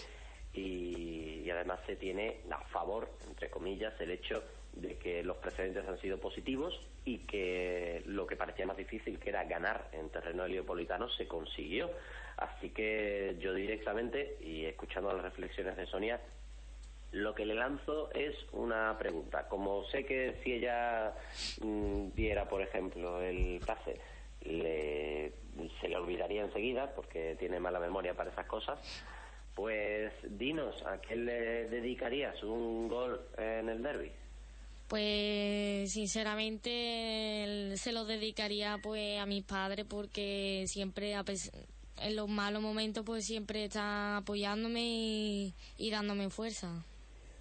y, 0.53 1.49
además 1.49 1.79
se 1.85 1.95
tiene 1.95 2.41
a 2.51 2.59
favor, 2.69 3.09
entre 3.27 3.49
comillas, 3.49 3.93
el 3.99 4.11
hecho 4.11 4.43
de 4.73 4.97
que 4.97 5.23
los 5.23 5.37
precedentes 5.37 5.87
han 5.87 5.99
sido 5.99 6.19
positivos 6.19 6.79
y 7.05 7.19
que 7.19 8.03
lo 8.05 8.27
que 8.27 8.35
parecía 8.35 8.65
más 8.67 8.77
difícil, 8.77 9.19
que 9.19 9.29
era 9.29 9.43
ganar 9.45 9.89
en 9.93 10.09
terreno 10.09 10.45
heliopolitano, 10.45 11.09
se 11.09 11.27
consiguió. 11.27 11.89
Así 12.37 12.69
que 12.69 13.35
yo 13.39 13.53
directamente, 13.53 14.37
y 14.41 14.65
escuchando 14.65 15.11
las 15.11 15.23
reflexiones 15.23 15.75
de 15.75 15.87
Sonia, 15.87 16.21
lo 17.11 17.33
que 17.33 17.45
le 17.45 17.55
lanzo 17.55 18.11
es 18.13 18.35
una 18.51 18.95
pregunta. 18.99 19.47
Como 19.47 19.83
sé 19.85 20.05
que 20.05 20.39
si 20.43 20.53
ella 20.53 21.15
mm, 21.61 22.09
diera, 22.13 22.47
por 22.47 22.61
ejemplo, 22.61 23.21
el 23.21 23.59
pase, 23.65 23.99
le- 24.41 25.33
se 25.81 25.89
le 25.89 25.97
olvidaría 25.97 26.43
enseguida, 26.43 26.93
porque 26.95 27.35
tiene 27.39 27.59
mala 27.59 27.79
memoria 27.79 28.13
para 28.13 28.29
esas 28.29 28.45
cosas, 28.45 28.79
pues 29.59 30.13
dinos, 30.23 30.81
¿a 30.85 31.01
qué 31.01 31.17
le 31.17 31.67
dedicarías 31.67 32.41
un 32.43 32.87
gol 32.87 33.19
en 33.37 33.67
el 33.67 33.83
derby? 33.83 34.09
Pues 34.87 35.91
sinceramente 35.91 37.73
se 37.75 37.91
lo 37.91 38.05
dedicaría 38.05 38.79
pues 38.81 39.19
a 39.19 39.25
mis 39.25 39.43
padres 39.43 39.85
porque 39.85 40.63
siempre 40.67 41.13
a 41.13 41.25
en 42.01 42.15
los 42.15 42.29
malos 42.29 42.61
momentos 42.61 43.03
pues 43.05 43.25
siempre 43.25 43.65
están 43.65 44.15
apoyándome 44.15 44.79
y, 44.81 45.53
y 45.77 45.91
dándome 45.91 46.29
fuerza. 46.29 46.85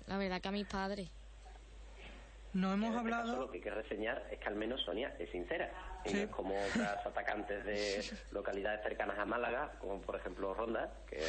La 0.08 0.18
verdad 0.18 0.40
que 0.40 0.48
a 0.48 0.52
mis 0.52 0.66
padres. 0.66 1.08
No 2.52 2.72
hemos 2.72 2.96
este 2.96 3.10
caso, 3.10 3.20
hablado. 3.20 3.40
lo 3.42 3.50
que 3.52 3.58
hay 3.58 3.62
que 3.62 3.70
reseñar 3.70 4.26
es 4.32 4.40
que 4.40 4.48
al 4.48 4.56
menos 4.56 4.82
Sonia 4.82 5.14
es 5.20 5.30
sincera. 5.30 5.70
Sí. 6.10 6.26
como 6.30 6.54
otras 6.66 7.06
atacantes 7.06 7.64
de 7.64 8.04
localidades 8.32 8.82
cercanas 8.82 9.18
a 9.18 9.24
Málaga, 9.24 9.72
como 9.80 10.00
por 10.00 10.16
ejemplo 10.16 10.54
Ronda, 10.54 10.92
que 11.08 11.22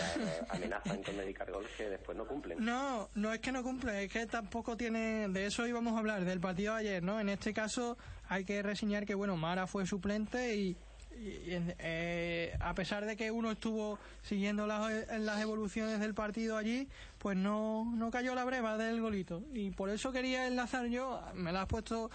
amenazan 0.50 1.04
con 1.04 1.18
dedicar 1.18 1.52
goles 1.52 1.72
que 1.78 1.90
después 1.90 2.18
no 2.18 2.26
cumplen. 2.26 2.64
No, 2.64 3.10
no 3.16 3.34
es 3.34 3.40
que 3.40 3.52
no 3.52 3.64
cumple, 3.64 4.06
es 4.06 4.12
que 4.12 4.26
tampoco 4.26 4.76
tiene. 4.78 5.28
De 5.30 5.46
eso 5.46 5.66
íbamos 5.68 5.96
a 5.96 6.00
hablar, 6.00 6.26
del 6.26 6.40
partido 6.40 6.74
de 6.76 6.80
ayer, 6.82 7.04
¿no? 7.04 7.20
En 7.20 7.30
este 7.30 7.54
caso 7.54 7.98
hay 8.28 8.46
que 8.46 8.62
reseñar 8.62 9.06
que, 9.06 9.16
bueno, 9.16 9.38
Mara 9.38 9.68
fue 9.68 9.86
suplente 9.86 10.56
y. 10.56 10.78
y, 11.12 11.58
eh, 11.80 12.56
a 12.60 12.74
pesar 12.74 13.06
de 13.06 13.18
que 13.18 13.32
uno 13.32 13.52
estuvo 13.52 14.00
siguiendo 14.22 14.66
las, 14.68 15.08
las 15.20 15.42
evoluciones 15.42 16.00
del 16.00 16.14
partido 16.14 16.58
allí, 16.58 16.88
pues 17.18 17.36
no, 17.36 17.86
no 17.96 18.10
cayó 18.12 18.36
la 18.36 18.46
breva 18.46 18.78
del 18.78 19.02
golito. 19.02 19.42
Y 19.54 19.72
por 19.72 19.90
eso 19.90 20.12
quería 20.12 20.48
enlazar 20.48 20.86
yo, 20.88 21.22
me 21.34 21.52
la 21.52 21.64
has 21.64 21.68
puesto 21.68 22.10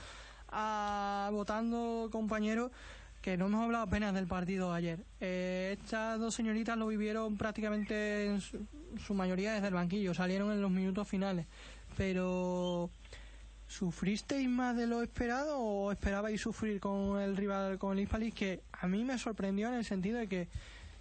a, 0.55 1.29
votando, 1.33 2.09
compañero, 2.11 2.71
que 3.21 3.37
no 3.37 3.47
hemos 3.47 3.65
hablado 3.65 3.85
apenas 3.85 4.15
del 4.15 4.27
partido 4.27 4.71
de 4.71 4.77
ayer. 4.77 4.99
Eh, 5.21 5.77
estas 5.79 6.21
dos 6.21 6.35
señoritas 6.35 6.77
lo 6.77 6.87
vivieron 6.87 7.37
prácticamente 7.37 8.27
en 8.27 8.41
su, 8.41 9.15
mayoría 9.15 9.55
desde 9.55 9.69
el 9.69 9.75
banquillo, 9.75 10.15
salieron 10.15 10.53
en 10.53 10.61
los 10.61 10.71
minutos 10.71 11.09
finales. 11.09 11.47
Pero, 11.97 12.91
¿sufristeis 13.67 14.49
más 14.49 14.77
de 14.77 14.87
lo 14.87 15.03
esperado 15.03 15.59
o 15.59 15.91
esperabais 15.91 16.41
sufrir 16.41 16.81
con 16.81 17.21
el 17.21 17.37
rival, 17.37 17.79
con 17.79 17.97
el 17.97 18.05
Hispalis? 18.05 18.35
Que 18.35 18.63
a 18.73 18.87
mí 18.87 19.05
me 19.05 19.19
sorprendió 19.19 19.69
en 19.69 19.75
el 19.75 19.85
sentido 19.85 20.19
de 20.19 20.29
que 20.29 20.49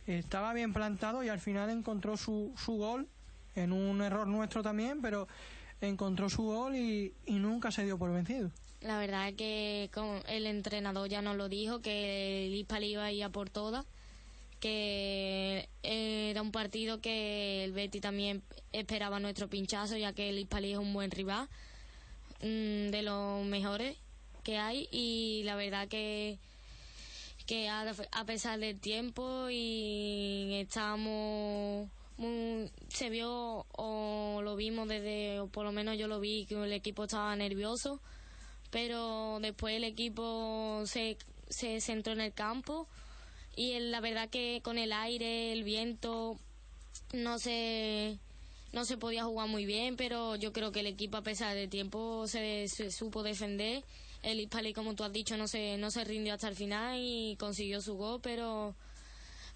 estaba 0.08 0.54
bien 0.54 0.74
plantado 0.74 1.24
y 1.24 1.30
al 1.30 1.40
final 1.40 1.70
encontró 1.70 2.18
su, 2.18 2.54
su 2.58 2.78
gol, 2.78 3.08
en 3.56 3.72
un 3.72 4.02
error 4.02 4.28
nuestro 4.28 4.64
también, 4.64 5.02
pero 5.02 5.28
encontró 5.82 6.30
su 6.30 6.44
gol 6.44 6.76
y 6.76 7.14
nunca 7.28 7.70
se 7.70 7.84
dio 7.84 7.98
por 7.98 8.12
vencido. 8.12 8.50
La 8.84 9.00
verdad 9.00 9.34
que 9.34 9.90
como 9.94 10.20
el 10.28 10.46
entrenador 10.46 11.08
ya 11.08 11.22
nos 11.22 11.38
lo 11.38 11.48
dijo, 11.48 11.80
que 11.80 12.48
el 12.48 12.54
Hispal 12.54 12.84
iba 12.84 13.06
a 13.06 13.12
ir 13.14 13.24
a 13.24 13.30
por 13.30 13.50
todas, 13.50 13.86
que 14.60 15.70
era 15.84 16.42
un 16.42 16.52
partido 16.52 17.00
que 17.00 17.64
el 17.64 17.72
Betty 17.72 18.02
también 18.02 18.44
esperaba 18.74 19.22
nuestro 19.22 19.48
pinchazo, 19.48 19.96
ya 19.96 20.12
que 20.12 20.30
el 20.30 20.40
Hispal 20.40 20.66
es 20.66 20.78
un 20.78 20.92
buen 20.92 21.12
rival, 21.12 21.48
mm, 22.42 22.90
de 22.90 23.02
los 23.04 23.46
mejores 23.46 23.96
que 24.44 24.58
hay, 24.58 24.90
y 24.92 25.44
la 25.46 25.56
verdad 25.56 25.88
que 25.88 26.38
que 27.46 27.68
a, 27.68 27.86
pesar 28.26 28.60
del 28.60 28.80
tiempo 28.80 29.50
y 29.50 30.54
estábamos 30.62 31.90
muy- 32.18 32.72
se 32.88 33.10
vio 33.10 33.66
o 33.76 34.42
lo 34.42 34.56
vimos 34.56 34.88
desde 34.88 35.42
o 35.42 35.48
por 35.48 35.66
lo 35.66 35.72
menos 35.74 35.98
yo 35.98 36.08
lo 36.08 36.20
vi 36.22 36.46
que 36.46 36.56
el 36.56 36.72
equipo 36.72 37.04
estaba 37.04 37.36
nervioso 37.36 38.00
pero 38.74 39.38
después 39.40 39.76
el 39.76 39.84
equipo 39.84 40.82
se, 40.88 41.16
se 41.48 41.80
centró 41.80 42.12
en 42.14 42.22
el 42.22 42.34
campo 42.34 42.88
y 43.56 43.80
la 43.80 44.02
verdad 44.02 44.30
que 44.30 44.62
con 44.64 44.80
el 44.80 44.92
aire 44.92 45.54
el 45.54 45.64
viento 45.64 46.40
no 47.14 47.38
se 47.38 48.18
no 48.72 48.84
se 48.84 48.98
podía 48.98 49.26
jugar 49.26 49.48
muy 49.48 49.68
bien 49.68 49.96
pero 49.96 50.36
yo 50.36 50.52
creo 50.52 50.72
que 50.72 50.80
el 50.80 50.88
equipo 50.88 51.18
a 51.18 51.22
pesar 51.22 51.54
del 51.54 51.70
tiempo 51.70 52.26
se, 52.28 52.68
supo 52.90 53.22
defender. 53.22 53.84
El 54.24 54.40
Hispali 54.40 54.74
como 54.74 54.96
tú 54.96 55.04
has 55.04 55.14
dicho 55.14 55.38
no 55.38 55.48
se 55.48 55.78
no 55.78 55.92
se 55.92 56.04
rindió 56.04 56.34
hasta 56.34 56.48
el 56.48 56.56
final 56.56 56.98
y 57.00 57.36
consiguió 57.38 57.80
su 57.80 57.94
gol 57.94 58.22
pero 58.24 58.76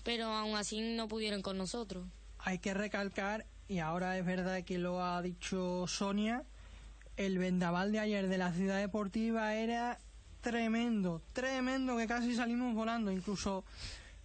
pero 0.04 0.28
aún 0.28 0.56
así 0.56 0.80
no 0.80 1.08
pudieron 1.08 1.42
con 1.42 1.58
nosotros. 1.58 2.06
Hay 2.38 2.60
que 2.60 2.76
recalcar, 2.76 3.48
y 3.68 3.80
ahora 3.80 4.18
es 4.18 4.26
verdad 4.26 4.64
que 4.64 4.78
lo 4.78 5.04
ha 5.04 5.22
dicho 5.22 5.86
Sonia, 5.88 6.46
el 7.18 7.38
vendaval 7.40 7.92
de 7.92 8.00
ayer 8.00 8.28
de 8.28 8.38
la 8.38 8.54
ciudad 8.54 8.78
deportiva 8.78 9.56
era 9.56 9.98
tremendo, 10.42 11.22
tremendo, 11.34 11.98
que 11.98 12.08
casi 12.08 12.36
salimos 12.36 12.74
volando, 12.74 13.12
incluso 13.12 13.66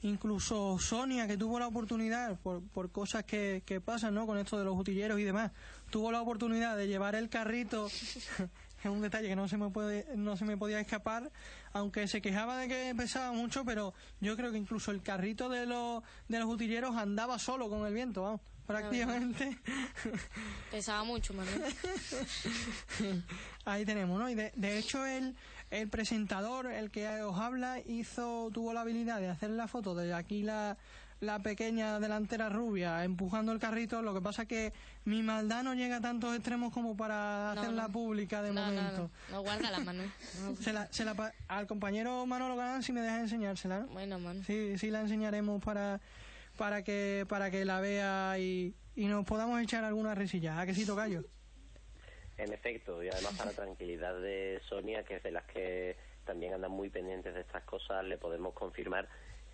incluso 0.03 0.79
Sonia, 0.79 1.27
que 1.27 1.37
tuvo 1.37 1.59
la 1.59 1.69
oportunidad, 1.69 2.39
por, 2.41 2.63
por 2.63 2.91
cosas 2.91 3.25
que, 3.25 3.63
que 3.65 3.81
pasan, 3.81 4.15
¿no? 4.15 4.27
Con 4.27 4.37
esto 4.37 4.59
de 4.59 4.65
los 4.65 4.77
utilleros 4.77 5.19
y 5.21 5.25
demás, 5.25 5.53
tuvo 5.91 6.11
la 6.11 6.21
oportunidad 6.21 6.77
de 6.77 6.89
llevar 6.89 7.15
el 7.15 7.29
carrito, 7.29 7.87
es 8.85 8.91
un 8.91 9.01
detalle 9.01 9.29
que 9.29 9.37
no 9.37 9.49
se 9.49 9.57
me 9.57 9.71
puede, 9.71 10.07
no 10.17 10.37
se 10.37 10.45
me 10.45 10.57
podía 10.57 10.81
escapar, 10.81 11.31
aunque 11.73 12.09
se 12.09 12.21
quejaba 12.21 12.59
de 12.59 12.69
que 12.69 12.95
pesaba 12.97 13.33
mucho, 13.33 13.65
pero 13.65 13.95
yo 14.21 14.37
creo 14.37 14.51
que 14.51 14.59
incluso 14.59 14.91
el 14.91 15.03
carrito 15.03 15.49
de 15.49 15.67
los, 15.67 16.03
de 16.29 16.41
los 16.41 16.49
utilleros 16.49 16.97
andaba 16.97 17.39
solo 17.39 17.69
con 17.69 17.87
el 17.87 17.95
viento, 17.95 18.23
vamos, 18.23 18.41
prácticamente. 18.81 19.59
pesaba 20.71 21.05
mucho 21.05 21.35
Manuel 21.35 21.63
Ahí 23.65 23.85
tenemos, 23.85 24.19
¿no? 24.19 24.29
Y 24.29 24.35
de, 24.35 24.53
de 24.57 24.79
hecho 24.79 25.07
el, 25.07 25.37
el 25.71 25.89
presentador, 25.89 26.67
el 26.67 26.91
que 26.91 27.09
os 27.23 27.39
habla, 27.39 27.79
hizo, 27.81 28.51
tuvo 28.53 28.73
la 28.73 28.81
habilidad 28.83 29.21
de 29.21 29.29
hacer 29.29 29.51
la 29.51 29.69
foto 29.69 29.95
de 29.95 30.13
aquí 30.13 30.43
la, 30.43 30.77
la 31.21 31.39
pequeña 31.39 32.01
delantera 32.01 32.49
rubia 32.49 33.05
empujando 33.05 33.53
el 33.53 33.61
carrito. 33.61 34.03
Lo 34.03 34.13
que 34.15 34.21
pasa 34.21 34.47
que 34.47 34.73
mi 35.05 35.23
maldad 35.23 35.63
no 35.63 35.75
llega 35.75 35.97
a 35.99 36.01
tantos 36.01 36.35
extremos 36.35 36.73
como 36.73 36.97
para 36.97 37.53
No, 37.55 37.61
hacerla 37.61 37.83
no. 37.85 37.93
pública 37.93 38.43
de 38.43 38.53
no, 38.53 38.61
momento. 38.65 39.11
no, 39.31 39.37
no, 39.37 39.43
guárdala 39.43 39.79
Manuel 39.81 40.11
No. 40.43 40.57
Se 40.61 40.73
la, 40.73 40.89
se 40.93 41.05
la 41.05 41.33
al 41.47 41.67
compañero 41.69 42.27
Manolo 42.27 42.57
Galán 42.57 42.83
si 42.83 42.93
me 42.93 43.01
deja 43.01 43.21
enseñársela, 43.21 43.81
¿no? 43.81 43.87
bueno 43.89 44.19
Manuel 44.19 44.45
Sí, 44.45 44.77
sí 44.79 44.91
la 44.91 45.01
enseñaremos 45.03 45.63
para, 45.63 46.01
para 46.63 46.85
que 46.85 47.27
para 47.29 47.51
que 47.51 47.65
la 47.65 47.81
vea 47.81 48.39
y, 48.39 48.73
y 48.95 49.07
nos 49.07 49.25
podamos 49.27 49.61
echar 49.61 49.83
alguna 49.83 50.15
risilla. 50.15 50.61
¿A 50.61 50.65
que 50.65 50.75
sí, 50.75 50.87
Tocayo? 50.87 51.25
En 52.39 52.53
efecto, 52.53 53.03
y 53.03 53.09
además 53.09 53.35
para 53.37 53.51
tranquilidad 53.51 54.15
de 54.21 54.61
Sonia, 54.69 55.03
que 55.03 55.17
es 55.17 55.23
de 55.25 55.33
las 55.33 55.43
que 55.47 55.97
también 56.25 56.55
andan 56.55 56.71
muy 56.71 56.89
pendientes 56.89 57.35
de 57.35 57.41
estas 57.41 57.65
cosas, 57.65 58.05
le 58.05 58.17
podemos 58.17 58.55
confirmar 58.55 59.09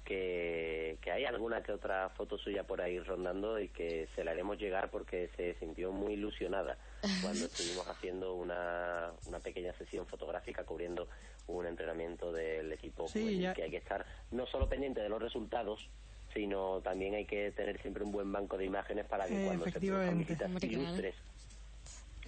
que, 0.04 0.98
que 1.00 1.10
hay 1.10 1.24
alguna 1.24 1.62
que 1.62 1.72
otra 1.72 2.10
foto 2.10 2.36
suya 2.36 2.64
por 2.64 2.82
ahí 2.82 2.98
rondando 3.00 3.58
y 3.58 3.68
que 3.70 4.06
se 4.14 4.22
la 4.22 4.32
haremos 4.32 4.58
llegar 4.58 4.90
porque 4.90 5.30
se 5.34 5.54
sintió 5.54 5.92
muy 5.92 6.12
ilusionada 6.12 6.76
cuando 7.22 7.46
estuvimos 7.46 7.88
haciendo 7.88 8.34
una, 8.34 9.12
una 9.26 9.40
pequeña 9.40 9.72
sesión 9.78 10.06
fotográfica 10.06 10.64
cubriendo 10.64 11.08
un 11.46 11.64
entrenamiento 11.66 12.32
del 12.32 12.70
equipo 12.70 13.08
Sí, 13.08 13.20
juvenil, 13.22 13.42
ya- 13.44 13.54
que 13.54 13.62
hay 13.62 13.70
que 13.70 13.78
estar 13.78 14.04
no 14.30 14.46
solo 14.46 14.68
pendiente 14.68 15.00
de 15.00 15.08
los 15.08 15.22
resultados, 15.22 15.88
sino 16.34 16.80
también 16.80 17.14
hay 17.14 17.24
que 17.24 17.50
tener 17.52 17.80
siempre 17.80 18.04
un 18.04 18.12
buen 18.12 18.30
banco 18.32 18.56
de 18.56 18.66
imágenes 18.66 19.06
para 19.06 19.26
que 19.26 19.42
Eh, 19.42 19.44
cuando 19.46 19.64
se 19.64 19.72
produzcan 19.80 20.18
visitas 20.18 20.62
ilustres 20.62 21.14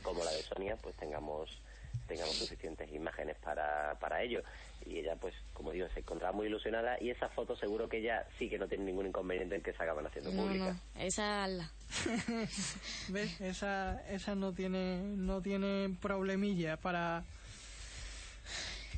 como 0.02 0.24
la 0.24 0.30
de 0.30 0.42
Sonia, 0.42 0.76
pues 0.76 0.96
tengamos 0.96 1.48
tengamos 2.06 2.34
suficientes 2.36 2.90
imágenes 2.92 3.36
para, 3.38 3.94
para 4.00 4.20
ello. 4.22 4.42
Y 4.84 4.98
ella, 4.98 5.14
pues, 5.14 5.32
como 5.52 5.70
digo, 5.70 5.86
se 5.94 6.00
encontraba 6.00 6.32
muy 6.32 6.46
ilusionada 6.46 6.96
y 7.00 7.10
esa 7.10 7.28
foto 7.28 7.54
seguro 7.54 7.88
que 7.88 7.98
ella 7.98 8.26
sí 8.36 8.48
que 8.48 8.58
no 8.58 8.66
tiene 8.66 8.84
ningún 8.84 9.06
inconveniente 9.06 9.54
en 9.54 9.62
que 9.62 9.72
se 9.72 9.82
acaban 9.82 10.06
haciendo 10.06 10.32
No, 10.32 10.42
públicas. 10.42 10.76
no, 10.94 11.00
esa 11.00 11.46
la. 11.46 11.70
¿Ves? 13.08 13.40
Esa, 13.40 14.02
esa 14.08 14.34
no 14.34 14.52
tiene, 14.52 15.00
no 15.02 15.40
tiene 15.40 15.94
problemilla 16.00 16.76
para 16.78 17.24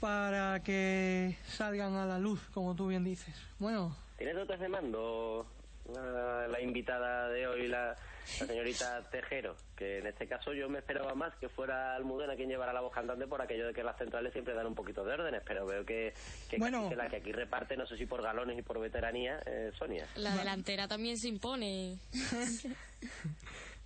para 0.00 0.60
que 0.62 1.36
salgan 1.46 1.94
a 1.94 2.06
la 2.06 2.18
luz, 2.18 2.40
como 2.52 2.74
tú 2.74 2.88
bien 2.88 3.04
dices. 3.04 3.34
Bueno, 3.58 3.94
¿Tienes 4.22 4.36
dotes 4.36 4.60
de 4.60 4.68
mando 4.68 5.44
la, 5.92 6.46
la 6.46 6.60
invitada 6.60 7.28
de 7.28 7.44
hoy, 7.48 7.66
la, 7.66 7.96
la 8.38 8.46
señorita 8.46 9.02
Tejero? 9.10 9.56
Que 9.74 9.98
en 9.98 10.06
este 10.06 10.28
caso 10.28 10.52
yo 10.52 10.68
me 10.68 10.78
esperaba 10.78 11.12
más 11.16 11.34
que 11.40 11.48
fuera 11.48 11.96
Almudena 11.96 12.36
quien 12.36 12.48
llevara 12.48 12.72
la 12.72 12.82
voz 12.82 12.92
cantante 12.92 13.26
por 13.26 13.42
aquello 13.42 13.66
de 13.66 13.74
que 13.74 13.82
las 13.82 13.98
centrales 13.98 14.32
siempre 14.32 14.54
dan 14.54 14.68
un 14.68 14.76
poquito 14.76 15.04
de 15.04 15.14
órdenes, 15.14 15.42
pero 15.44 15.66
veo 15.66 15.84
que, 15.84 16.14
que, 16.48 16.56
Bueno. 16.58 16.88
que 16.88 16.94
la 16.94 17.08
que 17.08 17.16
aquí 17.16 17.32
reparte, 17.32 17.76
no 17.76 17.84
sé 17.84 17.96
si 17.96 18.06
por 18.06 18.22
galones 18.22 18.56
y 18.56 18.62
por 18.62 18.78
veteranía, 18.78 19.42
eh, 19.44 19.72
Sonia. 19.76 20.06
La 20.14 20.36
delantera 20.36 20.86
también 20.86 21.18
se 21.18 21.26
impone. 21.26 21.98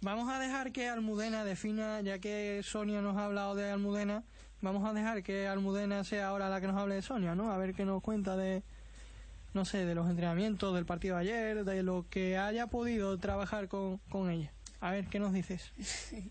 vamos 0.03 0.29
a 0.31 0.39
dejar 0.39 0.71
que 0.71 0.87
Almudena 0.87 1.47
defina, 1.47 2.03
ya 2.03 2.19
que 2.19 2.61
Sonia 2.63 3.01
nos 3.01 3.17
ha 3.17 3.25
hablado 3.25 3.55
de 3.55 3.71
Almudena, 3.71 4.23
vamos 4.61 4.87
a 4.87 4.93
dejar 4.93 5.23
que 5.23 5.49
Almudena 5.49 6.05
sea 6.05 6.29
ahora 6.29 6.51
la 6.51 6.61
que 6.61 6.67
nos 6.67 6.77
hable 6.77 6.97
de 6.97 7.01
Sonia, 7.01 7.35
¿no? 7.35 7.51
A 7.53 7.57
ver 7.57 7.73
qué 7.73 7.87
nos 7.87 8.03
cuenta 8.03 8.37
de, 8.37 8.63
no 9.57 9.65
sé, 9.65 9.87
de 9.87 9.95
los 9.95 10.09
entrenamientos, 10.11 10.75
del 10.75 10.85
partido 10.85 11.17
de 11.17 11.23
ayer, 11.23 11.65
de 11.65 11.83
lo 11.83 12.05
que 12.11 12.37
haya 12.37 12.67
podido 12.67 13.19
trabajar 13.19 13.69
con, 13.69 13.97
con 14.11 14.31
ella. 14.31 14.53
A 14.81 14.91
ver, 14.91 15.07
¿qué 15.07 15.19
nos 15.19 15.33
dices? 15.33 15.73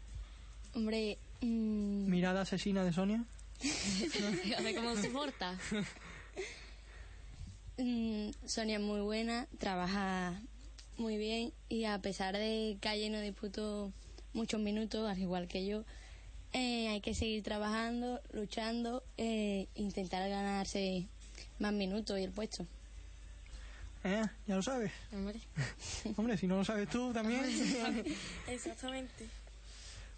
Hombre, 0.75 1.17
mm, 1.41 2.07
Mirada 2.07 2.41
asesina 2.41 2.83
de 2.83 2.93
Sonia. 2.93 3.25
Fíjate 3.59 4.75
cómo 4.75 4.95
se 4.95 5.09
porta. 5.09 5.57
mm, 7.79 8.29
Sonia 8.45 8.77
es 8.77 8.83
muy 8.83 9.01
buena, 9.01 9.47
trabaja 9.57 10.39
muy 10.97 11.17
bien 11.17 11.51
y 11.67 11.85
a 11.85 11.97
pesar 11.97 12.37
de 12.37 12.77
que 12.79 12.89
ayer 12.89 13.11
no 13.11 13.19
disputó 13.21 13.91
muchos 14.33 14.61
minutos, 14.61 15.09
al 15.09 15.17
igual 15.17 15.47
que 15.47 15.65
yo, 15.65 15.83
eh, 16.53 16.89
hay 16.89 17.01
que 17.01 17.15
seguir 17.15 17.41
trabajando, 17.41 18.21
luchando, 18.33 19.01
eh, 19.17 19.67
intentar 19.73 20.29
ganarse 20.29 21.07
más 21.57 21.73
minutos 21.73 22.19
y 22.19 22.23
el 22.23 22.31
puesto. 22.31 22.67
Eh, 24.05 24.23
ya 24.45 24.55
lo 24.55 24.61
sabes. 24.61 24.91
Hombre. 25.11 25.39
Hombre, 26.17 26.37
si 26.37 26.45
no 26.47 26.57
lo 26.57 26.63
sabes 26.65 26.87
tú 26.89 27.11
también. 27.11 27.43
Exactamente. 28.47 29.27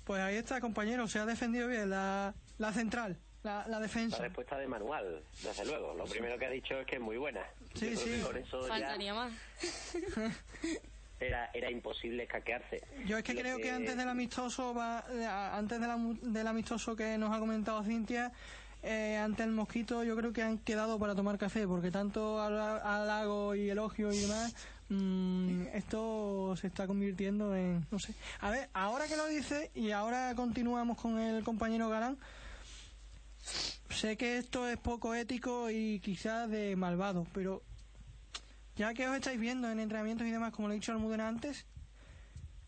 Pues 0.03 0.21
ahí 0.21 0.35
está, 0.35 0.59
compañero. 0.59 1.07
Se 1.07 1.19
ha 1.19 1.25
defendido 1.25 1.67
bien 1.69 1.89
la, 1.89 2.33
la 2.57 2.73
central, 2.73 3.17
la, 3.43 3.61
la 3.63 3.67
La 3.67 3.79
defensa. 3.79 4.17
respuesta 4.19 4.57
de 4.57 4.67
manual, 4.67 5.23
desde 5.41 5.65
luego. 5.65 5.93
Lo 5.95 6.03
primero 6.05 6.38
que 6.38 6.45
ha 6.47 6.49
dicho 6.49 6.77
es 6.79 6.85
que 6.85 6.95
es 6.97 7.01
muy 7.01 7.17
buena. 7.17 7.41
Sí, 7.75 7.95
sí. 7.95 8.09
que 8.09 8.21
Con 8.21 8.38
eso 8.38 8.61
ya 8.61 8.67
Faltaría 8.67 9.13
más. 9.13 9.31
era, 11.19 11.49
era 11.53 11.71
imposible 11.71 12.23
escaquearse. 12.23 12.81
Yo 13.05 13.17
es 13.17 13.23
que 13.23 13.33
Lo 13.33 13.41
creo 13.41 13.57
que 13.57 13.71
antes 13.71 13.95
del 13.97 14.09
amistoso, 14.09 14.73
va, 14.73 15.05
antes 15.57 15.79
de 15.79 15.88
la 15.88 15.97
del 16.21 16.47
amistoso 16.47 16.95
que 16.95 17.17
nos 17.17 17.33
ha 17.35 17.39
comentado 17.39 17.83
Cintia, 17.83 18.31
eh, 18.88 19.17
ante 19.17 19.43
el 19.43 19.51
mosquito, 19.51 20.03
yo 20.03 20.15
creo 20.15 20.33
que 20.33 20.41
han 20.41 20.57
quedado 20.59 20.97
para 20.97 21.13
tomar 21.15 21.38
café, 21.38 21.67
porque 21.67 21.91
tanto 21.91 22.39
hal- 22.41 22.81
halago 22.83 23.53
y 23.55 23.69
elogio 23.69 24.11
y 24.13 24.19
demás, 24.19 24.53
mm, 24.89 25.67
esto 25.73 26.55
se 26.59 26.67
está 26.67 26.88
convirtiendo 26.88 27.55
en, 27.55 27.85
no 27.91 27.99
sé. 27.99 28.13
A 28.39 28.49
ver, 28.49 28.69
ahora 28.73 29.07
que 29.07 29.17
lo 29.17 29.27
dice 29.27 29.71
y 29.75 29.91
ahora 29.91 30.33
continuamos 30.35 30.97
con 30.97 31.19
el 31.19 31.43
compañero 31.43 31.89
Galán, 31.89 32.17
sé 33.89 34.17
que 34.17 34.38
esto 34.38 34.67
es 34.67 34.77
poco 34.77 35.13
ético 35.13 35.69
y 35.69 35.99
quizás 35.99 36.49
de 36.49 36.75
malvado, 36.75 37.25
pero 37.33 37.61
ya 38.75 38.93
que 38.93 39.07
os 39.07 39.15
estáis 39.15 39.39
viendo 39.39 39.69
en 39.69 39.79
entrenamientos 39.79 40.27
y 40.27 40.31
demás, 40.31 40.53
como 40.53 40.67
le 40.67 40.75
he 40.75 40.77
dicho 40.79 40.91
a 40.91 40.95
Almudena 40.95 41.27
antes, 41.27 41.65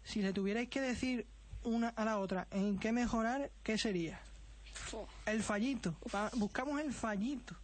si 0.04 0.22
le 0.22 0.34
tuvierais 0.34 0.70
que 0.70 0.82
decir 0.82 1.28
una 1.64 1.90
a 1.90 2.06
la 2.06 2.18
otra 2.20 2.48
en 2.52 2.80
qué 2.80 2.92
mejorar, 2.92 3.52
¿qué 3.64 3.78
sería? 3.78 4.20
El 5.26 5.44
fallito. 5.44 5.96
Buscamos 6.34 6.80
el 6.82 6.94
fallito. 6.94 7.56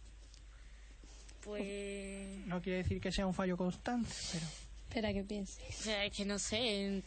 Pues. 1.42 2.44
No 2.46 2.60
quiere 2.60 2.78
decir 2.78 3.00
que 3.00 3.12
sea 3.12 3.26
un 3.26 3.34
fallo 3.34 3.56
constante, 3.56 4.10
pero... 4.32 4.46
Espera 4.88 5.12
que 5.12 5.22
piense. 5.22 5.62
O 5.68 5.72
sea, 5.72 6.04
es 6.04 6.12
que 6.16 6.24
no 6.24 6.38
sé. 6.38 7.02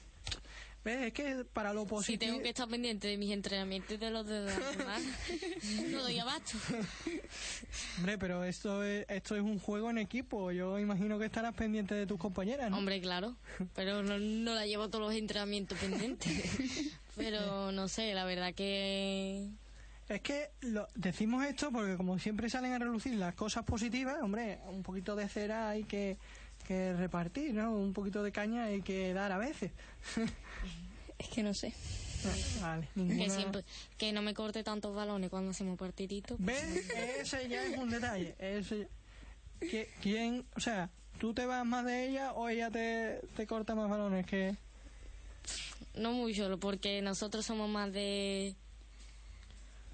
¿Ves? 0.84 1.08
Es 1.08 1.14
que 1.14 1.44
para 1.52 1.74
lo 1.74 1.82
Si 1.82 1.88
positivo... 1.88 2.20
tengo 2.20 2.42
que 2.44 2.50
estar 2.50 2.68
pendiente 2.70 3.08
de 3.10 3.18
mis 3.18 3.32
entrenamientos 3.34 3.92
y 3.92 3.98
de 3.98 4.12
los 4.12 4.26
de 4.26 4.46
los 4.46 4.78
demás, 4.78 5.02
no 5.90 6.02
doy 6.04 6.20
abasto. 6.20 6.58
Hombre, 7.98 8.18
pero 8.18 8.46
esto 8.46 8.82
es, 8.84 9.06
esto 9.10 9.36
es 9.36 9.42
un 9.42 9.60
juego 9.60 9.90
en 9.90 9.98
equipo. 9.98 10.52
Yo 10.52 10.80
imagino 10.80 11.20
que 11.20 11.26
estarás 11.26 11.54
pendiente 11.54 11.96
de 11.96 12.06
tus 12.08 12.18
compañeras, 12.18 12.72
¿no? 12.72 12.78
Hombre, 12.78 13.02
claro. 13.02 13.36
Pero 13.76 14.04
no, 14.04 14.20
no 14.20 14.54
la 14.56 14.66
llevo 14.66 14.88
todos 14.90 15.06
los 15.06 15.16
entrenamientos 15.16 15.78
pendientes. 15.80 16.32
Pero 17.18 17.74
no 17.74 17.90
sé, 17.90 18.14
la 18.14 18.24
verdad 18.24 18.54
que. 18.54 19.50
Es 20.10 20.22
que 20.22 20.50
lo, 20.62 20.88
decimos 20.96 21.46
esto 21.46 21.72
porque 21.72 21.96
como 21.96 22.18
siempre 22.18 22.50
salen 22.50 22.74
a 22.74 22.80
relucir 22.80 23.14
las 23.14 23.36
cosas 23.36 23.64
positivas, 23.64 24.18
hombre, 24.22 24.60
un 24.68 24.82
poquito 24.84 25.16
de 25.16 25.30
cera 25.30 25.70
hay 25.70 25.84
que, 25.84 26.18
que 26.68 26.94
repartir, 26.94 27.54
¿no? 27.54 27.72
Un 27.74 27.94
poquito 27.94 28.24
de 28.24 28.32
caña 28.32 28.64
hay 28.66 28.82
que 28.82 29.14
dar 29.14 29.32
a 29.32 29.38
veces. 29.38 29.72
Es 31.20 31.28
que 31.30 31.44
no 31.44 31.54
sé. 31.54 31.74
vale, 32.60 32.88
Que 32.96 33.02
ninguna... 33.02 33.34
siempre. 33.36 33.64
Que 33.98 34.12
no 34.12 34.22
me 34.24 34.34
corte 34.34 34.64
tantos 34.64 34.96
balones 34.96 35.30
cuando 35.30 35.52
hacemos 35.52 35.78
partiditos. 35.78 36.38
¿Ves? 36.40 36.90
Ese 37.20 37.48
ya 37.48 37.64
es 37.64 37.78
un 37.78 37.90
detalle. 37.92 38.36
Ese... 38.40 38.88
que- 39.60 39.90
¿Quién, 40.02 40.44
o 40.56 40.60
sea, 40.60 40.90
tú 41.20 41.34
te 41.36 41.46
vas 41.46 41.66
más 41.66 41.86
de 41.86 42.08
ella 42.10 42.34
o 42.34 42.50
ella 42.50 42.72
te, 42.72 43.22
te 43.36 43.46
corta 43.46 43.76
más 43.76 43.90
balones 43.90 44.26
que... 44.26 44.56
No 45.94 46.14
mucho, 46.14 46.58
porque 46.60 47.02
nosotros 47.02 47.46
somos 47.46 47.70
más 47.70 47.92
de 47.92 48.56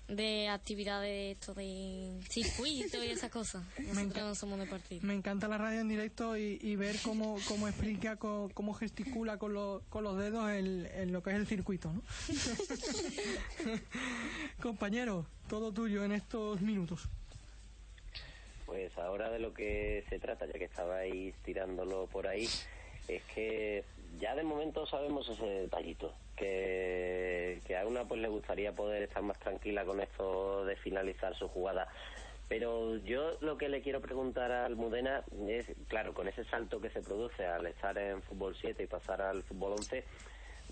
de 0.08 0.50
actividades 0.50 1.10
de 1.10 1.32
esto 1.32 1.54
de 1.56 2.20
circuito 2.30 3.04
y 3.04 3.08
esas 3.08 3.32
cosas. 3.32 3.64
Nosotros 3.80 3.98
encanta. 3.98 4.22
no 4.22 4.36
somos 4.36 4.60
de 4.60 4.66
partido. 4.68 5.02
Me 5.06 5.16
encanta 5.16 5.48
la 5.48 5.58
radio 5.58 5.82
en 5.82 5.90
directo 5.90 6.38
y, 6.38 6.60
y 6.62 6.76
ver 6.76 6.96
cómo, 7.04 7.38
cómo 7.48 7.68
explica, 7.68 8.16
co- 8.18 8.52
cómo, 8.54 8.74
gesticula 8.76 9.38
con, 9.38 9.54
los 9.54 9.82
con 9.90 10.04
los 10.04 10.18
dedos 10.18 10.50
el, 10.52 10.86
el- 10.96 11.12
lo 11.12 11.24
que 11.24 11.32
es 11.32 11.36
el 11.38 11.48
circuito, 11.48 11.92
¿no? 11.92 12.02
Compañero, 14.62 15.26
todo 15.50 15.72
tuyo 15.72 16.04
en 16.06 16.12
estos 16.12 16.62
minutos. 16.62 17.08
Pues 18.66 18.96
ahora 18.98 19.30
de 19.30 19.40
lo 19.40 19.54
que 19.54 20.04
se 20.10 20.20
trata, 20.20 20.46
ya 20.46 20.54
que 20.54 20.66
estabais 20.66 21.36
tirándolo 21.44 22.08
por 22.08 22.28
ahí, 22.28 22.48
es 23.08 23.24
que 23.34 23.84
ya 24.20 24.36
de 24.36 24.44
momento 24.44 24.86
sabemos 24.88 25.30
ese 25.30 25.46
detallito, 25.46 26.14
que, 26.36 27.62
que 27.66 27.78
a 27.78 27.86
una 27.86 28.06
pues 28.06 28.22
le 28.22 28.28
gustaría 28.28 28.72
poder 28.74 29.04
estar 29.04 29.24
más 29.24 29.40
tranquila 29.40 29.86
con 29.86 30.00
esto 30.02 30.66
de 30.66 30.76
finalizar 30.76 31.36
su 31.36 31.48
jugada. 31.48 31.88
Pero 32.48 32.98
yo 32.98 33.38
lo 33.42 33.58
que 33.58 33.70
le 33.70 33.82
quiero 33.82 34.02
preguntar 34.02 34.52
a 34.52 34.66
Almudena 34.66 35.24
es, 35.48 35.66
claro, 35.88 36.14
con 36.14 36.28
ese 36.28 36.44
salto 36.46 36.80
que 36.80 36.92
se 36.92 37.02
produce 37.02 37.46
al 37.46 37.66
estar 37.66 37.98
en 37.98 38.22
fútbol 38.22 38.56
7 38.60 38.84
y 38.84 38.88
pasar 38.88 39.22
al 39.22 39.42
fútbol 39.44 39.74
11, 39.80 40.04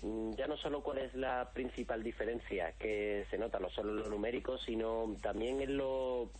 mm, 0.02 0.34
ya 0.34 0.46
no 0.46 0.56
solo 0.56 0.82
cuál 0.82 0.98
es 0.98 1.14
la 1.14 1.50
principal 1.52 2.02
diferencia 2.02 2.72
que 2.78 3.26
se 3.28 3.38
nota, 3.38 3.58
no 3.58 3.70
solo 3.70 3.90
en 3.90 3.96
lo 4.04 4.08
numérico, 4.08 4.56
sino 4.58 5.16
también 5.20 5.60
en 5.62 5.76
lo 5.76 6.30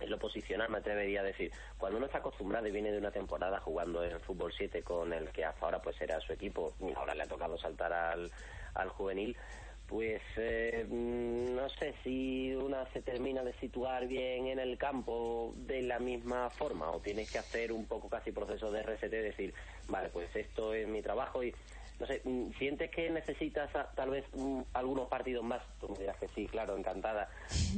en 0.00 0.10
lo 0.10 0.18
posicional 0.18 0.68
me 0.68 0.78
atrevería 0.78 1.20
a 1.20 1.24
decir. 1.24 1.50
Cuando 1.78 1.98
uno 1.98 2.06
está 2.06 2.18
acostumbrado 2.18 2.66
y 2.66 2.70
viene 2.70 2.92
de 2.92 2.98
una 2.98 3.10
temporada 3.10 3.60
jugando 3.60 4.04
en 4.04 4.20
fútbol 4.20 4.52
7 4.56 4.82
con 4.82 5.12
el 5.12 5.30
que 5.30 5.44
hasta 5.44 5.64
ahora 5.64 5.80
pues 5.80 6.00
era 6.00 6.20
su 6.20 6.32
equipo 6.32 6.74
y 6.80 6.92
ahora 6.92 7.14
le 7.14 7.22
ha 7.22 7.28
tocado 7.28 7.58
saltar 7.58 7.92
al, 7.92 8.30
al 8.74 8.88
juvenil, 8.90 9.36
pues 9.86 10.20
eh, 10.36 10.84
no 10.88 11.68
sé 11.68 11.94
si 12.02 12.54
una 12.54 12.86
se 12.92 13.02
termina 13.02 13.42
de 13.44 13.52
situar 13.54 14.06
bien 14.06 14.48
en 14.48 14.58
el 14.58 14.76
campo 14.78 15.54
de 15.56 15.82
la 15.82 15.98
misma 15.98 16.50
forma 16.50 16.90
o 16.90 17.00
tienes 17.00 17.30
que 17.30 17.38
hacer 17.38 17.72
un 17.72 17.86
poco 17.86 18.08
casi 18.08 18.32
proceso 18.32 18.70
de 18.72 18.82
RST 18.82 19.04
y 19.04 19.08
decir, 19.08 19.54
vale, 19.88 20.08
pues 20.08 20.34
esto 20.34 20.74
es 20.74 20.88
mi 20.88 21.02
trabajo 21.02 21.42
y 21.42 21.54
no 21.98 22.06
sé, 22.06 22.20
mm, 22.24 22.50
¿sientes 22.58 22.90
que 22.90 23.08
necesitas 23.10 23.74
a- 23.74 23.90
tal 23.94 24.10
vez 24.10 24.24
mm, 24.34 24.60
algunos 24.74 25.08
partidos 25.08 25.44
más? 25.44 25.62
Tú 25.80 25.88
me 25.88 25.98
dirás 26.00 26.16
que 26.18 26.28
sí, 26.34 26.46
claro, 26.46 26.76
encantada, 26.76 27.28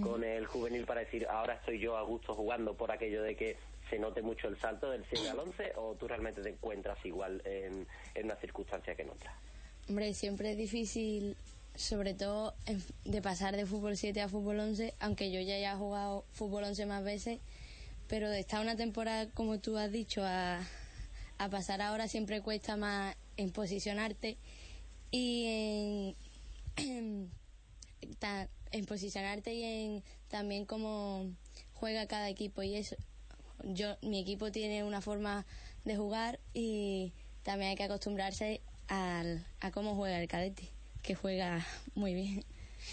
con 0.02 0.24
el 0.24 0.46
juvenil 0.46 0.84
para 0.86 1.00
decir, 1.00 1.26
ahora 1.28 1.54
estoy 1.54 1.78
yo 1.78 1.96
a 1.96 2.02
gusto 2.02 2.34
jugando 2.34 2.74
por 2.74 2.90
aquello 2.90 3.22
de 3.22 3.36
que 3.36 3.56
se 3.90 3.98
note 3.98 4.20
mucho 4.22 4.48
el 4.48 4.58
salto 4.60 4.90
del 4.90 5.04
7 5.08 5.30
al 5.30 5.38
11 5.38 5.72
o 5.76 5.94
tú 5.94 6.06
realmente 6.08 6.42
te 6.42 6.50
encuentras 6.50 6.98
igual 7.04 7.40
en, 7.44 7.86
en 8.14 8.24
una 8.24 8.36
circunstancia 8.36 8.94
que 8.94 9.02
en 9.02 9.10
otra? 9.10 9.32
Hombre, 9.88 10.12
siempre 10.14 10.50
es 10.52 10.56
difícil, 10.58 11.36
sobre 11.74 12.12
todo 12.14 12.54
de 13.04 13.22
pasar 13.22 13.56
de 13.56 13.64
fútbol 13.66 13.96
7 13.96 14.20
a 14.20 14.28
fútbol 14.28 14.60
11, 14.60 14.94
aunque 15.00 15.30
yo 15.32 15.40
ya 15.40 15.54
haya 15.54 15.76
jugado 15.76 16.24
fútbol 16.32 16.64
11 16.64 16.84
más 16.86 17.02
veces, 17.04 17.40
pero 18.08 18.28
de 18.28 18.40
estar 18.40 18.60
una 18.60 18.76
temporada, 18.76 19.30
como 19.32 19.58
tú 19.58 19.78
has 19.78 19.90
dicho, 19.90 20.22
a, 20.24 20.60
a 21.38 21.48
pasar 21.48 21.80
ahora 21.80 22.08
siempre 22.08 22.42
cuesta 22.42 22.76
más 22.76 23.16
en 23.38 23.50
posicionarte 23.50 24.36
y 25.10 26.14
en, 26.76 27.30
en 28.72 28.84
posicionarte 28.86 29.54
y 29.54 29.62
en 29.64 30.04
también 30.28 30.66
cómo 30.66 31.30
juega 31.72 32.06
cada 32.06 32.28
equipo 32.28 32.62
y 32.62 32.74
eso. 32.74 32.96
Yo, 33.64 33.96
mi 34.02 34.20
equipo 34.20 34.52
tiene 34.52 34.84
una 34.84 35.00
forma 35.00 35.46
de 35.84 35.96
jugar 35.96 36.38
y 36.52 37.14
también 37.42 37.70
hay 37.70 37.76
que 37.76 37.84
acostumbrarse 37.84 38.60
al, 38.88 39.46
a 39.60 39.70
cómo 39.70 39.94
juega 39.94 40.20
el 40.20 40.28
cadete, 40.28 40.68
que 41.02 41.14
juega 41.14 41.66
muy 41.94 42.14
bien. 42.14 42.44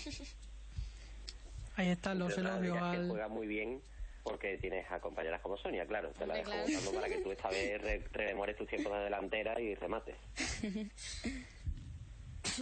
Ahí 1.75 1.89
están 1.89 2.19
los 2.19 2.37
elogios 2.37 2.61
dirás 2.61 2.95
que 2.95 3.01
al... 3.01 3.09
juega 3.09 3.27
muy 3.27 3.47
bien 3.47 3.81
porque 4.25 4.57
tienes 4.57 4.89
a 4.91 4.99
compañeras 4.99 5.39
como 5.41 5.55
Sonia, 5.55 5.85
claro. 5.85 6.09
Te 6.17 6.25
la 6.25 6.33
dejo 6.33 6.49
claro. 6.51 6.65
votando 6.67 6.91
para 6.93 7.07
que 7.07 7.17
tú 7.21 7.31
esta 7.31 7.47
vez 7.49 7.79
re- 7.81 8.03
rememores 8.11 8.57
tus 8.57 8.67
tiempos 8.67 8.91
de 8.91 9.03
delantera 9.05 9.61
y 9.61 9.75
remates. 9.75 10.15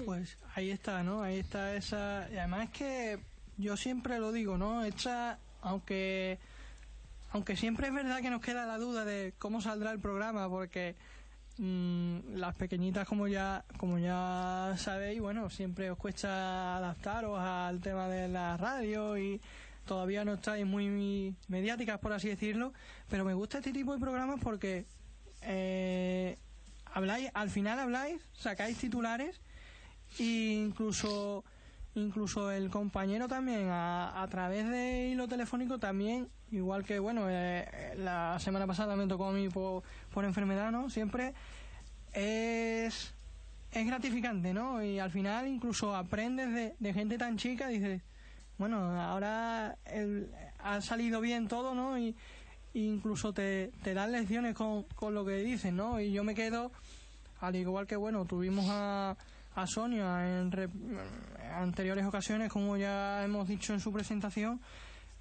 Pues 0.06 0.38
ahí 0.56 0.72
está, 0.72 1.04
¿no? 1.04 1.22
Ahí 1.22 1.40
está 1.40 1.76
esa... 1.76 2.28
Y 2.32 2.38
además 2.38 2.66
es 2.66 2.70
que 2.72 3.20
yo 3.58 3.78
siempre 3.78 4.18
lo 4.20 4.32
digo, 4.32 4.58
¿no? 4.58 4.84
Esta, 4.84 5.40
aunque... 5.62 6.40
Aunque 7.32 7.56
siempre 7.56 7.88
es 7.88 7.94
verdad 7.94 8.22
que 8.22 8.30
nos 8.30 8.42
queda 8.42 8.66
la 8.66 8.78
duda 8.78 9.06
de 9.06 9.34
cómo 9.40 9.60
saldrá 9.60 9.92
el 9.92 10.00
programa, 10.00 10.48
porque 10.50 10.96
mm, 11.58 12.36
las 12.36 12.56
pequeñitas, 12.56 13.08
como 13.08 13.28
ya, 13.28 13.66
como 13.78 13.98
ya 13.98 14.74
sabéis, 14.78 15.20
bueno, 15.20 15.50
siempre 15.50 15.90
os 15.92 15.98
cuesta 15.98 16.78
adaptaros 16.78 17.40
al 17.40 17.82
tema 17.82 18.08
de 18.08 18.28
la 18.28 18.56
radio 18.58 19.18
y 19.18 19.42
todavía 19.86 20.26
no 20.26 20.34
estáis 20.34 20.66
muy 20.66 21.36
mediáticas, 21.48 22.00
por 22.00 22.14
así 22.14 22.30
decirlo, 22.30 22.74
pero 23.10 23.26
me 23.26 23.34
gusta 23.34 23.58
este 23.60 23.74
tipo 23.74 23.94
de 23.94 24.00
programas 24.00 24.40
porque 24.42 24.86
eh, 25.42 26.38
habláis, 26.86 27.30
al 27.34 27.50
final 27.50 27.80
habláis, 27.80 28.22
sacáis 28.34 28.78
titulares 28.78 29.42
e 30.20 30.64
incluso 30.66 31.44
incluso 31.96 32.52
el 32.52 32.70
compañero 32.72 33.28
también 33.28 33.68
a, 33.70 34.26
través 34.30 34.68
de 34.68 35.10
hilo 35.10 35.28
telefónico 35.28 35.78
también 35.78 36.28
igual 36.52 36.84
que 36.84 36.98
bueno 36.98 37.26
eh, 37.30 37.94
la 37.98 38.40
semana 38.40 38.66
pasada 38.66 38.96
me 38.96 39.06
tocó 39.06 39.28
a 39.28 39.32
mí 39.32 39.48
por, 39.50 39.84
por 40.12 40.26
enfermedad 40.26 40.72
no 40.72 40.90
siempre 40.90 41.36
es 42.14 43.14
es 43.72 43.88
gratificante 43.88 44.56
no 44.56 44.84
y 44.84 44.98
al 44.98 45.12
final 45.12 45.48
incluso 45.48 45.96
aprendes 45.96 46.52
de, 46.52 46.76
de 46.80 46.94
gente 46.94 47.20
tan 47.20 47.38
chica 47.38 47.68
dices 47.68 48.02
bueno 48.58 48.78
ahora 49.02 49.78
el- 49.86 50.30
ha 50.60 50.80
salido 50.82 51.20
bien 51.22 51.48
todo 51.48 51.74
no 51.74 51.98
y 51.98 52.16
incluso 52.74 53.34
te, 53.34 53.72
te 53.84 53.94
dan 53.94 54.12
lecciones 54.12 54.56
con, 54.56 54.84
con 54.96 55.14
lo 55.14 55.26
que 55.26 55.38
dicen 55.38 55.76
no 55.76 56.00
y 56.00 56.12
yo 56.12 56.24
me 56.24 56.34
quedo 56.36 56.72
al 57.42 57.56
igual 57.56 57.86
que 57.88 57.96
bueno 57.96 58.26
tuvimos 58.26 58.66
a, 58.70 59.16
a 59.56 59.68
Sonia 59.68 60.40
en 60.40 60.52
re- 60.52 60.70
anteriores 61.56 62.06
ocasiones 62.06 62.52
como 62.52 62.78
ya 62.78 63.24
hemos 63.24 63.48
dicho 63.48 63.74
en 63.74 63.80
su 63.80 63.92
presentación 63.92 64.60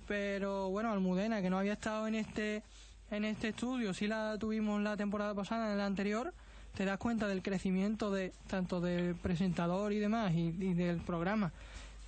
pero 0.06 0.70
bueno 0.70 0.92
Almudena 0.92 1.42
que 1.42 1.50
no 1.50 1.58
había 1.58 1.74
estado 1.74 2.06
en 2.06 2.14
este 2.14 2.62
en 3.10 3.24
este 3.24 3.48
estudio 3.48 3.92
sí 3.92 4.06
la 4.06 4.36
tuvimos 4.38 4.80
la 4.82 4.96
temporada 4.96 5.34
pasada 5.34 5.72
en 5.72 5.78
la 5.78 5.86
anterior 5.86 6.32
te 6.76 6.84
das 6.86 6.96
cuenta 6.98 7.28
del 7.28 7.42
crecimiento 7.42 8.10
de 8.10 8.32
tanto 8.46 8.80
del 8.80 9.14
presentador 9.14 9.92
y 9.92 9.98
demás 9.98 10.32
y 10.34 10.50
del 10.74 10.98
programa 11.02 11.52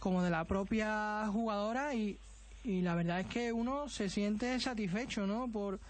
como 0.04 0.22
de 0.22 0.28
la 0.28 0.44
propia 0.44 1.26
jugadora 1.32 1.94
y, 1.94 2.18
y 2.62 2.82
la 2.82 2.94
verdad 2.94 3.20
es 3.20 3.26
que 3.26 3.52
uno 3.54 3.88
se 3.88 4.10
siente 4.10 4.60
satisfecho 4.60 5.26
no 5.26 5.48
por 5.50 5.80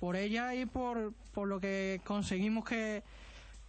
por 0.00 0.16
ella 0.16 0.52
y 0.56 0.66
por, 0.66 1.12
por 1.32 1.46
lo 1.46 1.60
que 1.60 2.00
conseguimos 2.02 2.64
que, 2.64 3.04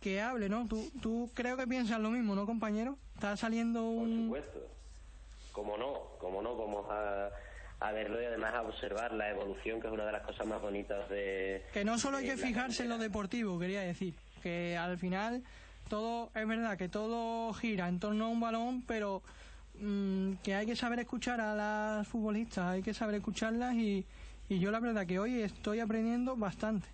que 0.01 0.19
hable, 0.19 0.49
¿no? 0.49 0.65
Tú, 0.67 0.91
tú 0.99 1.29
creo 1.35 1.55
que 1.57 1.67
piensas 1.67 1.99
lo 1.99 2.09
mismo, 2.09 2.33
¿no, 2.33 2.47
compañero? 2.47 2.97
Está 3.13 3.37
saliendo 3.37 3.81
Por 3.81 4.07
un... 4.07 4.23
supuesto. 4.23 4.59
Como 5.51 5.77
no, 5.77 5.93
como 6.19 6.41
no, 6.41 6.57
vamos 6.57 6.87
a, 6.89 7.29
a 7.79 7.91
verlo 7.91 8.19
y 8.19 8.25
además 8.25 8.55
a 8.55 8.63
observar 8.63 9.13
la 9.13 9.29
evolución, 9.29 9.79
que 9.79 9.85
es 9.85 9.93
una 9.93 10.07
de 10.07 10.11
las 10.11 10.23
cosas 10.23 10.47
más 10.47 10.59
bonitas 10.59 11.07
de... 11.07 11.63
Que 11.71 11.85
no 11.85 11.99
solo 11.99 12.17
hay 12.17 12.25
que 12.25 12.37
fijarse 12.37 12.81
en 12.81 12.89
lo 12.89 12.97
deportivo, 12.97 13.59
quería 13.59 13.81
decir. 13.81 14.15
Que 14.41 14.75
al 14.75 14.97
final 14.97 15.43
todo, 15.87 16.31
es 16.33 16.47
verdad 16.47 16.79
que 16.79 16.89
todo 16.89 17.53
gira 17.53 17.87
en 17.87 17.99
torno 17.99 18.25
a 18.25 18.29
un 18.29 18.39
balón, 18.39 18.81
pero 18.87 19.21
mm, 19.79 20.33
que 20.43 20.55
hay 20.55 20.65
que 20.65 20.75
saber 20.75 20.99
escuchar 20.99 21.41
a 21.41 21.55
las 21.55 22.07
futbolistas, 22.07 22.65
hay 22.65 22.81
que 22.81 22.93
saber 22.93 23.15
escucharlas 23.15 23.75
y, 23.75 24.05
y 24.49 24.59
yo 24.59 24.71
la 24.71 24.79
verdad 24.79 25.05
que 25.05 25.19
hoy 25.19 25.41
estoy 25.41 25.79
aprendiendo 25.79 26.35
bastante. 26.35 26.87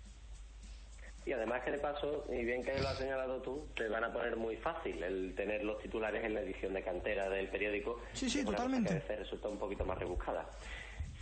Y 1.26 1.32
además 1.32 1.62
que 1.62 1.70
de 1.70 1.78
paso, 1.78 2.24
y 2.32 2.44
bien 2.44 2.64
que 2.64 2.76
lo 2.80 2.88
has 2.88 2.96
señalado 2.96 3.42
tú, 3.42 3.68
te 3.76 3.88
van 3.88 4.02
a 4.02 4.12
poner 4.12 4.36
muy 4.36 4.56
fácil 4.56 5.02
el 5.02 5.34
tener 5.34 5.62
los 5.62 5.80
titulares 5.80 6.24
en 6.24 6.34
la 6.34 6.40
edición 6.40 6.72
de 6.72 6.82
cantera 6.82 7.28
del 7.28 7.48
periódico. 7.48 8.00
Sí, 8.14 8.30
sí, 8.30 8.44
totalmente. 8.44 8.88
que 8.88 8.94
a 8.94 9.00
veces 9.00 9.18
resulta 9.20 9.48
un 9.48 9.58
poquito 9.58 9.84
más 9.84 9.98
rebuscada. 9.98 10.48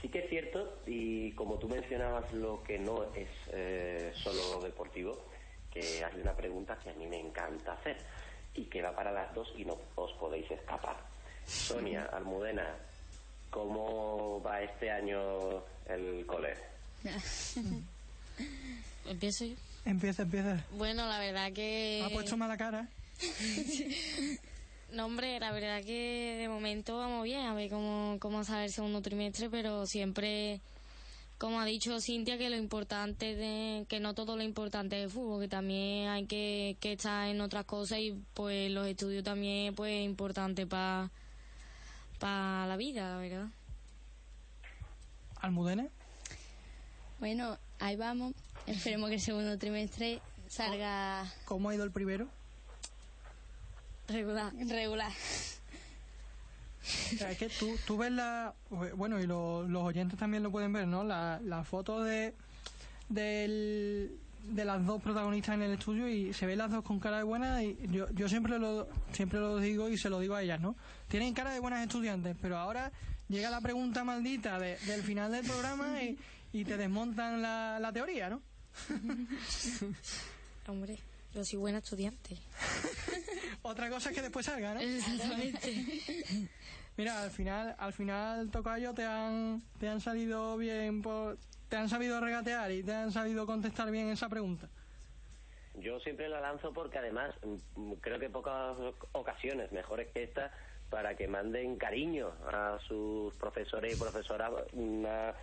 Sí 0.00 0.08
que 0.08 0.20
es 0.20 0.30
cierto, 0.30 0.78
y 0.86 1.32
como 1.32 1.58
tú 1.58 1.68
mencionabas 1.68 2.32
lo 2.32 2.62
que 2.62 2.78
no 2.78 3.12
es 3.14 3.28
eh, 3.52 4.12
solo 4.14 4.62
deportivo, 4.62 5.18
que 5.70 6.04
hay 6.04 6.20
una 6.20 6.34
pregunta 6.34 6.78
que 6.82 6.90
a 6.90 6.94
mí 6.94 7.06
me 7.06 7.18
encanta 7.18 7.72
hacer 7.72 7.96
y 8.54 8.66
que 8.66 8.80
va 8.80 8.94
para 8.94 9.10
las 9.10 9.34
dos 9.34 9.52
y 9.56 9.64
no 9.64 9.76
os 9.96 10.12
podéis 10.12 10.48
escapar. 10.50 10.96
Sonia, 11.48 12.04
Almudena, 12.12 12.66
¿cómo 13.50 14.42
va 14.42 14.62
este 14.62 14.90
año 14.90 15.64
el 15.86 16.26
cole? 16.26 16.54
Empiezo 19.06 19.46
yo. 19.46 19.54
Empieza, 19.86 20.22
empieza. 20.22 20.62
Bueno, 20.72 21.06
la 21.06 21.18
verdad 21.18 21.50
que... 21.52 22.02
Ha 22.04 22.10
puesto 22.10 22.36
mala 22.36 22.56
cara. 22.56 22.88
No, 24.90 25.04
hombre, 25.04 25.38
la 25.38 25.52
verdad 25.52 25.84
que 25.84 26.38
de 26.40 26.48
momento 26.48 26.96
vamos 26.96 27.24
bien, 27.24 27.40
a 27.40 27.52
ver 27.52 27.68
cómo, 27.68 28.16
cómo 28.20 28.42
sale 28.42 28.64
el 28.64 28.72
segundo 28.72 29.02
trimestre, 29.02 29.50
pero 29.50 29.84
siempre, 29.84 30.62
como 31.36 31.60
ha 31.60 31.66
dicho 31.66 32.00
Cintia, 32.00 32.38
que 32.38 32.48
lo 32.48 32.56
importante, 32.56 33.34
de, 33.34 33.84
que 33.86 34.00
no 34.00 34.14
todo 34.14 34.34
lo 34.34 34.42
importante 34.42 34.96
es 34.96 35.04
el 35.04 35.10
fútbol, 35.10 35.42
que 35.42 35.48
también 35.48 36.08
hay 36.08 36.24
que, 36.24 36.78
que 36.80 36.92
estar 36.92 37.28
en 37.28 37.42
otras 37.42 37.66
cosas 37.66 37.98
y 37.98 38.14
pues 38.32 38.70
los 38.70 38.86
estudios 38.86 39.24
también 39.24 39.74
pues 39.74 39.92
es 39.92 40.06
importante 40.06 40.66
para 40.66 41.10
pa 42.18 42.66
la 42.66 42.76
vida, 42.76 43.12
la 43.14 43.18
verdad. 43.18 43.46
Almudena. 45.40 45.86
Bueno, 47.20 47.58
ahí 47.78 47.96
vamos. 47.96 48.34
Esperemos 48.66 49.08
que 49.08 49.16
el 49.16 49.20
segundo 49.20 49.58
trimestre 49.58 50.20
salga 50.48 51.24
¿Cómo 51.44 51.68
ha 51.70 51.74
ido 51.74 51.84
el 51.84 51.90
primero? 51.90 52.28
Regular. 54.08 54.52
regular. 54.54 55.12
O 57.12 57.16
sea, 57.18 57.30
es 57.32 57.38
que 57.38 57.48
tú, 57.50 57.76
tú 57.86 57.98
ves 57.98 58.10
la... 58.12 58.54
Bueno, 58.70 59.20
y 59.20 59.26
lo- 59.26 59.64
los 59.68 59.82
oyentes 59.82 60.18
también 60.18 60.42
lo 60.42 60.50
pueden 60.50 60.72
ver, 60.72 60.86
¿no? 60.86 61.04
La, 61.04 61.38
la 61.44 61.64
foto 61.64 62.02
de, 62.02 62.32
del- 63.10 64.18
de 64.44 64.64
las 64.64 64.84
dos 64.86 65.02
protagonistas 65.02 65.56
en 65.56 65.62
el 65.62 65.72
estudio 65.72 66.08
y 66.08 66.32
se 66.32 66.46
ven 66.46 66.58
las 66.58 66.70
dos 66.70 66.82
con 66.82 66.98
cara 67.00 67.18
de 67.18 67.24
buenas 67.24 67.62
y 67.62 67.76
yo, 67.90 68.08
yo 68.12 68.28
siempre 68.28 68.58
lo 68.58 68.88
siempre 69.12 69.38
lo 69.40 69.58
digo 69.58 69.90
y 69.90 69.98
se 69.98 70.08
lo 70.08 70.20
digo 70.20 70.34
a 70.34 70.42
ellas, 70.42 70.60
¿no? 70.60 70.74
Tienen 71.08 71.34
cara 71.34 71.52
de 71.52 71.60
buenas 71.60 71.82
estudiantes, 71.82 72.36
pero 72.40 72.58
ahora 72.58 72.92
llega 73.28 73.50
la 73.50 73.60
pregunta 73.60 74.04
maldita 74.04 74.58
de- 74.58 74.76
del 74.86 75.02
final 75.02 75.32
del 75.32 75.44
programa 75.46 76.02
y, 76.02 76.18
y 76.52 76.64
te 76.64 76.76
desmontan 76.76 77.40
la, 77.42 77.78
la 77.80 77.92
teoría, 77.92 78.28
¿no? 78.30 78.42
Hombre, 80.66 80.98
yo 81.34 81.44
soy 81.44 81.58
buena 81.58 81.78
estudiante. 81.78 82.36
Otra 83.62 83.88
cosa 83.90 84.10
es 84.10 84.16
que 84.16 84.22
después 84.22 84.44
salga, 84.46 84.74
¿no? 84.74 84.80
Exactamente. 84.80 85.86
Mira, 86.96 87.22
al 87.22 87.30
final, 87.30 87.74
al 87.78 87.92
final, 87.92 88.50
Tocayo, 88.50 88.92
te 88.92 89.04
han, 89.04 89.62
te 89.78 89.88
han 89.88 90.00
salido 90.00 90.56
bien, 90.56 91.00
por, 91.00 91.38
te 91.68 91.76
han 91.76 91.88
sabido 91.88 92.20
regatear 92.20 92.72
y 92.72 92.82
te 92.82 92.92
han 92.92 93.12
sabido 93.12 93.46
contestar 93.46 93.90
bien 93.90 94.08
esa 94.08 94.28
pregunta. 94.28 94.68
Yo 95.80 96.00
siempre 96.00 96.28
la 96.28 96.40
lanzo 96.40 96.72
porque 96.72 96.98
además 96.98 97.34
mm, 97.74 97.92
creo 97.94 98.18
que 98.18 98.30
pocas 98.30 98.76
ocasiones 99.12 99.72
mejores 99.72 100.08
que 100.12 100.24
esta 100.24 100.52
para 100.90 101.16
que 101.16 101.28
manden 101.28 101.76
cariño 101.76 102.32
a 102.46 102.78
sus 102.86 103.34
profesores 103.34 103.92
y 103.92 103.96
profesoras 103.96 104.52
una, 104.72 105.34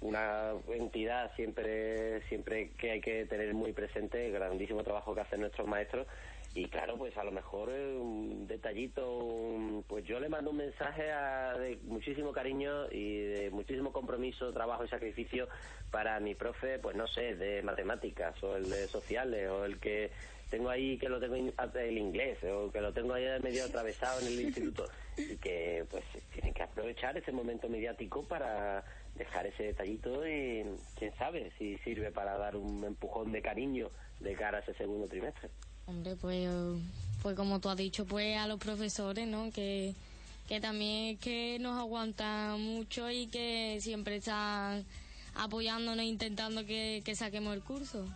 una 0.00 0.52
entidad 0.68 1.34
siempre 1.34 2.22
siempre 2.28 2.72
que 2.72 2.90
hay 2.92 3.00
que 3.00 3.24
tener 3.26 3.54
muy 3.54 3.72
presente 3.72 4.26
el 4.26 4.32
grandísimo 4.32 4.84
trabajo 4.84 5.14
que 5.14 5.22
hacen 5.22 5.40
nuestros 5.40 5.66
maestros 5.66 6.06
y 6.54 6.68
claro 6.68 6.98
pues 6.98 7.16
a 7.16 7.24
lo 7.24 7.30
mejor 7.32 7.70
eh, 7.70 7.96
un 7.96 8.46
detallito 8.46 9.16
un- 9.18 9.84
pues 9.88 10.04
yo 10.04 10.20
le 10.20 10.28
mando 10.28 10.50
un 10.50 10.58
mensaje 10.58 11.10
a- 11.10 11.56
de 11.58 11.78
muchísimo 11.84 12.32
cariño 12.32 12.90
y 12.90 13.20
de 13.22 13.50
muchísimo 13.50 13.90
compromiso 13.92 14.52
trabajo 14.52 14.84
y 14.84 14.88
sacrificio 14.88 15.48
para 15.90 16.20
mi 16.20 16.34
profe 16.34 16.78
pues 16.78 16.94
no 16.96 17.06
sé 17.06 17.36
de 17.36 17.62
matemáticas 17.62 18.42
o 18.42 18.56
el 18.56 18.68
de 18.68 18.88
sociales 18.88 19.48
o 19.48 19.64
el 19.64 19.80
que 19.80 20.10
tengo 20.50 20.68
ahí 20.68 20.98
que 20.98 21.08
lo 21.08 21.18
tengo 21.20 21.36
in- 21.36 21.54
el 21.74 21.96
inglés 21.98 22.38
o 22.44 22.70
que 22.70 22.82
lo 22.82 22.92
tengo 22.92 23.14
ahí 23.14 23.24
medio 23.42 23.64
atravesado 23.64 24.20
en 24.20 24.26
el 24.26 24.40
instituto 24.42 24.88
y 25.16 25.36
que 25.38 25.86
pues 25.90 26.04
tienen 26.34 26.52
que 26.52 26.62
aprovechar 26.64 27.16
ese 27.16 27.32
momento 27.32 27.70
mediático 27.70 28.24
para 28.28 28.84
dejar 29.14 29.46
ese 29.46 29.62
detallito 29.64 30.26
y 30.28 30.64
quién 30.98 31.14
sabe 31.16 31.50
si 31.56 31.78
sirve 31.78 32.12
para 32.12 32.36
dar 32.36 32.56
un 32.56 32.84
empujón 32.84 33.32
de 33.32 33.40
cariño 33.40 33.90
de 34.20 34.34
cara 34.34 34.58
a 34.58 34.60
ese 34.60 34.74
segundo 34.74 35.06
trimestre. 35.08 35.48
Hombre, 35.86 36.16
pues, 36.20 36.48
pues 37.22 37.36
como 37.36 37.60
tú 37.60 37.68
has 37.68 37.76
dicho, 37.76 38.04
pues 38.04 38.36
a 38.38 38.46
los 38.46 38.58
profesores, 38.58 39.26
¿no? 39.26 39.50
Que, 39.50 39.94
que 40.48 40.60
también 40.60 41.14
es 41.14 41.20
que 41.20 41.58
nos 41.60 41.78
aguantan 41.78 42.60
mucho 42.60 43.10
y 43.10 43.26
que 43.26 43.78
siempre 43.80 44.16
están 44.16 44.84
apoyándonos 45.34 45.98
e 46.02 46.06
intentando 46.06 46.64
que, 46.64 47.02
que 47.04 47.14
saquemos 47.14 47.54
el 47.54 47.62
curso. 47.62 48.06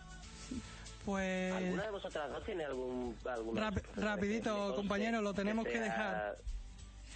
Pues 1.05 1.53
¿Alguna 1.53 1.83
de 1.83 1.91
vosotras 1.91 2.29
dos 2.29 2.43
tiene 2.45 2.65
algún... 2.65 3.15
Rap- 3.55 3.77
rapidito, 3.95 4.75
compañero, 4.75 5.21
lo 5.21 5.33
tenemos 5.33 5.65
que 5.65 5.73
sea- 5.73 5.81
dejar. 5.83 6.37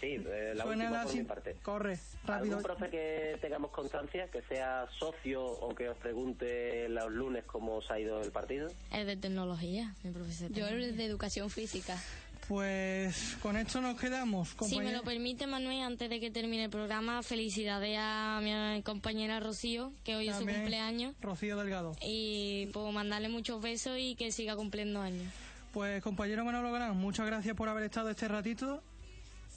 Sí, 0.02 0.08
eh, 0.28 0.54
la 0.56 0.64
suena 0.64 0.84
última 0.86 0.97
la 0.97 1.04
por 1.04 1.12
sin- 1.12 1.22
mi 1.22 1.28
parte. 1.28 1.56
Corre, 1.62 1.99
rápido. 2.26 2.58
¿Algún 2.58 2.64
profe 2.64 2.89
que 2.89 3.38
tengamos 3.39 3.72
constancia, 3.72 4.28
que 4.30 4.41
sea 4.49 4.88
socio 4.99 5.45
o 5.45 5.74
que 5.76 5.88
os 5.89 5.97
pregunte 5.97 6.89
los 6.89 7.12
lunes 7.12 7.43
cómo 7.45 7.76
os 7.78 7.89
ha 7.91 7.99
ido 7.99 8.20
el 8.22 8.32
partido? 8.32 8.68
Es 8.91 9.06
de 9.06 9.16
tecnología, 9.16 9.93
mi 10.04 10.12
profesor. 10.12 10.52
Yo 10.52 10.68
el 10.68 10.97
de 10.97 11.06
educación 11.06 11.49
física. 11.49 11.97
Pues 12.47 13.38
con 13.41 13.56
esto 13.56 13.80
nos 13.80 13.97
quedamos, 13.99 14.56
Si 14.68 14.78
me 14.80 14.91
lo 14.91 15.04
permite, 15.04 15.47
Manuel, 15.47 15.84
antes 15.84 16.10
de 16.10 16.20
que 16.20 16.32
termine 16.32 16.66
el 16.66 16.70
programa, 16.70 17.24
felicidades 17.24 17.95
a 17.99 18.41
mi 18.41 18.82
compañera 18.82 19.39
Rocío, 19.39 19.93
que 20.04 20.16
hoy 20.16 20.28
es 20.28 20.34
su 20.34 20.39
También, 20.39 20.62
cumpleaños. 20.62 21.16
Rocío 21.22 21.56
Delgado. 21.58 21.95
Y 22.02 22.66
puedo 22.74 22.91
mandarle 22.91 23.30
muchos 23.30 23.62
besos 23.62 23.97
y 23.99 24.16
que 24.16 24.32
siga 24.32 24.56
cumpliendo 24.56 24.99
años. 25.02 25.32
Pues 25.72 26.02
compañero 26.04 26.43
Manolo 26.43 26.74
Gran, 26.74 26.97
muchas 26.97 27.26
gracias 27.28 27.56
por 27.56 27.70
haber 27.70 27.84
estado 27.84 28.10
este 28.10 28.28
ratito. 28.28 28.84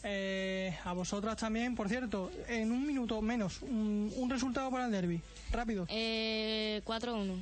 Eh, 0.07 0.77
a 0.85 0.93
vosotras 0.93 1.37
también, 1.39 1.75
por 1.75 1.89
cierto, 1.89 2.31
en 2.47 2.71
un 2.71 2.87
minuto 2.87 3.23
menos, 3.23 3.63
un, 3.63 4.13
un 4.17 4.31
resultado 4.31 4.71
para 4.71 4.85
el 4.85 4.93
derby. 4.93 5.21
Rápido. 5.51 5.87
Eh, 5.89 6.83
4-1. 6.85 7.35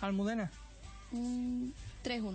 Almudena. 0.00 0.50
Un 1.12 1.74
3-1. 2.02 2.32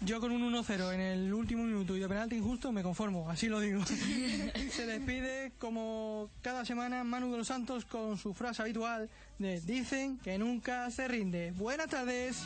Yo 0.00 0.20
con 0.20 0.30
un 0.30 0.52
1-0 0.52 0.92
en 0.92 1.00
el 1.00 1.32
último 1.32 1.62
minuto 1.64 1.96
y 1.96 2.00
de 2.00 2.08
penalti 2.08 2.36
injusto 2.36 2.70
me 2.70 2.82
conformo, 2.82 3.30
así 3.30 3.48
lo 3.48 3.60
digo. 3.60 3.84
Se 4.70 4.86
despide 4.86 5.52
como 5.58 6.28
cada 6.42 6.64
semana 6.64 7.02
Manu 7.02 7.30
de 7.32 7.38
los 7.38 7.46
Santos 7.46 7.84
con 7.84 8.18
su 8.18 8.34
frase 8.34 8.62
habitual 8.62 9.08
de 9.38 9.60
dicen 9.60 10.18
que 10.18 10.36
nunca 10.38 10.90
se 10.90 11.08
rinde. 11.08 11.52
Buenas 11.52 11.88
tardes. 11.88 12.42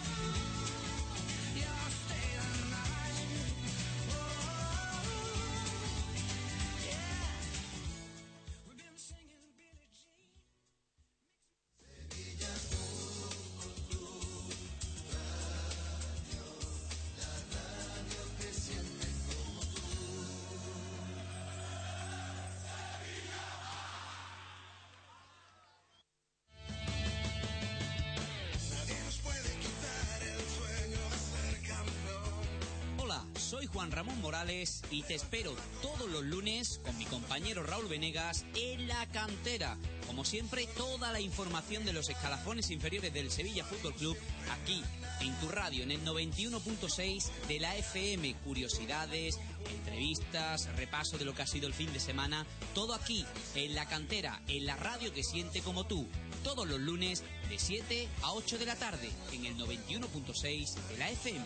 Y 34.90 35.02
te 35.02 35.14
espero 35.14 35.54
todos 35.82 36.10
los 36.10 36.24
lunes 36.24 36.80
con 36.84 36.96
mi 36.98 37.04
compañero 37.04 37.62
Raúl 37.62 37.86
Venegas 37.86 38.44
en 38.54 38.88
la 38.88 39.06
cantera. 39.06 39.76
Como 40.06 40.24
siempre, 40.24 40.66
toda 40.76 41.12
la 41.12 41.20
información 41.20 41.84
de 41.84 41.92
los 41.92 42.08
escalafones 42.08 42.70
inferiores 42.70 43.12
del 43.12 43.30
Sevilla 43.30 43.64
Fútbol 43.64 43.94
Club 43.94 44.16
aquí 44.50 44.82
en 45.20 45.34
tu 45.38 45.48
radio 45.48 45.84
en 45.84 45.92
el 45.92 46.04
91.6 46.04 47.30
de 47.46 47.60
la 47.60 47.76
FM. 47.76 48.34
Curiosidades, 48.44 49.38
entrevistas, 49.70 50.68
repaso 50.76 51.18
de 51.18 51.24
lo 51.24 51.34
que 51.34 51.42
ha 51.42 51.46
sido 51.46 51.66
el 51.66 51.74
fin 51.74 51.92
de 51.92 52.00
semana. 52.00 52.46
Todo 52.74 52.94
aquí 52.94 53.24
en 53.54 53.74
la 53.74 53.86
cantera, 53.86 54.40
en 54.48 54.66
la 54.66 54.76
radio 54.76 55.12
que 55.12 55.22
siente 55.22 55.60
como 55.60 55.84
tú. 55.84 56.08
Todos 56.42 56.66
los 56.66 56.80
lunes 56.80 57.22
de 57.48 57.58
7 57.58 58.08
a 58.22 58.32
8 58.32 58.58
de 58.58 58.66
la 58.66 58.76
tarde 58.76 59.10
en 59.32 59.46
el 59.46 59.56
91.6 59.56 60.74
de 60.74 60.98
la 60.98 61.10
FM. 61.10 61.44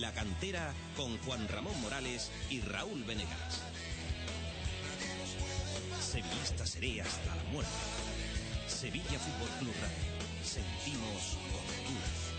La 0.00 0.12
cantera 0.12 0.72
con 0.96 1.18
Juan 1.18 1.46
Ramón 1.48 1.78
Morales 1.82 2.30
y 2.48 2.62
Raúl 2.62 3.04
Venegas. 3.04 3.60
Sevillista 6.00 6.64
seré 6.64 7.02
hasta 7.02 7.36
la 7.36 7.44
muerte. 7.52 7.70
Sevilla 8.66 9.18
Fútbol 9.18 9.50
Club 9.58 9.74
Radio. 9.82 10.42
Sentimos 10.42 11.36
como. 11.52 12.30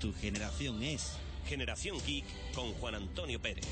Tu 0.00 0.14
generación 0.14 0.82
es 0.82 1.18
Generación 1.46 1.98
Geek 2.06 2.24
con 2.54 2.72
Juan 2.74 2.94
Antonio 2.94 3.38
Pérez. 3.38 3.66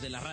De 0.00 0.08
la 0.08 0.20
radio. 0.20 0.30